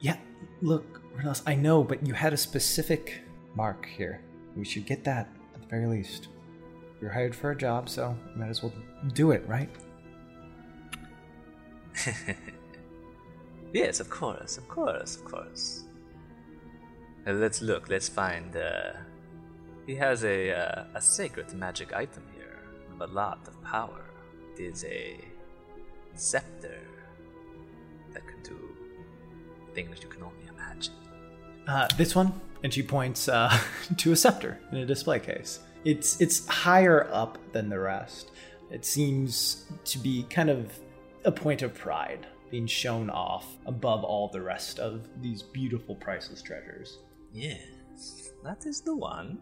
[0.00, 0.16] Yeah,
[0.62, 3.20] look, Renas, I know, but you had a specific
[3.54, 4.20] mark here.
[4.56, 6.28] We should get that at the very least.
[7.00, 8.72] You're hired for a job, so you might as well
[9.12, 9.68] do it, right?
[13.72, 15.84] Yes, of course, of course, of course.
[17.26, 17.88] Uh, let's look.
[17.88, 18.56] Let's find.
[18.56, 18.92] Uh,
[19.86, 22.58] he has a uh, a sacred magic item here
[22.92, 24.04] of a lot of power.
[24.56, 25.20] It is a
[26.14, 26.78] scepter
[28.12, 28.58] that can do
[29.74, 30.94] things you can only imagine.
[31.66, 32.32] Uh, this one,
[32.62, 33.56] and she points uh,
[33.96, 35.60] to a scepter in a display case.
[35.84, 38.30] It's it's higher up than the rest.
[38.70, 40.72] It seems to be kind of
[41.24, 46.42] a point of pride, being shown off above all the rest of these beautiful, priceless
[46.42, 46.98] treasures.
[47.32, 49.38] Yes, that is the one.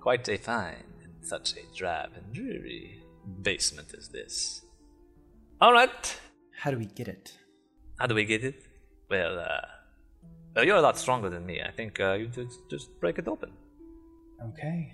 [0.00, 3.02] Quite a fine in such a drab and dreary
[3.42, 4.62] basement as this.
[5.60, 6.20] All right.
[6.56, 7.36] How do we get it?
[7.98, 8.64] How do we get it?
[9.10, 9.60] Well, uh,
[10.54, 11.60] well, you're a lot stronger than me.
[11.62, 13.52] I think uh, you just just break it open.
[14.48, 14.92] Okay.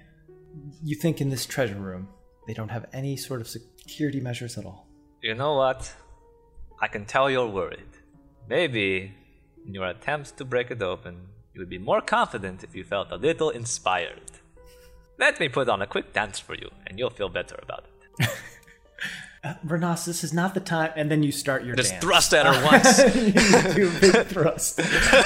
[0.83, 2.09] You think in this treasure room
[2.47, 4.89] they don't have any sort of security measures at all?
[5.23, 5.93] You know what?
[6.81, 7.89] I can tell you're worried.
[8.49, 9.13] Maybe
[9.67, 11.17] in your attempts to break it open,
[11.55, 14.21] you would be more confident if you felt a little inspired.
[15.19, 17.85] Let me put on a quick dance for you, and you'll feel better about
[18.21, 18.29] it.
[19.45, 20.91] Uh, Renas, this is not the time.
[20.97, 22.03] And then you start your Just dance.
[22.05, 22.99] thrust at her once.
[23.15, 23.33] you
[23.75, 24.81] do a big thrust.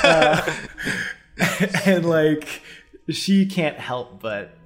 [0.05, 0.53] Uh,
[1.87, 2.61] and like,
[3.09, 4.59] she can't help but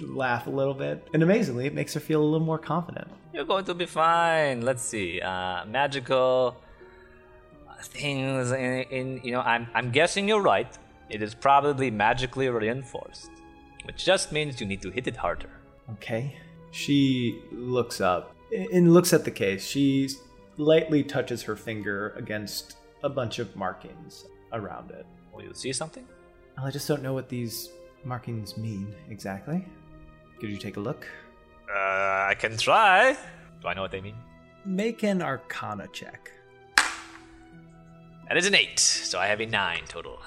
[0.00, 1.06] laugh a little bit.
[1.14, 3.08] And amazingly, it makes her feel a little more confident.
[3.34, 4.60] You're going to be fine.
[4.60, 5.20] Let's see.
[5.20, 6.56] Uh, magical
[7.82, 9.40] things in, in you know.
[9.40, 10.72] I'm I'm guessing you're right.
[11.10, 13.32] It is probably magically reinforced,
[13.86, 15.50] which just means you need to hit it harder.
[15.94, 16.36] Okay.
[16.70, 18.36] She looks up
[18.72, 19.66] and looks at the case.
[19.66, 20.10] She
[20.56, 25.06] lightly touches her finger against a bunch of markings around it.
[25.32, 26.06] Will you see something?
[26.56, 27.70] Well, I just don't know what these
[28.04, 29.66] markings mean exactly.
[30.38, 31.08] Could you take a look?
[31.68, 33.16] Uh, I can try.
[33.62, 34.16] Do I know what they mean?
[34.64, 36.30] Make an arcana check.
[38.28, 40.18] That is an eight, so I have a nine total.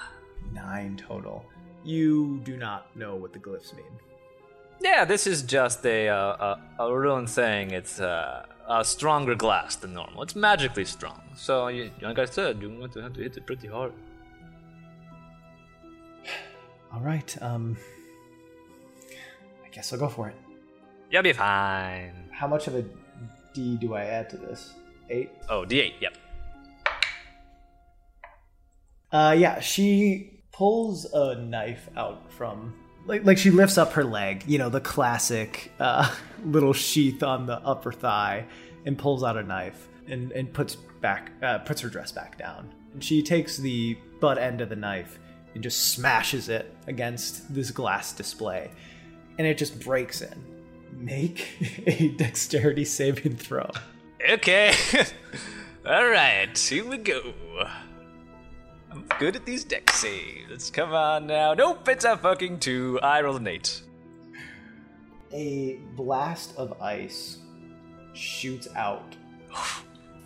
[0.52, 1.44] Nine total.
[1.84, 3.86] You do not know what the glyphs mean.
[4.80, 9.74] Yeah, this is just a uh, a, a rune saying it's uh, a stronger glass
[9.76, 10.22] than normal.
[10.22, 11.20] It's magically strong.
[11.34, 13.92] So, you, like I said, you want to have to hit it pretty hard.
[16.92, 17.36] All right.
[17.42, 17.76] Um,
[19.64, 20.36] I guess I'll go for it.
[21.10, 22.12] You'll be fine.
[22.30, 22.84] How much of a
[23.54, 24.74] D do I add to this?
[25.10, 25.30] Eight.
[25.48, 25.94] Oh, D8.
[26.00, 26.16] Yep.
[29.10, 32.74] Uh, yeah, she pulls a knife out from
[33.06, 36.14] like like she lifts up her leg, you know, the classic uh,
[36.44, 38.44] little sheath on the upper thigh,
[38.84, 42.70] and pulls out a knife and and puts back uh, puts her dress back down.
[42.92, 45.18] And she takes the butt end of the knife
[45.54, 48.70] and just smashes it against this glass display,
[49.38, 50.57] and it just breaks in.
[50.98, 53.70] Make a dexterity saving throw.
[54.30, 54.74] Okay.
[55.86, 57.34] All right, here we go.
[58.90, 60.70] I'm good at these dex saves.
[60.70, 61.54] Come on now.
[61.54, 62.98] Nope, it's a fucking two.
[63.02, 63.82] I rolled an eight.
[65.32, 67.38] a blast of ice
[68.14, 69.14] shoots out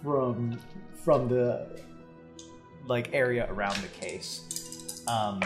[0.03, 0.59] from
[1.05, 1.81] from the
[2.86, 5.03] like area around the case.
[5.09, 5.40] Um,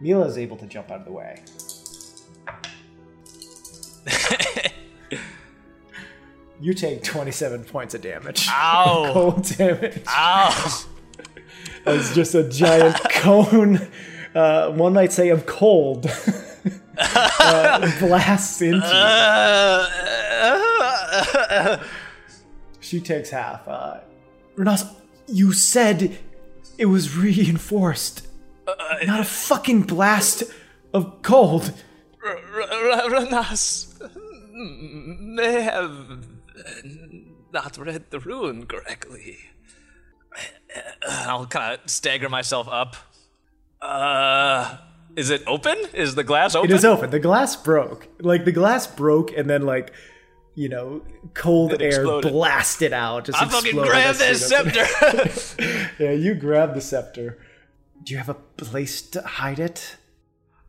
[0.00, 1.42] Mila is able to jump out of the way.
[6.60, 8.46] you take 27 points of damage.
[8.50, 9.10] Ow.
[9.12, 10.02] Cold damage.
[10.08, 10.84] Ow!
[11.88, 13.78] It's just a giant cone.
[14.34, 16.04] Uh, one might say of cold.
[16.98, 18.84] uh, blasts into.
[21.80, 21.86] you.
[22.80, 23.68] She takes half.
[23.68, 23.98] Uh,
[24.56, 24.84] Renas,
[25.28, 26.18] you said
[26.76, 28.26] it was reinforced.
[29.06, 30.42] Not a fucking blast
[30.92, 31.72] of cold.
[33.10, 33.94] Renas
[34.52, 36.26] may have
[37.52, 39.38] not read the rune correctly.
[41.08, 42.96] I'll kind of stagger myself up.
[43.80, 44.78] Uh,
[45.16, 45.76] is it open?
[45.92, 46.70] Is the glass open?
[46.70, 47.10] It is open.
[47.10, 48.08] The glass broke.
[48.20, 49.92] Like the glass broke, and then like
[50.56, 51.02] you know,
[51.34, 52.32] cold It air exploded.
[52.32, 53.26] blasted out.
[53.26, 54.86] Just I fucking grab this scepter.
[56.02, 57.38] yeah, you grab the scepter.
[58.02, 59.96] Do you have a place to hide it?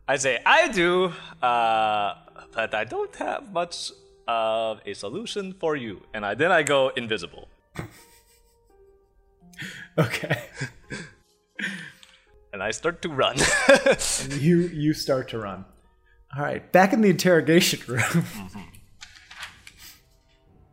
[0.08, 1.12] I say I do,
[1.42, 2.14] uh,
[2.54, 3.92] but I don't have much
[4.26, 6.02] of a solution for you.
[6.14, 7.48] And I then I go invisible.
[9.98, 10.44] Okay.
[12.52, 13.36] And I start to run.
[14.30, 15.64] you you start to run.
[16.34, 18.24] All right, back in the interrogation room.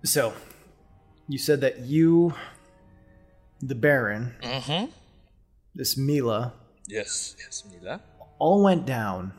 [0.04, 0.34] so,
[1.28, 2.34] you said that you,
[3.62, 4.36] the Baron,
[5.76, 6.54] this Mila,
[6.88, 8.00] Yes, yes, Mila.
[8.40, 9.34] All went down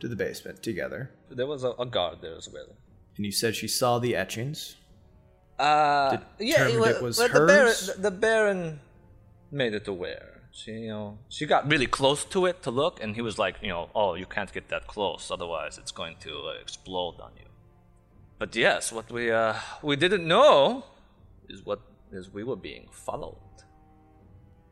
[0.00, 2.66] to the basement together, There was a, a guard there as well.
[3.16, 4.76] and you said she saw the etchings.
[5.58, 7.86] Uh, yeah, Determined well, it was the Baron, hers?
[7.94, 8.80] the, the Baron
[9.50, 10.28] made it aware.
[10.50, 13.56] She, you know, she got really close to it to look, and he was like,
[13.62, 17.30] you know, oh, you can't get that close, otherwise it's going to uh, explode on
[17.38, 17.46] you.
[18.38, 20.84] But yes, what we uh, we didn't know
[21.48, 21.80] is what
[22.10, 23.38] is we were being followed.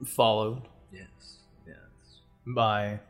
[0.04, 0.62] Followed
[0.92, 1.76] Yes, yes.
[2.46, 3.00] by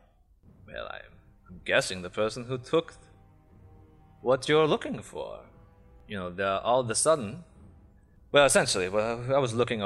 [0.72, 2.94] Well, I'm, guessing the person who took
[4.22, 5.40] what you're looking for.
[6.06, 7.44] You know, the, all of a sudden.
[8.32, 9.80] Well, essentially, well, I was looking.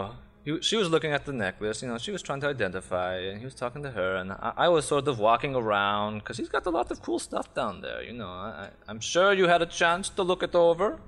[0.45, 1.81] He- she was looking at the necklace.
[1.83, 4.53] You know, she was trying to identify, and he was talking to her, and I,
[4.57, 7.81] I was sort of walking around because he's got a lot of cool stuff down
[7.81, 8.03] there.
[8.03, 11.01] You know, I, I'm sure you had a chance to look it over.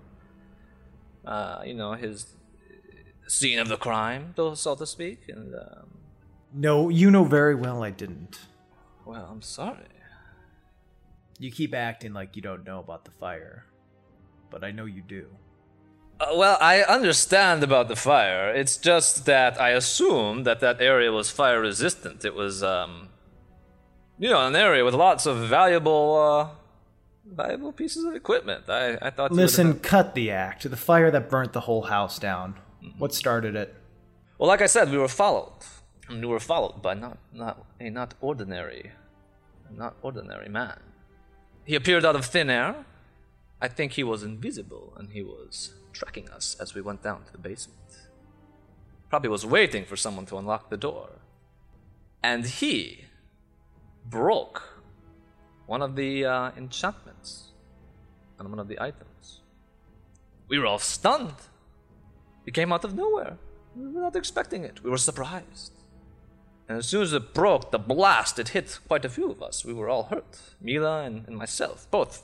[1.25, 2.35] Uh, you know, his
[3.27, 5.55] scene of the crime, so to speak, and.
[5.55, 5.87] Um,
[6.55, 6.89] no.
[6.89, 8.39] You know very well I didn't.
[9.07, 9.87] Well, I'm sorry.
[11.39, 13.65] You keep acting like you don't know about the fire,
[14.51, 15.27] but I know you do.
[16.19, 18.51] Uh, well, I understand about the fire.
[18.51, 22.25] It's just that I assume that that area was fire resistant.
[22.25, 23.11] It was, um,
[24.19, 26.49] you know, an area with lots of valuable, uh,
[27.35, 28.65] valuable pieces of equipment.
[28.71, 29.31] I, I thought.
[29.31, 30.69] Listen, have- cut the act.
[30.69, 32.55] The fire that burnt the whole house down.
[32.97, 33.75] What started it?
[34.39, 35.53] Well, like I said, we were followed,
[36.09, 38.93] and we were followed by not not a not ordinary,
[39.71, 40.79] not ordinary man.
[41.65, 42.85] He appeared out of thin air.
[43.61, 47.33] I think he was invisible, and he was tracking us as we went down to
[47.33, 47.91] the basement.
[49.09, 51.11] Probably was waiting for someone to unlock the door.
[52.23, 53.05] And he
[54.05, 54.63] broke
[55.67, 57.53] one of the uh, enchantments
[58.39, 59.41] on one of the items.
[60.49, 61.35] We were all stunned.
[62.45, 63.39] He came out of nowhere.
[63.75, 64.83] We were not expecting it.
[64.85, 65.73] We were surprised.
[66.69, 69.65] And as soon as it broke, the blast, it hit quite a few of us.
[69.65, 70.41] We were all hurt.
[70.61, 72.23] Mila and, and myself, both.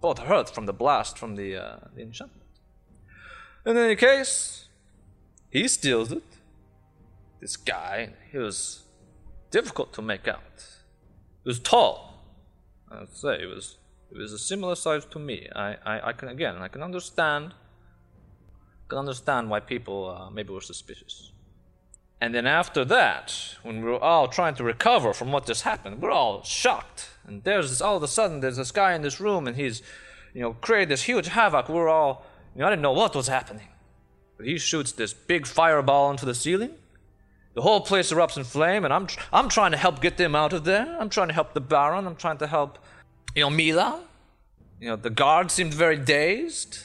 [0.00, 2.42] Both hurt from the blast from the, uh, the enchantment.
[3.66, 4.68] In any case,
[5.50, 6.22] he steals it.
[7.40, 8.84] This guy, he was
[9.50, 10.66] difficult to make out.
[11.42, 12.24] He was tall.
[12.90, 13.76] I'd say he was
[14.10, 15.48] he was a similar size to me.
[15.54, 17.52] I, I, I can again I can understand
[18.88, 21.32] can understand why people uh, maybe were suspicious.
[22.20, 26.00] And then after that, when we were all trying to recover from what just happened,
[26.00, 27.10] we're all shocked.
[27.26, 29.82] And there's this, all of a sudden, there's this guy in this room, and he's,
[30.32, 31.68] you know, created this huge havoc.
[31.68, 32.24] We're all,
[32.54, 33.68] you know, I didn't know what was happening.
[34.36, 36.74] But he shoots this big fireball into the ceiling.
[37.54, 40.34] The whole place erupts in flame, and I'm, tr- I'm trying to help get them
[40.34, 40.96] out of there.
[40.98, 42.06] I'm trying to help the Baron.
[42.06, 42.78] I'm trying to help,
[43.34, 44.00] you know, Mila.
[44.80, 46.84] You know, the guard seemed very dazed.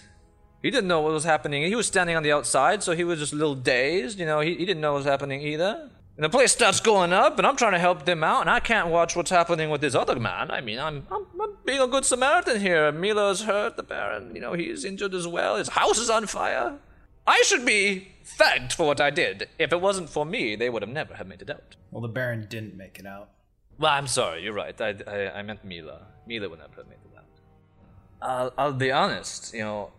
[0.61, 1.63] He didn't know what was happening.
[1.63, 4.19] He was standing on the outside, so he was just a little dazed.
[4.19, 5.89] You know, he, he didn't know what was happening either.
[6.17, 8.59] And the place starts going up, and I'm trying to help them out, and I
[8.59, 10.51] can't watch what's happening with this other man.
[10.51, 12.91] I mean, I'm, I'm, I'm being a good Samaritan here.
[12.91, 15.55] Mila's hurt, the Baron, you know, he's injured as well.
[15.55, 16.77] His house is on fire.
[17.25, 19.47] I should be thanked for what I did.
[19.57, 21.77] If it wasn't for me, they would have never have made it out.
[21.89, 23.29] Well, the Baron didn't make it out.
[23.77, 24.79] Well, I'm sorry, you're right.
[24.81, 26.07] I, I, I meant Mila.
[26.27, 27.23] Mila would never have made it out.
[28.21, 29.91] I'll, I'll be honest, you know,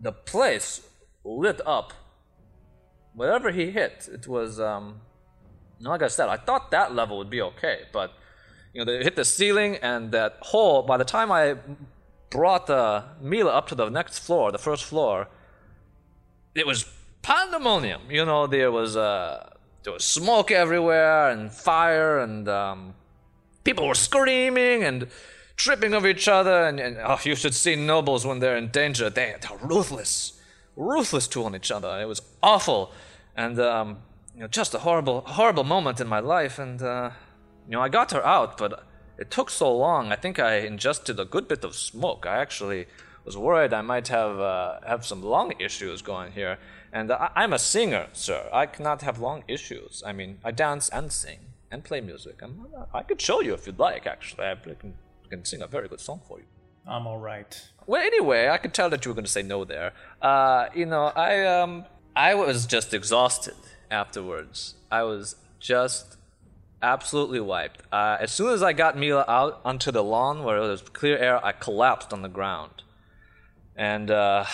[0.00, 0.86] the place
[1.24, 1.92] lit up.
[3.14, 5.00] Whatever he hit, it was, um,
[5.80, 8.12] like I said, I thought that level would be okay, but,
[8.72, 11.56] you know, they hit the ceiling and that hole, by the time I
[12.30, 15.28] brought the Mila up to the next floor, the first floor,
[16.54, 16.84] it was
[17.22, 18.02] pandemonium.
[18.10, 19.50] You know, there was, uh,
[19.82, 22.94] there was smoke everywhere and fire and, um,
[23.64, 25.08] people were screaming and
[25.58, 29.10] tripping over each other, and, and oh, you should see nobles when they're in danger.
[29.10, 30.40] They, they're ruthless,
[30.76, 32.00] ruthless to one each other.
[32.00, 32.92] It was awful,
[33.36, 33.98] and um,
[34.34, 36.58] you know, just a horrible, horrible moment in my life.
[36.58, 37.10] And uh,
[37.66, 38.84] you know, I got her out, but
[39.18, 40.12] it took so long.
[40.12, 42.24] I think I ingested a good bit of smoke.
[42.24, 42.86] I actually
[43.24, 46.58] was worried I might have uh, have some lung issues going here.
[46.92, 48.48] And I, I'm a singer, sir.
[48.52, 50.02] I cannot have lung issues.
[50.06, 51.40] I mean, I dance and sing
[51.70, 52.40] and play music.
[52.42, 54.06] I'm, I could show you if you'd like.
[54.06, 54.94] Actually, I can
[55.28, 56.46] can sing a very good song for you.
[56.86, 57.60] I'm all right.
[57.86, 59.92] Well, anyway, I could tell that you were going to say no there.
[60.22, 61.84] Uh, you know, I um,
[62.16, 63.54] I was just exhausted
[63.90, 64.74] afterwards.
[64.90, 66.16] I was just
[66.82, 67.82] absolutely wiped.
[67.92, 71.18] Uh, as soon as I got Mila out onto the lawn where there was clear
[71.18, 72.82] air, I collapsed on the ground,
[73.76, 74.44] and uh,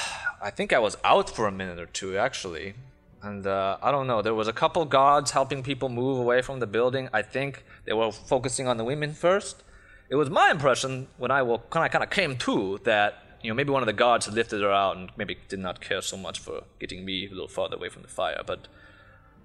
[0.43, 2.75] I think I was out for a minute or two actually.
[3.23, 4.21] And uh, I don't know.
[4.21, 7.09] There was a couple guards helping people move away from the building.
[7.11, 9.65] I think they were focusing on the women first
[10.09, 13.83] it was my impression when I kind of came to that you know maybe one
[13.83, 16.65] of the guards had lifted her out and maybe did not care so much for
[16.81, 18.43] getting me a little farther away from the fire.
[18.47, 18.69] But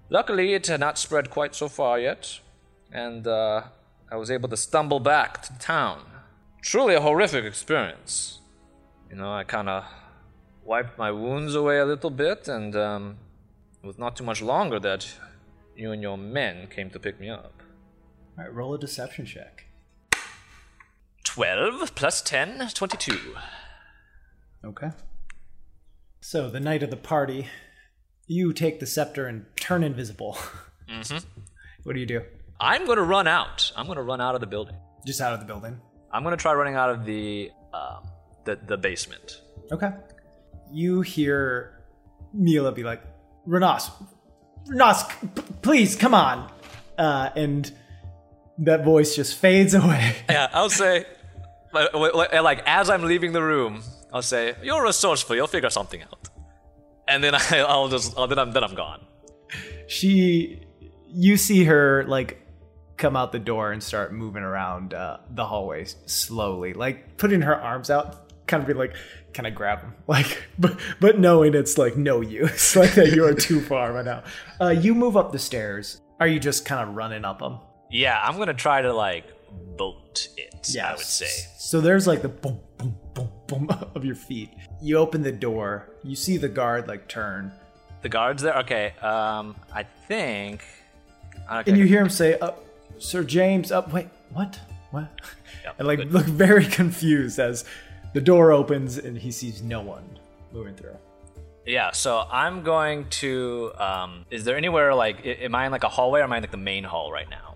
[0.10, 2.40] luckily, it had not spread quite so far yet,
[2.92, 3.64] and uh,
[4.10, 6.04] I was able to stumble back to town.
[6.62, 8.40] Truly a horrific experience.
[9.10, 9.86] You know, I kind of
[10.64, 13.18] wiped my wounds away a little bit, and um,
[13.84, 15.08] it was not too much longer that
[15.76, 17.64] you and your men came to pick me up.
[18.38, 19.69] All right, roll a deception check.
[21.34, 23.36] 12 plus 10, 22.
[24.66, 24.90] Okay.
[26.22, 27.48] So, the night of the party,
[28.26, 30.38] you take the scepter and turn invisible.
[30.90, 31.20] Mm-hmm.
[31.84, 32.24] what do you do?
[32.60, 33.72] I'm going to run out.
[33.76, 34.74] I'm going to run out of the building.
[35.06, 35.80] Just out of the building.
[36.12, 38.10] I'm going to try running out of the, um,
[38.46, 39.40] the, the basement.
[39.72, 39.92] Okay.
[40.74, 41.80] You hear
[42.34, 43.04] Mila be like,
[43.48, 43.92] Renas,
[44.68, 46.52] Renas, p- please, come on.
[46.98, 47.72] Uh, and
[48.58, 50.16] that voice just fades away.
[50.28, 51.06] Yeah, I'll say,
[51.74, 55.36] like, as I'm leaving the room, I'll say, "You're resourceful.
[55.36, 56.30] You'll figure something out."
[57.08, 59.06] And then I, I'll just, oh, then I'm, then I'm gone.
[59.88, 60.62] She,
[61.08, 62.46] you see her like
[62.98, 67.56] come out the door and start moving around uh, the hallway slowly, like putting her
[67.56, 68.96] arms out, kind of be like,
[69.34, 73.26] "Can I grab him?" Like, but but knowing it's like no use, like that you
[73.26, 74.24] are too far right now.
[74.62, 76.02] Uh, you move up the stairs.
[76.20, 77.60] Are you just kind of running up them?
[77.90, 79.26] Yeah, I'm gonna try to like
[79.78, 80.09] boat
[80.68, 81.28] Yeah, I would say.
[81.58, 84.50] So there's like the boom, boom, boom, boom of your feet.
[84.82, 85.90] You open the door.
[86.04, 87.52] You see the guard like turn.
[88.02, 88.58] The guards there.
[88.60, 88.94] Okay.
[89.02, 90.64] Um, I think.
[91.52, 91.72] Okay.
[91.72, 93.72] And you hear him say, "Up, oh, Sir James.
[93.72, 93.92] Up.
[93.92, 94.08] Wait.
[94.34, 94.60] What?
[94.92, 95.10] What?"
[95.66, 96.14] Yep, and like good.
[96.14, 97.66] look very confused as
[98.14, 100.18] the door opens and he sees no one
[100.54, 100.96] moving through.
[101.66, 103.72] Yeah, so I'm going to.
[103.78, 106.44] Um, is there anywhere like, am I in like a hallway or am I in
[106.44, 107.56] like the main hall right now?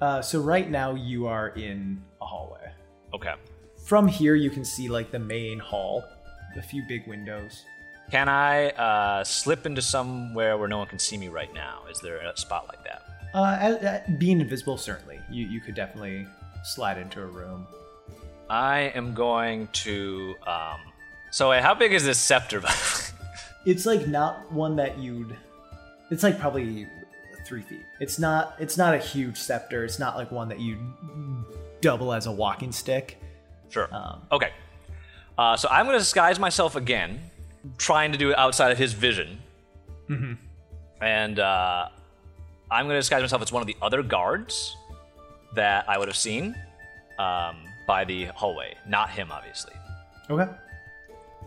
[0.00, 2.72] Uh, so right now you are in a hallway.
[3.12, 3.34] Okay.
[3.84, 6.02] From here you can see like the main hall,
[6.56, 7.64] a few big windows.
[8.10, 11.82] Can I uh, slip into somewhere where no one can see me right now?
[11.90, 13.02] Is there a spot like that?
[13.34, 15.20] Uh, at, at being invisible, certainly.
[15.30, 16.26] You you could definitely
[16.62, 17.66] slide into a room.
[18.48, 20.34] I am going to.
[20.46, 20.80] Um,
[21.30, 22.62] so wait, how big is this scepter?
[23.66, 25.36] it's like not one that you'd.
[26.10, 26.86] It's like probably
[27.44, 27.84] three feet.
[28.00, 29.84] It's not it's not a huge scepter.
[29.84, 30.78] It's not like one that you
[31.84, 33.18] double as a walking stick.
[33.68, 33.94] Sure.
[33.94, 34.52] Um, okay.
[35.36, 37.20] Uh, so I'm going to disguise myself again,
[37.76, 39.38] trying to do it outside of his vision.
[40.08, 40.32] Mm-hmm.
[41.02, 41.88] And uh,
[42.70, 44.76] I'm going to disguise myself as one of the other guards
[45.54, 46.56] that I would have seen
[47.18, 47.56] um,
[47.86, 48.74] by the hallway.
[48.88, 49.74] Not him, obviously.
[50.30, 50.50] Okay.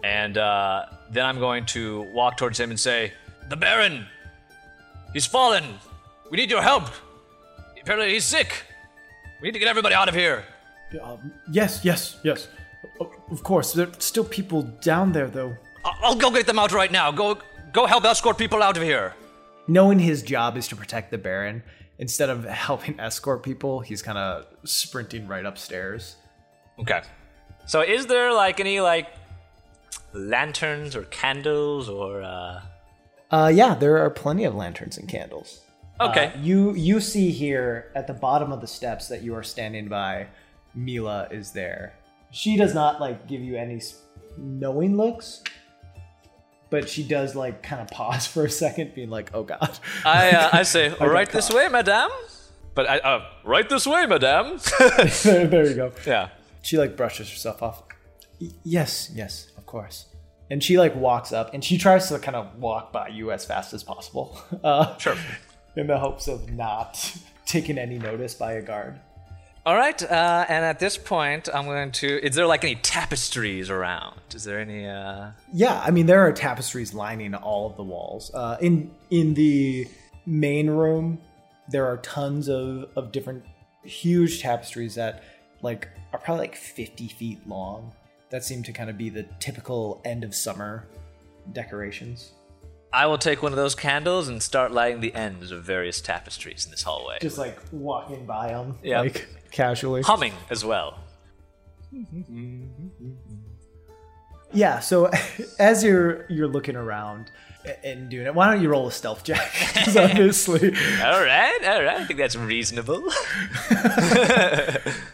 [0.04, 3.12] And uh, then I'm going to walk towards him and say,
[3.50, 4.06] The Baron!
[5.14, 5.64] He's fallen!
[6.30, 6.90] We need your help!
[7.82, 8.67] Apparently he's sick!
[9.42, 10.44] We need to get everybody out of here!
[11.02, 12.48] Um, yes, yes, yes.
[13.00, 15.56] O- Of course, there's still people down there, though.
[15.86, 17.12] I- I'll go get them out right now.
[17.12, 17.38] Go,
[17.74, 19.14] go help escort people out of here.
[19.68, 21.62] Knowing his job is to protect the Baron,
[22.00, 26.16] instead of helping escort people, he's kind of sprinting right upstairs.
[26.80, 27.02] Okay.
[27.66, 29.08] So is there like any like
[30.14, 32.62] lanterns or candles or uh
[33.30, 35.62] Uh, yeah, there are plenty of lanterns and candles.
[36.00, 36.28] Okay.
[36.28, 39.88] Uh, you you see here at the bottom of the steps that you are standing
[39.88, 40.28] by,
[40.76, 41.94] Mila is there.
[42.32, 43.82] She does not like give you any
[44.38, 45.44] knowing looks,
[46.70, 50.32] but she does like kind of pause for a second, being like, "Oh God." I
[50.32, 52.10] uh, I say got right this way, madame.
[52.76, 54.60] But I uh right this way, madame.
[55.24, 55.92] there, there you go.
[56.06, 56.30] yeah.
[56.62, 57.84] She like brushes herself off.
[58.64, 60.06] Yes, yes, of course.
[60.50, 63.46] And she like walks up and she tries to kind of walk by you as
[63.46, 64.40] fast as possible.
[64.64, 65.16] Uh, Sure.
[65.78, 69.00] In the hopes of not taking any notice by a guard.
[69.68, 70.02] All right.
[70.02, 72.26] Uh, and at this point, I'm going to.
[72.26, 74.22] Is there like any tapestries around?
[74.34, 74.88] Is there any?
[74.88, 78.32] uh Yeah, I mean there are tapestries lining all of the walls.
[78.34, 79.86] Uh, in in the
[80.26, 81.20] main room,
[81.70, 83.44] there are tons of of different
[83.84, 85.26] huge tapestries that
[85.62, 87.92] like are probably like fifty feet long.
[88.30, 90.88] That seem to kind of be the typical end of summer
[91.52, 92.32] decorations.
[92.94, 96.66] I will take one of those candles and start lighting the ends of various tapestries
[96.66, 97.18] in this hallway.
[97.22, 99.02] Just like walking by them, Yeah.
[99.02, 100.02] like casually.
[100.02, 100.98] humming as well.
[104.54, 104.80] Yeah.
[104.80, 105.12] So
[105.60, 107.30] as you're you're looking around
[107.66, 109.52] a- and doing it, why don't you roll a stealth check?
[109.76, 110.70] 'Cause obviously,
[111.04, 111.98] All right, all right.
[112.00, 113.04] I think that's reasonable.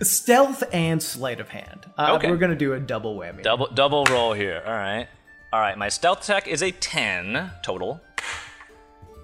[0.02, 1.86] stealth and sleight of hand.
[1.98, 2.30] Uh, Okay.
[2.30, 3.42] We're gonna do a double whammy.
[3.44, 4.62] double double roll here.
[4.66, 5.08] All right.
[5.54, 5.78] All right.
[5.78, 8.02] My stealth check is a 10 total.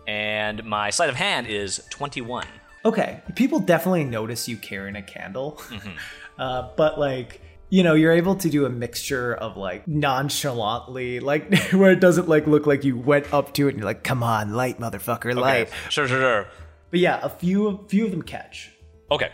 [0.08, 2.46] And my sleight of hand is 21.
[2.86, 5.90] Okay, people definitely notice you carrying a candle, Mm-hmm.
[6.38, 7.42] uh, but like
[7.72, 12.28] you know, you're able to do a mixture of like nonchalantly, like where it doesn't
[12.30, 15.36] like look like you went up to it and you're like, "Come on, light, motherfucker,
[15.36, 15.72] light." Okay.
[15.90, 16.48] Sure, sure, sure.
[16.92, 18.72] But yeah, a few, a few of them catch.
[19.12, 19.32] Okay.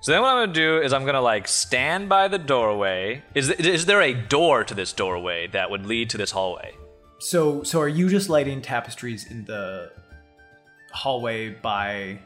[0.00, 3.22] So then what I'm gonna do is I'm gonna like stand by the doorway.
[3.34, 6.72] Is th- is there a door to this doorway that would lead to this hallway?
[7.18, 9.90] So, so are you just lighting tapestries in the
[10.92, 12.20] hallway by,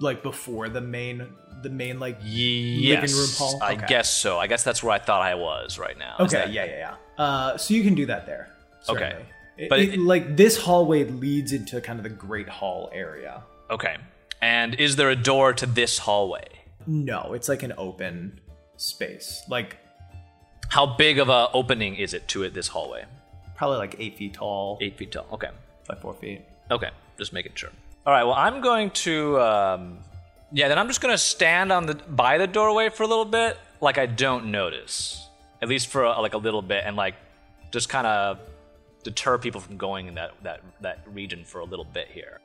[0.00, 1.28] like, before the main,
[1.62, 3.12] the main like Yes.
[3.12, 3.58] living room hall?
[3.62, 3.86] I Okay.
[3.86, 4.40] guess so.
[4.40, 6.16] I guess that's where I thought I was right now.
[6.18, 6.78] Okay, that- yeah, yeah,
[7.18, 7.24] yeah.
[7.24, 8.48] Uh, so you can do that there.
[8.88, 8.98] Okay.
[9.10, 9.26] certainly.
[9.58, 13.42] It- But it- it- like this hallway leads into kind of the great hall area.
[13.70, 13.96] Okay.
[14.40, 16.46] And is there a door to this hallway?
[16.86, 18.40] No, it's like an open
[18.76, 19.76] space, like
[20.68, 23.04] How big of a opening is it to it this hallway?
[23.54, 25.26] probably like eight feet tall Eight feet tall.
[25.32, 25.50] Okay.
[25.86, 26.42] by four feet.
[26.70, 26.90] Okay.
[27.18, 27.70] Just making sure.
[28.06, 28.24] All right.
[28.24, 29.40] Well, I'm going to.
[29.40, 29.98] Um,
[30.52, 30.66] yeah.
[30.68, 33.98] Then I'm just gonna stand on the by the doorway for a little bit, like
[33.98, 35.28] I don't notice,
[35.60, 37.14] at least for a, like a little bit, and like
[37.70, 38.38] just kind of
[39.04, 42.40] deter people from going in that that that region for a little bit here.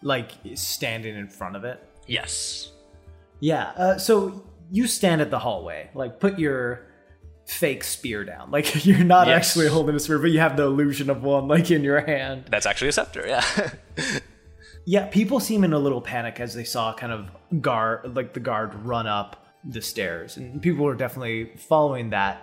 [0.00, 1.82] Like standing in front of it.
[2.06, 2.70] Yes.
[3.42, 3.64] Yeah.
[3.76, 6.86] Uh, so you stand at the hallway, like put your
[7.46, 8.50] fake spear down.
[8.50, 9.36] Like you're not Yes.
[9.48, 12.44] actually holding a spear, but you have the illusion of one like in your hand.
[12.48, 13.26] That's actually a scepter.
[13.26, 13.44] Yeah.
[14.84, 18.40] Yeah, people seem in a little panic as they saw kind of guard like the
[18.40, 20.36] guard run up the stairs.
[20.36, 22.42] And people were definitely following that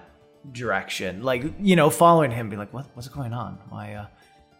[0.53, 1.21] direction.
[1.21, 3.59] Like, you know, following him, be like, what, what's going on?
[3.67, 4.05] Why uh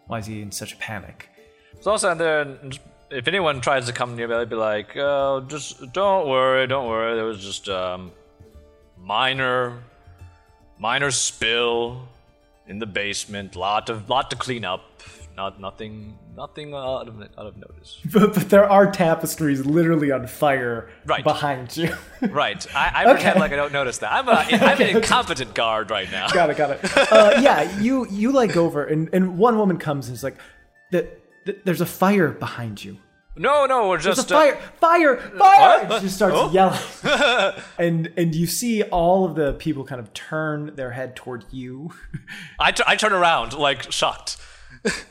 [0.08, 1.30] why is he in such a panic?
[1.80, 1.92] So
[3.12, 4.96] I'll stand there, and just- if anyone tries to come near me, I'd be like,
[4.98, 7.16] "Oh, just don't worry, don't worry.
[7.16, 8.12] There was just um,
[8.98, 9.80] minor,
[10.78, 12.08] minor spill
[12.68, 13.56] in the basement.
[13.56, 14.82] Lot of, lot to clean up.
[15.38, 18.02] Not nothing, nothing out of out of notice.
[18.14, 21.24] But, but there are tapestries literally on fire Right.
[21.24, 21.96] behind you.
[22.22, 22.68] Right.
[22.76, 24.12] I, I pretend like I don't notice that.
[24.12, 26.28] I'm a, I'm an incompetent guard right now.
[26.30, 26.80] got it, got it.
[27.10, 30.36] Uh, yeah, you you like go over and, and one woman comes and is like,
[30.92, 31.08] the,
[31.46, 32.98] the, there's a fire behind you.
[33.36, 35.86] No, no, we're There's just a uh, fire, fire, fire!
[35.88, 36.02] What?
[36.02, 36.80] She starts yelling,
[37.78, 41.92] and and you see all of the people kind of turn their head toward you.
[42.60, 44.38] I, t- I turn around like shocked.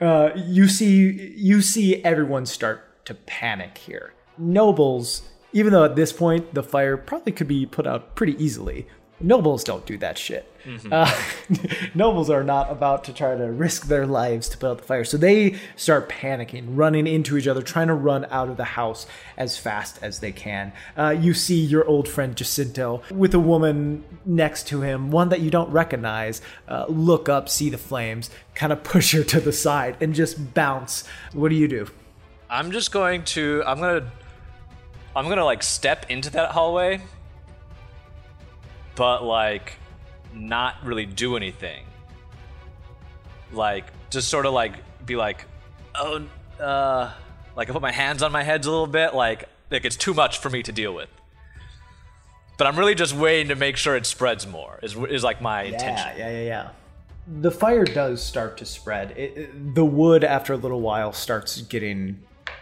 [0.00, 4.12] Uh, you see, you see everyone start to panic here.
[4.36, 8.86] Nobles, even though at this point the fire probably could be put out pretty easily,
[9.20, 10.50] Nobles don't do that shit.
[10.90, 11.12] Uh,
[11.94, 15.04] nobles are not about to try to risk their lives to put out the fire.
[15.04, 19.06] So they start panicking, running into each other, trying to run out of the house
[19.36, 20.72] as fast as they can.
[20.96, 25.40] Uh, you see your old friend Jacinto with a woman next to him, one that
[25.40, 29.52] you don't recognize, uh, look up, see the flames, kind of push her to the
[29.52, 31.04] side, and just bounce.
[31.32, 31.88] What do you do?
[32.50, 33.62] I'm just going to.
[33.66, 34.10] I'm gonna.
[35.16, 37.00] I'm gonna like step into that hallway,
[38.98, 39.74] but like
[40.34, 41.84] not really do anything.
[43.52, 44.74] Like just sort of like
[45.06, 45.44] be like,
[45.94, 46.26] oh,
[46.60, 47.12] uh,
[47.56, 50.12] like I put my hands on my heads a little bit, like like it's too
[50.12, 51.08] much for me to deal with.
[52.58, 54.80] But I'm really just waiting to make sure it spreads more.
[54.82, 56.08] Is is like my intention.
[56.18, 56.68] Yeah, yeah, yeah, yeah.
[57.40, 59.12] The fire does start to spread.
[59.12, 62.20] It, it- the wood, after a little while, starts getting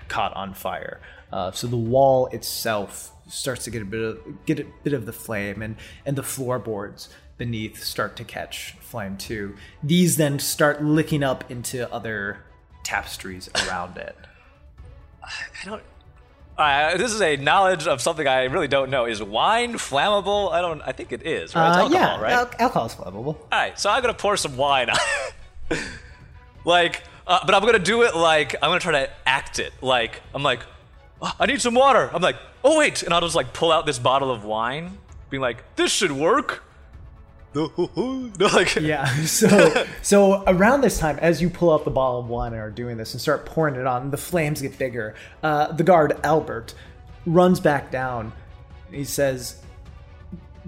[0.09, 1.01] caught on fire.
[1.33, 5.07] Uh, so the wall itself starts to get a bit of get a bit of
[5.07, 7.09] the flame, and and the floorboards
[7.39, 9.55] beneath start to catch flame too.
[9.83, 12.39] These then start licking up into other
[12.85, 14.17] tapestries around it.
[15.23, 15.83] I don't.
[16.57, 19.05] Uh, this is a knowledge of something I really don't know.
[19.05, 20.51] Is wine flammable?
[20.53, 20.81] I don't.
[20.83, 21.55] I think it is.
[21.55, 21.69] Right?
[21.69, 22.33] It's Uh, alcohol, yeah, right?
[22.33, 23.27] al- alcohol's flammable.
[23.37, 24.89] All right, so I'm gonna pour some wine
[26.65, 29.73] like, uh, but I'm gonna do it like I'm gonna try to act it.
[29.83, 30.61] Like I'm like,
[31.23, 32.11] "Oh, I need some water.
[32.13, 34.99] I'm like, oh wait, and I'll just like pull out this bottle of wine,
[35.31, 36.63] being like, this should work.
[37.57, 39.07] No, like, Yeah.
[39.27, 42.71] So so around this time, as you pull out the bottle of wine and are
[42.71, 45.15] doing this and start pouring it on, the flames get bigger.
[45.43, 46.75] Uh, the guard Albert
[47.25, 48.33] runs back down.
[48.91, 49.63] He says,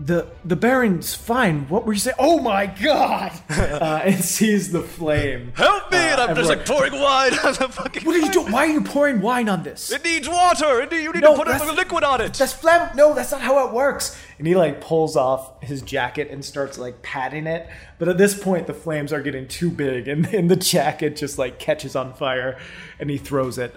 [0.00, 1.68] "The the Baron's fine.
[1.68, 2.16] What were you saying?
[2.18, 5.52] Oh my God!" uh, and sees the flame.
[5.56, 5.98] help me!
[5.98, 8.04] and I'm just like pouring wine on the fucking.
[8.04, 8.52] What are you doing?
[8.52, 9.90] Why are you pouring wine on this?
[9.90, 10.82] It needs water.
[10.82, 12.34] It need, you need No, to put a liquid on it.
[12.34, 12.94] That's flammable.
[12.94, 14.18] No, that's not how it works.
[14.38, 17.68] And he like pulls off his jacket and starts like patting it.
[17.98, 21.38] But at this point, the flames are getting too big, and, and the jacket just
[21.38, 22.58] like catches on fire,
[22.98, 23.74] and he throws it.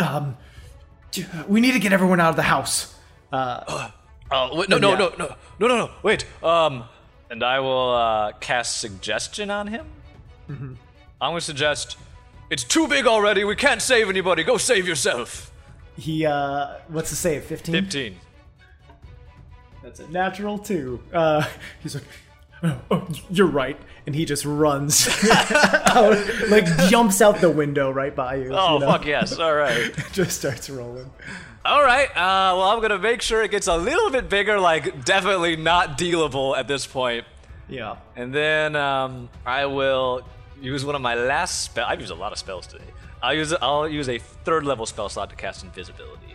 [0.00, 0.36] Um,
[1.46, 2.94] we need to get everyone out of the house.
[3.30, 3.90] Uh,
[4.32, 4.98] Oh wait, no, no, Yeah.
[4.98, 5.90] no, no, no, no, no.
[6.02, 6.24] Wait.
[6.42, 6.84] Um,
[7.30, 9.86] and I will uh, cast suggestion on him.
[10.50, 10.74] Mm-hmm.
[11.20, 11.96] I'm gonna suggest.
[12.50, 13.44] It's too big already.
[13.44, 14.42] We can't save anybody.
[14.44, 15.50] Go save yourself.
[15.96, 17.44] he uh, what's the save?
[17.44, 17.74] Fifteen.
[17.74, 18.16] Fifteen.
[19.82, 21.02] That's a natural two.
[21.12, 21.44] Uh,
[21.82, 22.04] he's like,
[22.62, 23.76] oh, oh, you're right,
[24.06, 25.08] and he just runs
[25.86, 26.16] out,
[26.48, 28.50] like jumps out the window right by you.
[28.52, 28.86] Oh you know?
[28.92, 29.38] fuck yes!
[29.38, 31.10] All right, just starts rolling.
[31.64, 32.08] All right.
[32.10, 34.58] Uh, well, I'm gonna make sure it gets a little bit bigger.
[34.58, 37.24] Like definitely not dealable at this point.
[37.68, 37.96] Yeah.
[38.16, 40.22] And then um, I will
[40.60, 41.86] use one of my last spell.
[41.88, 42.84] I've used a lot of spells today.
[43.22, 46.34] I'll use I'll use a third level spell slot to cast invisibility,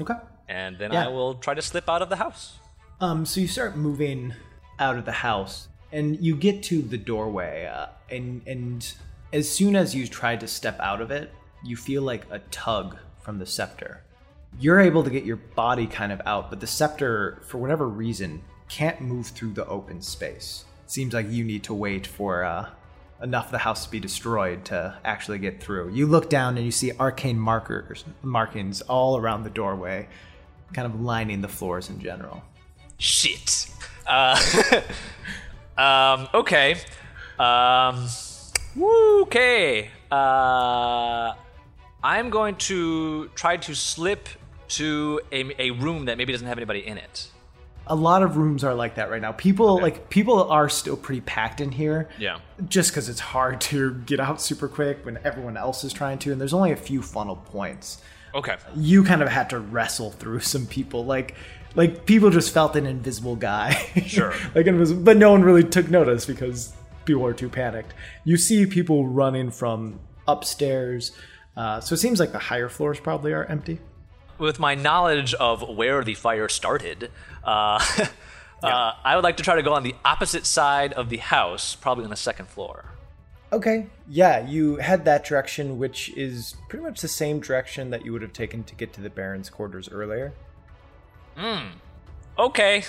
[0.00, 0.14] Okay.
[0.48, 1.04] and then Yeah.
[1.04, 2.58] I will try to slip out of the house.
[3.00, 4.34] Um, so you start moving
[4.80, 8.92] out of the house, and you get to the doorway, uh, and and
[9.32, 11.32] as soon as you try to step out of it,
[11.62, 14.02] you feel like a tug from the scepter.
[14.58, 18.42] You're able to get your body kind of out, but the scepter, for whatever reason,
[18.68, 20.64] can't move through the open space.
[20.86, 22.70] Seems like you need to wait for uh,
[23.22, 25.90] enough of the house to be destroyed to actually get through.
[25.90, 30.08] You look down and you see arcane markers, markings all around the doorway,
[30.72, 32.42] kind of lining the floors in general.
[32.98, 33.68] Shit.
[34.06, 34.40] Uh,
[35.78, 36.76] um, okay.
[37.38, 38.08] Um,
[38.78, 39.90] okay.
[40.10, 41.34] Uh,
[42.02, 44.28] I'm going to try to slip
[44.68, 47.28] to a, a room that maybe doesn't have anybody in it.
[47.86, 49.32] a lot of rooms are like that right now.
[49.32, 52.08] People like people are still pretty packed in here.
[52.18, 52.38] Yeah.
[52.68, 56.32] Just because it's hard to get out super quick when everyone else is trying to,
[56.32, 57.98] and there's only a few funnel points.
[58.34, 58.56] Okay.
[58.74, 61.36] You kind of had to wrestle through some people, like
[61.76, 63.72] like people just felt an invisible guy.
[64.06, 64.34] Sure.
[64.54, 66.72] like invisible, but no one really took notice because
[67.04, 67.94] people are too panicked.
[68.24, 71.12] You see people running from upstairs,
[71.56, 73.78] uh, so it seems like the higher floors probably are empty.
[74.38, 77.10] With my knowledge of where the fire started,
[77.44, 77.82] uh,
[78.62, 81.74] uh, I would like to try to go on the opposite side of the house,
[81.74, 82.96] probably on the second floor.
[83.52, 83.86] Okay.
[84.08, 88.22] Yeah, you head that direction, which is pretty much the same direction that you would
[88.22, 90.32] have taken to get to the Baron's quarters earlier.
[91.36, 91.68] Hmm.
[92.38, 92.84] Okay.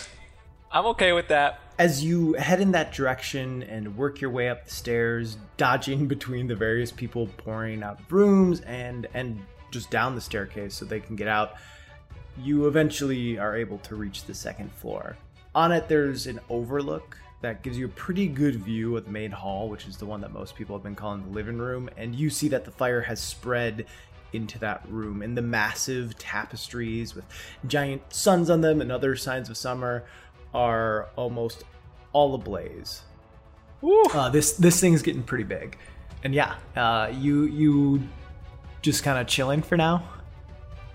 [0.72, 1.60] I'm okay with that.
[1.80, 6.48] As you head in that direction and work your way up the stairs, dodging between
[6.48, 9.40] the various people pouring out of rooms and and
[9.72, 11.56] just down the staircase so they can get out,
[12.42, 15.18] you eventually are able to reach the second floor.
[15.56, 19.32] On it, there's an overlook that gives you a pretty good view of the main
[19.32, 21.90] hall, which is the one that most people have been calling the living room.
[21.98, 23.86] And you see that the fire has spread
[24.34, 27.26] into that room, and the massive tapestries with
[27.66, 30.04] giant suns on them and other signs of summer
[30.54, 31.64] are almost
[32.14, 33.02] all ablaze.
[33.84, 35.78] Uh, this this thing's getting pretty big,
[36.24, 38.02] and yeah, uh, you you
[38.88, 40.04] just kind of chilling for now.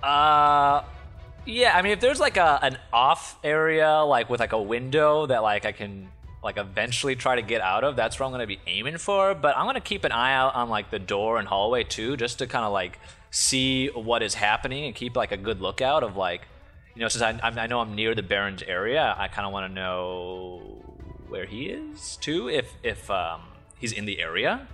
[0.02, 0.82] Uh,
[1.44, 1.76] yeah.
[1.76, 5.42] I mean, if there's like a an off area, like with like a window that
[5.42, 6.08] like I can
[6.42, 9.34] like eventually try to get out of, that's where I'm gonna be aiming for.
[9.34, 12.38] But I'm gonna keep an eye out on like the door and hallway too, just
[12.38, 12.98] to kind of like
[13.30, 16.42] see what is happening and keep like a good lookout of like,
[16.94, 19.70] you know, since I I know I'm near the Baron's area, I kind of want
[19.70, 20.82] to know
[21.28, 23.42] where he is too, if if um,
[23.78, 24.66] he's in the area,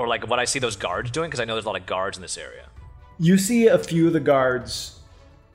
[0.00, 1.86] or like what I see those guards doing, because I know there's a lot of
[1.86, 2.68] guards in this area.
[3.18, 4.98] You see a few of the guards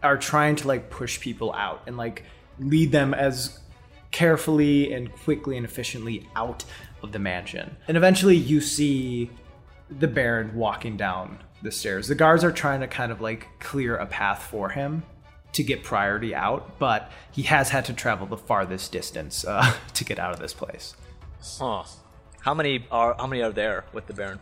[0.04, 2.24] are trying to like push people out and like
[2.60, 3.60] lead them as
[4.12, 6.64] carefully and quickly and efficiently out
[7.02, 7.76] of the mansion.
[7.88, 9.32] And eventually you see
[9.90, 12.08] the Baron walking down the stairs.
[12.08, 15.02] The guards are trying to kind of like clear a path for him
[15.54, 20.06] to get priority out, but he has had to travel the farthest distance uh, to
[20.06, 20.96] get out of this place.
[21.60, 21.84] Huh.
[22.46, 24.40] How many are how many are there with the Baron?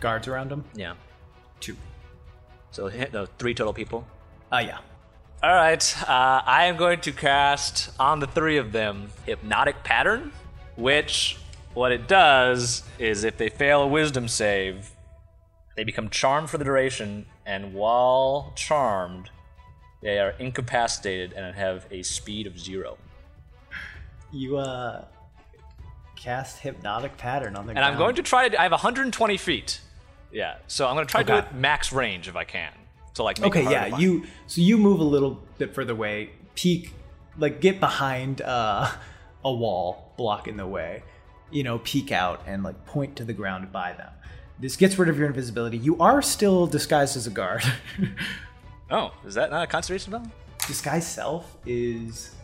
[0.00, 0.64] Guards around him?
[0.74, 0.92] Yeah.
[1.60, 1.76] Two.
[2.72, 4.06] So hit the three total people.
[4.52, 4.80] Uh, yeah.
[5.42, 5.82] All right.
[6.02, 10.30] Uh, I am going to cast on the three of them hypnotic pattern,
[10.76, 11.38] which
[11.72, 14.90] what it does is if they fail a wisdom save,
[15.74, 19.30] they become charmed for the duration, and while charmed,
[20.02, 22.98] they are incapacitated and have a speed of zero.
[24.30, 25.06] You uh
[26.18, 27.78] cast hypnotic pattern on the ground.
[27.78, 28.58] And I'm going to try to.
[28.58, 29.80] I have 120 feet.
[30.30, 32.72] Yeah, so I'm going to try to do it max range if I can.
[33.14, 33.40] So like.
[33.40, 36.92] Make Okay, yeah, you so you move a little bit further away, peek
[37.38, 38.90] like get behind uh
[39.44, 41.02] a wall blocking the way.
[41.50, 44.12] You know, peek out and like point to the ground by them.
[44.60, 45.78] This gets rid of your invisibility.
[45.78, 47.62] You are still disguised as a guard.
[48.90, 50.32] Oh, is that not a concentration spell?
[50.66, 52.34] Disguise self is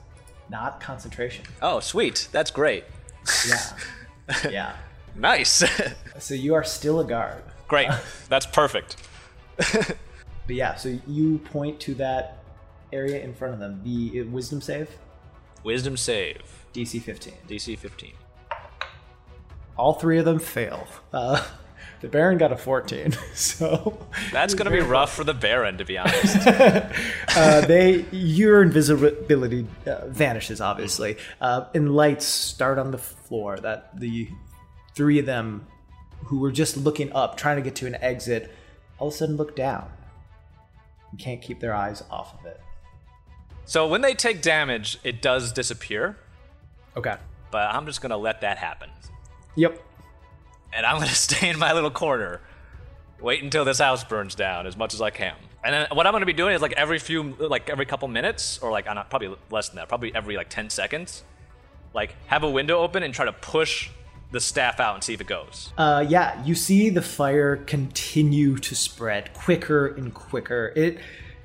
[0.50, 1.44] not concentration.
[1.62, 2.28] Oh, sweet.
[2.32, 2.84] That's great.
[3.48, 4.50] Yeah.
[4.50, 4.76] yeah.
[5.16, 5.62] Nice.
[6.18, 7.42] So you are still a guard.
[7.68, 7.88] great.
[8.28, 8.96] That's perfect.
[9.56, 9.96] But
[10.48, 12.38] yeah, so you point to that
[12.92, 13.80] area in front of them.
[13.84, 14.88] The uh, wisdom save,
[15.62, 16.42] Wisdom save.
[16.74, 17.34] DC 15.
[17.48, 18.12] DC 15.
[19.76, 20.86] All three of them fail.
[21.12, 21.44] Uh,
[22.04, 23.98] the Baron got a 14, so
[24.30, 26.36] That's going to be rough for the Baron, to be honest.
[27.36, 33.56] uh, they your invisibility uh, vanishes, obviously, uh, and lights start on the floor.
[33.58, 34.28] That the
[34.94, 35.66] three of them
[36.26, 38.52] who were just looking up, trying to get to an exit,
[38.98, 39.90] all of a sudden look down.
[41.10, 42.60] and can't keep their eyes off of it.
[43.64, 46.18] so when they take damage, it does disappear,
[46.98, 47.16] Okay.
[47.50, 48.90] but I'm just going to let that happen.
[49.56, 49.82] Yep.
[50.74, 52.40] And I'm to stay in my little corner,
[53.20, 55.34] wait until this house burns down as much as I can.
[55.62, 58.58] And then what I'm to be doing is like every few, like every couple minutes,
[58.58, 61.24] or like, uh, not, probably less than that, probably every like 10 seconds,
[61.94, 63.88] like have a window open and try to push
[64.30, 65.72] the staff out and see if it goes.
[65.78, 70.72] Uh, yeah, you see the fire continue to spread quicker and quicker.
[70.76, 70.98] It,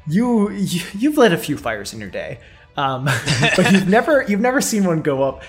[0.07, 2.39] you, you you've lit a few fires in your day,
[2.75, 3.05] um,
[3.55, 5.43] but you've never you've never seen one go up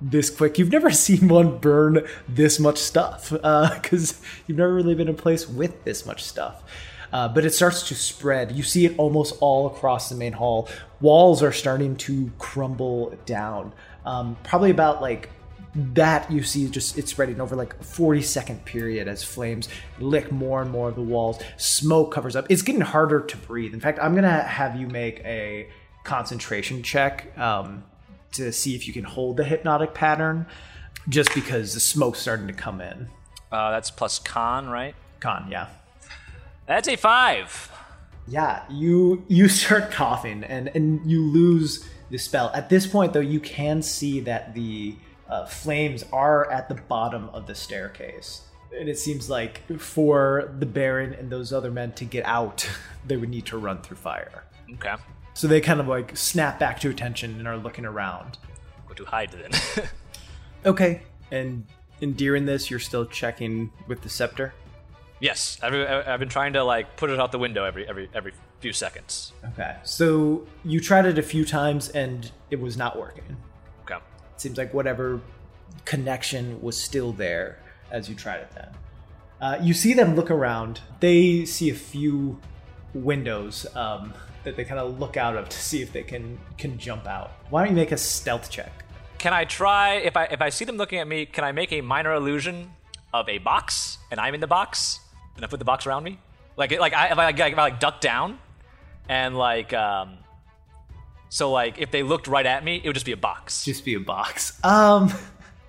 [0.00, 0.58] this quick.
[0.58, 5.14] You've never seen one burn this much stuff Uh, because you've never really been in
[5.14, 6.62] a place with this much stuff.
[7.12, 8.52] Uh, but it starts to spread.
[8.52, 10.68] You see it almost all across the main hall.
[11.00, 13.72] Walls are starting to crumble down.
[14.04, 15.30] Um, probably about like
[15.74, 19.68] that you see just it's spreading over like a 40 second period as flames
[19.98, 23.74] lick more and more of the walls smoke covers up it's getting harder to breathe
[23.74, 25.68] in fact i'm gonna have you make a
[26.02, 27.84] concentration check um,
[28.36, 30.46] to see if you can hold the hypnotic pattern
[31.08, 33.08] just because the smoke's starting to come in
[33.52, 34.94] Uh, that's plus con, right?
[35.20, 35.68] con yeah
[36.66, 37.70] That's a five.
[38.28, 42.50] Yeah, you you start coughing and and you lose the spell.
[42.54, 44.96] At this point, though, you can see that the
[45.28, 48.42] uh, flames are at the bottom of the staircase,
[48.78, 52.68] and it seems like for the Baron and those other men to get out,
[53.06, 54.44] they would need to run through fire.
[54.74, 54.94] Okay.
[55.36, 58.38] So they kind of like snap back to attention and are looking around.
[58.88, 59.50] Go to hide then.
[60.64, 61.64] Okay, and
[62.00, 64.52] in during this, you're still checking with the scepter.
[65.20, 68.08] yes, every, I- I've been trying to like put it out the window every every
[68.14, 69.32] every few seconds.
[69.52, 73.36] Okay, so you tried it a few times and it was not working.
[73.82, 73.94] Okay.
[74.34, 75.20] It seems like whatever
[75.84, 77.58] connection was still there
[77.92, 78.68] as you tried it then.
[79.40, 80.80] Uh, you see them look around.
[81.00, 82.40] They see a few
[82.94, 84.14] windows um,
[84.46, 87.32] that they kind of look out of to see if they can can jump out.
[87.50, 88.72] Why don't you make a stealth check?
[89.18, 91.26] Can I try if I if I see them looking at me?
[91.26, 92.70] Can I make a minor illusion
[93.12, 95.00] of a box and I'm in the box
[95.34, 96.18] and I put the box around me?
[96.56, 98.38] Like like I if I, if I like duck down
[99.08, 100.18] and like um
[101.28, 103.64] So like if they looked right at me, it would just be a box.
[103.64, 104.62] Just be a box.
[104.64, 105.12] Um,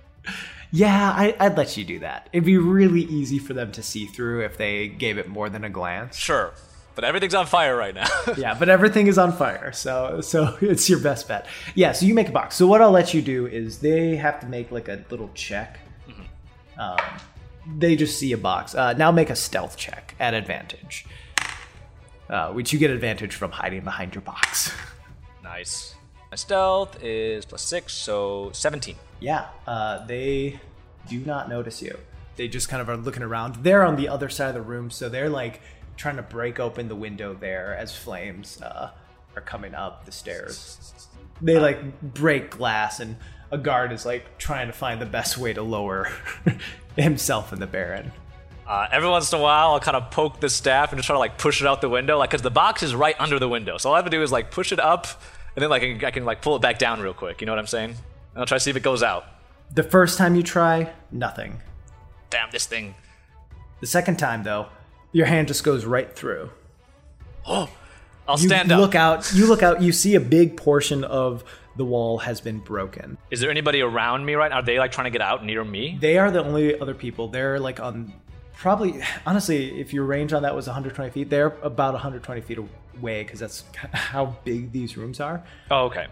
[0.71, 2.29] yeah, I, I'd let you do that.
[2.31, 5.63] It'd be really easy for them to see through if they gave it more than
[5.63, 6.15] a glance.
[6.15, 6.53] Sure.
[6.97, 8.07] But everything's on fire right now.
[8.37, 11.45] yeah, but everything is on fire, so so it's your best bet.
[11.75, 12.55] Yeah, so you make a box.
[12.55, 15.79] So what I'll let you do is they have to make like a little check.
[16.75, 16.97] Um,
[17.77, 18.73] they just see a box.
[18.73, 21.05] Uh, now make a stealth check at advantage,
[22.31, 24.73] uh, which you get advantage from hiding behind your box.
[25.43, 25.93] nice.
[26.31, 28.95] My stealth is plus six, so 17.
[29.19, 30.59] Yeah, uh, they
[31.07, 31.95] do not notice you.
[32.37, 33.63] They just kind of are looking around.
[33.63, 35.61] They're on the other side of the room, so they're like
[35.97, 38.91] trying to break open the window there as flames uh,
[39.35, 41.07] are coming up the stairs.
[41.41, 43.17] They like break glass, and
[43.51, 46.11] a guard is like trying to find the best way to lower
[46.95, 48.11] himself and the Baron.
[48.65, 51.15] Uh, every once in a while, I'll kind of poke the staff and just try
[51.15, 53.47] to like push it out the window, like because the box is right under the
[53.47, 53.77] window.
[53.77, 55.07] So all I have to do is like push it up,
[55.55, 57.41] and then like I can, I can like pull it back down real quick.
[57.41, 57.91] You know what I'm saying?
[57.91, 57.99] And
[58.35, 59.25] I'll try to see if it goes out.
[59.73, 61.61] The first time you try, nothing.
[62.29, 62.95] Damn this thing!
[63.79, 64.67] The second time, though,
[65.11, 66.49] your hand just goes right through.
[67.45, 67.69] Oh,
[68.27, 68.79] I'll You stand up.
[68.79, 69.31] look out.
[69.33, 69.81] You look out.
[69.81, 71.43] You see a big portion of
[71.77, 73.17] the wall has been broken.
[73.31, 74.57] Is there anybody around me right now?
[74.57, 75.97] Are they like trying to get out near me?
[75.99, 77.27] They are the only other people.
[77.27, 78.13] They're like on
[78.55, 82.57] probably honestly, if your range on that was 120 feet, they're about 120 feet
[82.99, 83.63] away because that's
[83.93, 85.43] how big these rooms are.
[85.71, 86.07] Oh, okay.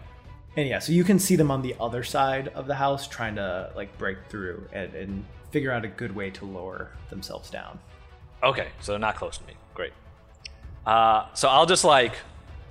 [0.56, 3.34] And yeah, so you can see them on the other side of the house trying
[3.34, 7.78] to like break through and, and figure out a good way to lower themselves down.
[8.46, 9.54] Okay, so they're not close to me.
[9.74, 9.92] Great.
[10.86, 12.14] Uh, so I'll just like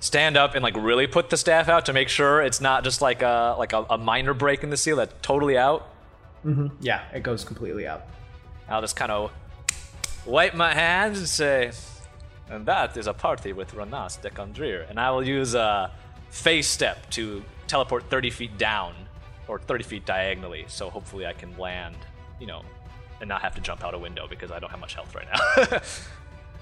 [0.00, 3.02] stand up and like really put the staff out to make sure it's not just
[3.02, 5.90] like a like a, a minor break in the seal that's totally out.
[6.80, 8.06] Yeah, it goes completely out.
[8.68, 9.30] I'll just kind of
[10.24, 11.72] wipe my hands and say,
[12.48, 14.88] and that is a party with Renas Decandrier.
[14.88, 15.90] And I will use a
[16.30, 18.94] phase step to teleport 30 feet down
[19.48, 20.64] or 30 feet diagonally.
[20.68, 21.96] So hopefully I can land,
[22.40, 22.62] you know,
[23.20, 25.26] and not have to jump out a window because I don't have much health right
[25.32, 25.80] now.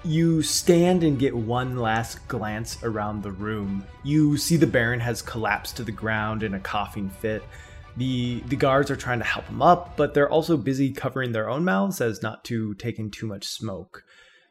[0.05, 3.83] You stand and get one last glance around the room.
[4.03, 7.41] You see the Baron has collapsed to the ground in a coughing fit.
[7.97, 11.49] The the guards are trying to help him up, but they're also busy covering their
[11.49, 14.03] own mouths as not to take in too much smoke.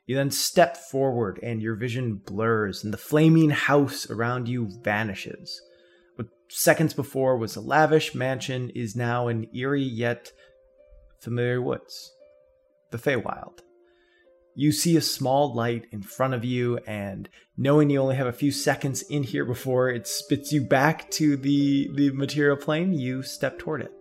[0.06, 5.62] You then step forward and your vision blurs and the flaming house around you vanishes.
[6.16, 10.32] What seconds before was a lavish mansion is now an eerie yet
[11.24, 12.12] familiar woods.
[12.90, 13.60] The Feywild.
[14.54, 18.32] You see a small light in front of you and knowing you only have a
[18.32, 23.22] few seconds in here before it spits you back to the the material plane you
[23.22, 23.92] step toward it.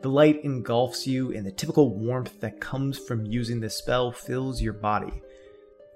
[0.00, 4.62] The light engulfs you and the typical warmth that comes from using this spell fills
[4.62, 5.20] your body.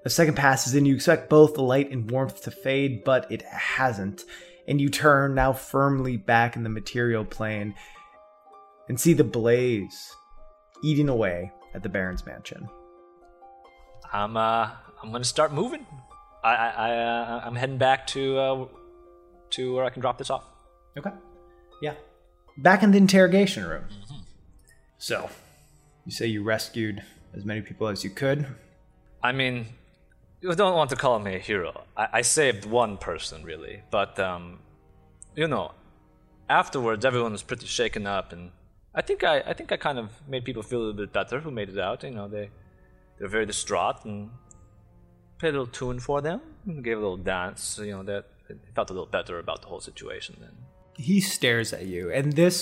[0.05, 3.41] A second passes and you expect both the light and warmth to fade but it
[3.43, 4.25] hasn't
[4.67, 7.73] and you turn now firmly back in the material plane
[8.89, 10.11] and see the blaze
[10.83, 12.67] eating away at the baron's mansion
[14.11, 14.71] I'm uh
[15.01, 15.85] I'm gonna start moving.
[16.43, 18.65] I I, uh, I'm heading back to uh,
[19.51, 20.45] to where I can drop this off.
[20.97, 21.11] Okay.
[21.81, 21.93] Yeah.
[22.57, 23.85] Back in the interrogation room.
[24.97, 25.29] So,
[26.05, 27.03] you say you rescued
[27.33, 28.45] as many people as you could.
[29.23, 29.67] I mean,
[30.41, 31.85] you don't want to call me a hero.
[31.95, 34.59] I, I saved one person really, but um,
[35.35, 35.71] you know,
[36.49, 38.51] afterwards everyone was pretty shaken up, and
[38.99, 41.39] I think I I think I kind of made people feel a little bit better
[41.39, 42.03] who made it out.
[42.03, 42.49] You know, they
[43.17, 44.29] they're very distraught and
[45.39, 47.79] played a little tune for them, and gave a little dance.
[47.81, 48.25] You know, that
[48.75, 50.55] felt a little better about the whole situation then.
[50.97, 52.59] He stares at you, and this.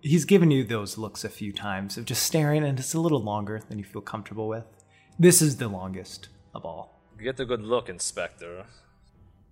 [0.00, 3.22] He's given you those looks a few times of just staring, and it's a little
[3.22, 4.64] longer than you feel comfortable with.
[5.18, 6.84] This is the longest of all.
[7.22, 8.64] Get a good look, Inspector.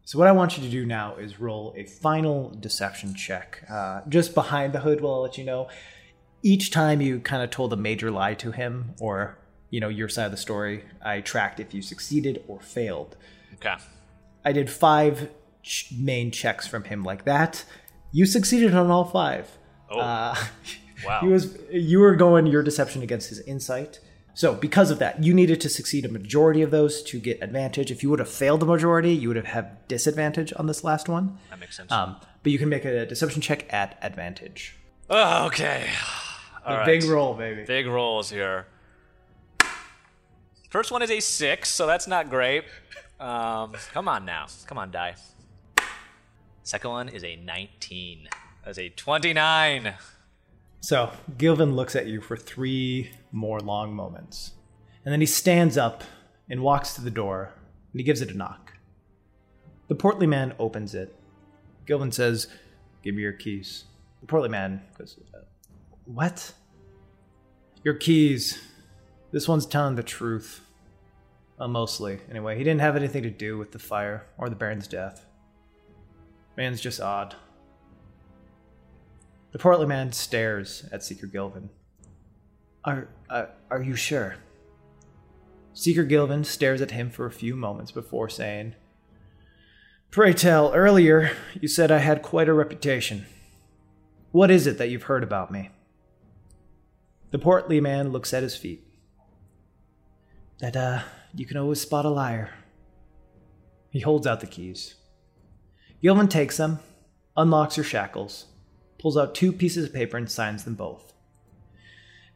[0.05, 3.65] So what I want you to do now is roll a final deception check.
[3.71, 5.69] Uh, just behind the hood, While I let you know.
[6.43, 9.39] Each time you kind of told a major lie to him, or
[9.71, 13.17] you know your side of the story, I tracked if you succeeded or failed.
[13.55, 13.77] Okay.
[14.45, 15.31] I did five
[15.63, 17.65] ch- main checks from him like that.
[18.13, 19.57] You succeeded on all five.
[19.91, 19.99] Oh.
[20.01, 20.35] Uh,
[21.05, 21.21] Wow.
[21.21, 24.01] he was you were going your deception against his insight.
[24.35, 27.91] So because of that, you needed to succeed a majority of those to get advantage.
[27.91, 31.09] If you would have failed the majority, you would have had disadvantage on this last
[31.09, 31.39] one.
[31.51, 31.93] That makes sense.
[31.93, 34.77] Um, but you can make a deception check at advantage.
[35.09, 35.89] oh, okay.
[36.67, 36.87] All right.
[36.87, 37.65] Big roll, baby.
[37.65, 38.67] Big rolls here.
[40.71, 42.65] First one is a six, so that's not great.
[43.21, 44.47] Um, come on now.
[44.67, 45.15] Come on, die.
[46.65, 48.29] Second one is a 19.
[48.65, 49.95] That's a 29.
[50.81, 54.53] So Gilvin looks at you for three more long moments.
[55.05, 56.03] And then he stands up
[56.49, 57.53] and walks to the door
[57.93, 58.73] and he gives it a knock.
[59.89, 61.15] The portly man opens it
[61.87, 62.49] Gilvin says,
[63.03, 63.85] Give me your keys.
[64.21, 65.41] The portly man goes, "Uh,
[66.07, 66.53] What?
[67.83, 68.63] Your keys.
[69.33, 70.63] This one's telling the truth.
[71.59, 72.57] Well, mostly, anyway.
[72.57, 75.27] He didn't have anything to do with the fire or the Baron's death.
[76.57, 77.37] Man's just odd.
[79.53, 81.69] The portly man stares at Seeker Gilvin.
[82.85, 84.37] Are, uh, are you sure?
[85.73, 88.75] Seeker Gilvin stares at him for a few moments before saying,
[90.11, 93.27] Pray tell, earlier you said I had quite a reputation.
[94.33, 95.71] What is it that you've heard about me?
[97.31, 98.87] The portly man looks at his feet.
[100.59, 101.01] That, uh,
[101.35, 102.51] you can always spot a liar.
[103.91, 104.95] He holds out the keys.
[106.03, 106.81] Gilvin takes them,
[107.37, 108.47] unlocks her shackles,
[108.99, 111.14] pulls out two pieces of paper, and signs them both.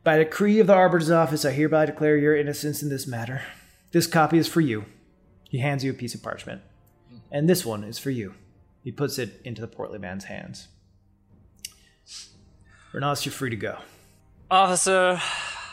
[0.09, 3.43] By decree of the Arbiter's office, I hereby declare your innocence in this matter.
[3.93, 4.87] This copy is for you.
[5.51, 6.63] He hands you a piece of parchment.
[7.31, 8.33] And this one is for you.
[8.83, 10.69] He puts it into the portly man's hands.
[12.95, 13.81] Renas, you're free to go.
[14.51, 15.21] Officer,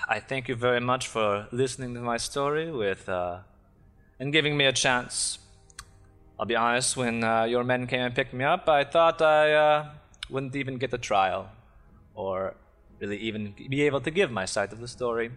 [0.10, 3.38] I thank you very much for listening to my story with uh,
[4.20, 5.40] and giving me a chance.
[6.38, 9.54] I'll be honest, when uh, your men came and picked me up, I thought I
[9.54, 9.90] uh,
[10.30, 11.48] wouldn't even get the trial,
[12.16, 12.56] or
[13.00, 15.32] really even be able to give my side of the story.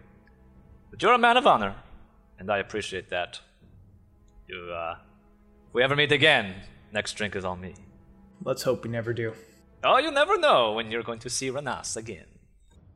[0.91, 1.75] But you're a man of honor,
[2.39, 3.41] and I appreciate that.
[4.47, 4.97] You, uh,
[5.69, 6.55] if we ever meet again,
[6.93, 7.75] next drink is on me.
[8.43, 9.35] Let's hope we never do.
[9.85, 12.27] Oh, you never know when you're going to see Renas again.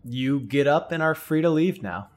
[0.04, 2.08] You get up and are free to leave now.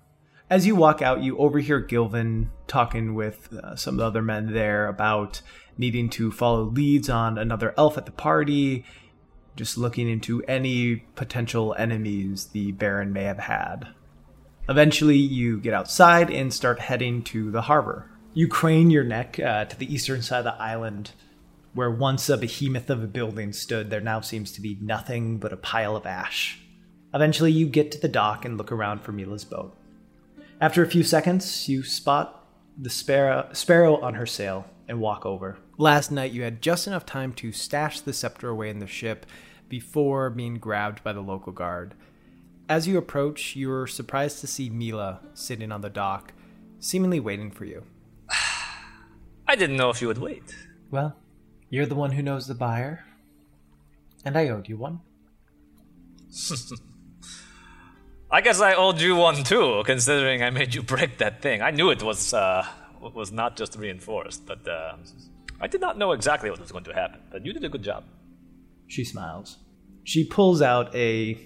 [0.49, 4.53] As you walk out, you overhear Gilvin talking with uh, some of the other men
[4.53, 5.41] there about
[5.77, 8.85] needing to follow leads on another elf at the party,
[9.55, 13.87] just looking into any potential enemies the Baron may have had.
[14.67, 18.09] Eventually, you get outside and start heading to the harbor.
[18.33, 21.11] You crane your neck uh, to the eastern side of the island,
[21.73, 25.53] where once a behemoth of a building stood, there now seems to be nothing but
[25.53, 26.59] a pile of ash.
[27.13, 29.77] Eventually, you get to the dock and look around for Mila's boat.
[30.59, 32.45] After a few seconds, you spot
[32.77, 35.57] the sparrow, sparrow on her sail and walk over.
[35.77, 39.25] Last night, you had just enough time to stash the scepter away in the ship
[39.67, 41.95] before being grabbed by the local guard.
[42.69, 46.33] As you approach, you're surprised to see Mila sitting on the dock,
[46.79, 47.83] seemingly waiting for you.
[49.47, 50.55] I didn't know if you would wait.
[50.91, 51.17] Well,
[51.69, 53.03] you're the one who knows the buyer,
[54.23, 55.01] and I owed you one.
[58.31, 61.61] I guess I owed you one too, considering I made you break that thing.
[61.61, 62.65] I knew it was uh,
[63.01, 64.95] was not just reinforced, but uh,
[65.61, 67.19] I did not know exactly what was going to happen.
[67.31, 68.03] But you did a good job.
[68.87, 69.57] She smiles.
[70.03, 71.39] She pulls out a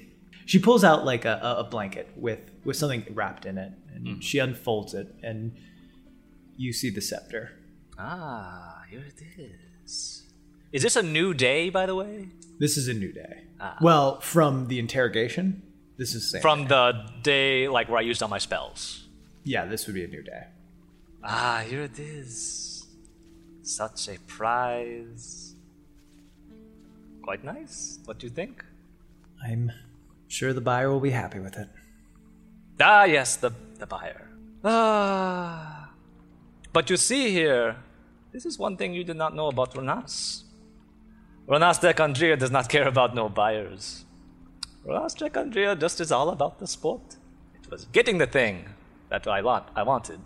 [0.45, 4.40] she pulls out like a, a blanket with with something wrapped in it, and she
[4.40, 5.56] unfolds it, and
[6.57, 7.52] you see the scepter.
[7.98, 9.22] Ah, here it
[9.84, 10.26] is.
[10.72, 12.30] Is this a new day, by the way?
[12.60, 13.44] This is a new day.
[13.81, 15.64] Well, from the interrogation,
[15.98, 16.41] this is same.
[16.41, 19.07] From the day like where I used all my spells.
[19.44, 20.44] yeah, this would be a new day.
[21.23, 22.69] Ah, here it is.
[23.70, 25.54] Such a prize.
[27.22, 28.00] Quite nice.
[28.06, 28.66] What do you think?
[29.46, 29.72] I'm
[30.28, 31.70] sure the buyer will be happy with it.
[32.82, 34.28] Ah, yes, the the buyer.
[34.64, 35.91] Ah,
[36.74, 37.76] but you see here,
[38.32, 40.46] this is one thing you did not know about Renas.
[41.48, 44.04] Renas Decandrier does not care about no buyers.
[44.84, 47.18] Renas Decandrier just is all about the sport.
[47.54, 48.66] It was getting the thing
[49.10, 50.22] that I want, I wanted,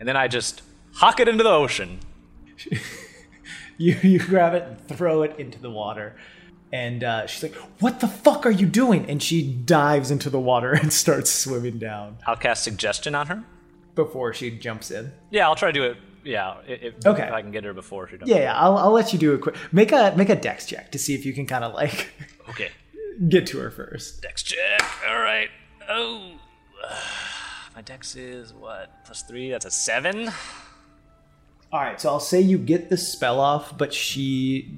[0.00, 0.62] and then I just
[0.94, 2.00] hock it into the ocean.
[3.78, 6.16] You you grab it and throw it into the water,
[6.72, 10.40] and uh, she's like, "What the fuck are you doing?" And she dives into the
[10.40, 13.44] water and starts swimming down I'll cast suggestion on her.
[13.94, 15.12] before she jumps in.
[15.30, 15.98] Yeah, I'll try to do it.
[16.24, 17.24] Yeah, if, Okay.
[17.26, 18.26] if I can get her before she does.
[18.28, 20.90] Yeah, yeah, I'll, I'll let you do a quick make a make a dex check
[20.92, 22.08] to see if you can kind of like
[22.48, 22.70] Okay.
[23.28, 24.22] get to her first.
[24.22, 24.82] Dex check.
[25.06, 25.50] All right.
[25.86, 26.32] Oh,
[27.76, 29.50] my dex is what plus three.
[29.50, 30.30] That's a seven.
[31.72, 34.72] All right, so I'll say you get the spell off, but she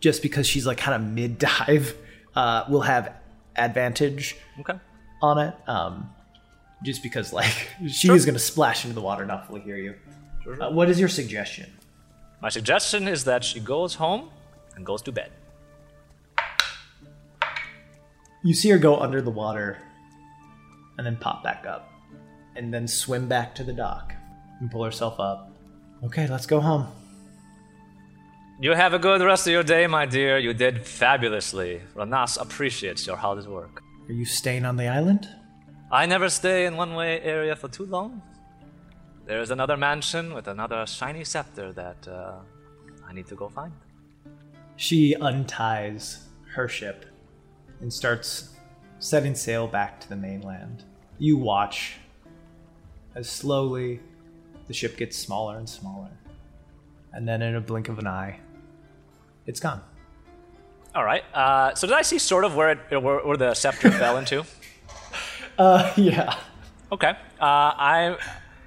[0.00, 1.96] just because she's like kind of mid dive,
[2.34, 3.14] uh, will have
[3.56, 4.74] advantage Okay.
[5.22, 5.54] on it.
[5.68, 6.10] Um,
[6.82, 9.94] just because like she is going to splash into the water, not fully hear you.
[10.60, 11.72] Uh, what is your suggestion?
[12.40, 14.30] My suggestion is that she goes home
[14.74, 15.30] and goes to bed.
[18.42, 19.78] You see her go under the water,
[20.98, 21.92] and then pop back up,
[22.56, 24.12] and then swim back to the dock
[24.58, 25.51] and pull herself up.
[26.04, 26.88] Okay, let's go home.
[28.60, 30.36] You have a good rest of your day, my dear.
[30.36, 31.80] You did fabulously.
[31.94, 33.82] Renas appreciates your hard work.
[34.08, 35.28] Are you staying on the island?
[35.92, 38.20] I never stay in one way area for too long.
[39.26, 42.40] There is another mansion with another shiny scepter that uh,
[43.08, 43.72] I need to go find.
[44.74, 47.06] She unties her ship
[47.80, 48.56] and starts
[48.98, 50.82] setting sail back to the mainland.
[51.18, 51.98] You watch
[53.14, 54.00] as slowly
[54.66, 56.10] the ship gets smaller and smaller.
[57.12, 58.38] And then in a blink of an eye,
[59.46, 59.82] it's gone.
[60.94, 61.24] All right.
[61.34, 64.44] Uh, so did I see sort of where it where, where the scepter fell into?
[65.58, 66.36] Uh, yeah.
[66.90, 67.10] Okay.
[67.10, 68.18] Uh, I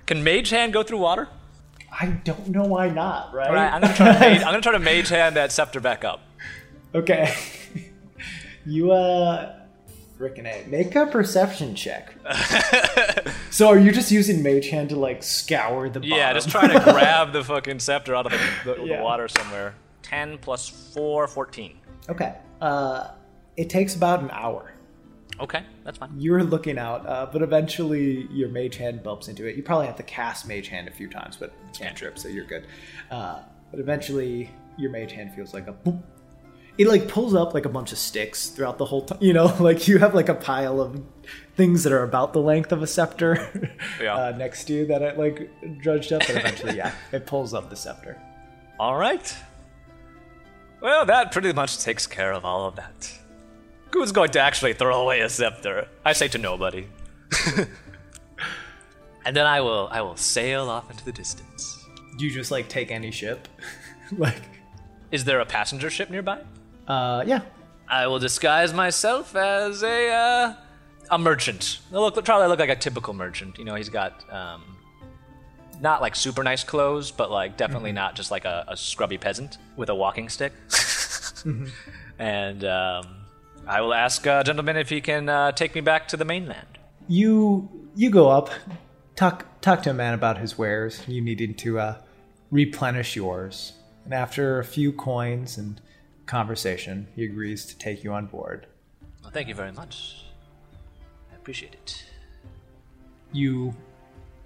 [0.06, 1.28] can Mage Hand go through water?
[1.92, 3.48] I don't know why not, right?
[3.48, 3.72] All right.
[3.72, 6.22] I'm gonna try to mage, I'm gonna try to Mage Hand that scepter back up.
[6.94, 7.34] Okay.
[8.66, 9.65] you, uh.
[10.18, 10.68] Frickin' A.
[10.70, 12.16] Make a perception check.
[13.52, 16.18] so are you just using Mage Hand to, like, scour the bottom?
[16.18, 18.98] Yeah, just try to grab the fucking scepter out of the, the, Yeah.
[18.98, 19.76] the water somewhere.
[20.04, 21.78] 10 plus 4, 14.
[22.10, 22.36] Okay.
[22.62, 23.10] Uh,
[23.58, 24.72] it takes about an hour.
[25.40, 26.12] Okay, that's fine.
[26.18, 29.58] You're looking out, uh, but eventually your mage hand bumps into it.
[29.58, 32.46] You probably have to cast mage hand a few times, but it's trip, so you're
[32.46, 32.68] good.
[33.12, 33.40] Uh,
[33.70, 36.02] but eventually your mage hand feels like a boop.
[36.78, 39.20] It like pulls up like a bunch of sticks throughout the whole time.
[39.22, 41.02] You know, like you have like a pile of
[41.56, 43.72] things that are about the length of a scepter
[44.02, 44.16] Yeah.
[44.16, 45.50] uh, next to you that it like
[45.82, 48.22] drudged up, and eventually, yeah, it pulls up the scepter.
[48.80, 49.34] All right.
[50.82, 53.12] Well, that pretty much takes care of all of that.
[53.94, 55.88] Who's going to actually throw away a scepter?
[56.04, 56.88] I say to nobody.
[59.26, 61.84] and then I will I will sail off into the distance.
[62.20, 63.48] You just like take any ship?
[64.18, 64.42] like,
[65.12, 66.42] Is there a passenger ship nearby?
[66.88, 67.41] Uh, yeah,
[67.88, 70.53] I will disguise myself as a uh,
[71.12, 71.80] a merchant.
[71.94, 73.57] I'll look probably look like a typical merchant.
[73.57, 74.78] You know, he's got um,
[75.82, 79.57] not like super nice clothes, but like definitely not just like a, a scrubby peasant
[79.76, 80.53] with a walking stick.
[82.18, 83.26] And um,
[83.68, 86.80] I will ask a gentleman if he can uh, take me back to the mainland.
[87.07, 88.49] you you go up,
[89.16, 91.02] talk talk to a man about his wares.
[91.07, 91.95] You needed to uh,
[92.52, 95.80] replenish yours, and after a few coins and
[96.26, 98.68] conversation, he agrees to take you on board.
[99.22, 100.26] Well, thank you very much.
[101.32, 102.06] I appreciate it.
[103.32, 103.76] You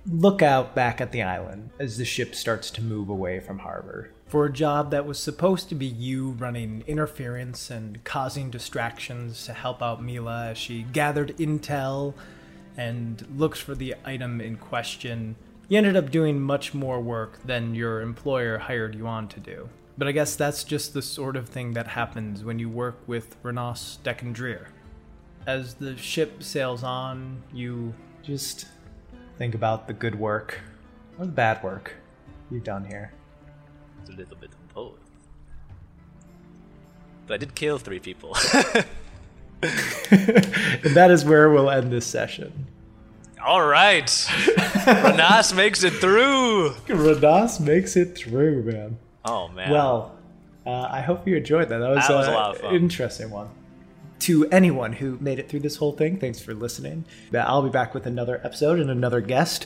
[0.06, 4.12] look out back at the island as the ship starts to move away from harbor.
[4.28, 9.54] For a job that was supposed to be you running interference and causing distractions to
[9.54, 12.14] help out Mila as she gathered intel
[12.78, 15.36] and looked for the item in question,
[15.68, 19.70] you ended up doing much more work than your employer hired you on to do.
[20.00, 23.36] But I guess that's just the sort of thing that happens when you work with
[23.44, 24.68] Renas Decandrier.
[25.46, 27.94] As the ship sails on, you
[28.24, 28.68] just
[29.38, 30.62] think about the good work
[31.18, 31.96] or the bad work
[32.50, 33.12] you've done here.
[34.00, 35.00] It's a little bit of both.
[37.28, 38.38] But I did kill three people.
[39.62, 42.68] And that is where we'll end this session.
[43.46, 44.06] All right.
[44.08, 46.70] Renas makes it through.
[46.88, 48.98] Radas makes it through, man.
[49.30, 49.72] Oh, man.
[49.72, 50.18] Well,
[50.66, 51.78] uh, I hope you enjoyed that.
[51.80, 52.76] That was, That was uh, a lot of fun.
[52.76, 53.50] interesting one.
[54.22, 57.06] To anyone who made it through this whole thing, thanks for listening.
[57.34, 59.66] I'll be back with another episode and another guest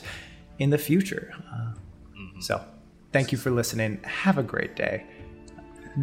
[0.58, 1.32] in the future.
[1.52, 1.72] Uh,
[2.16, 2.40] Mm-hmm.
[2.40, 2.64] So,
[3.12, 4.00] thank you for listening.
[4.04, 5.04] Have a great day.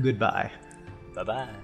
[0.02, 0.52] Goodbye.
[1.16, 1.61] Bye bye.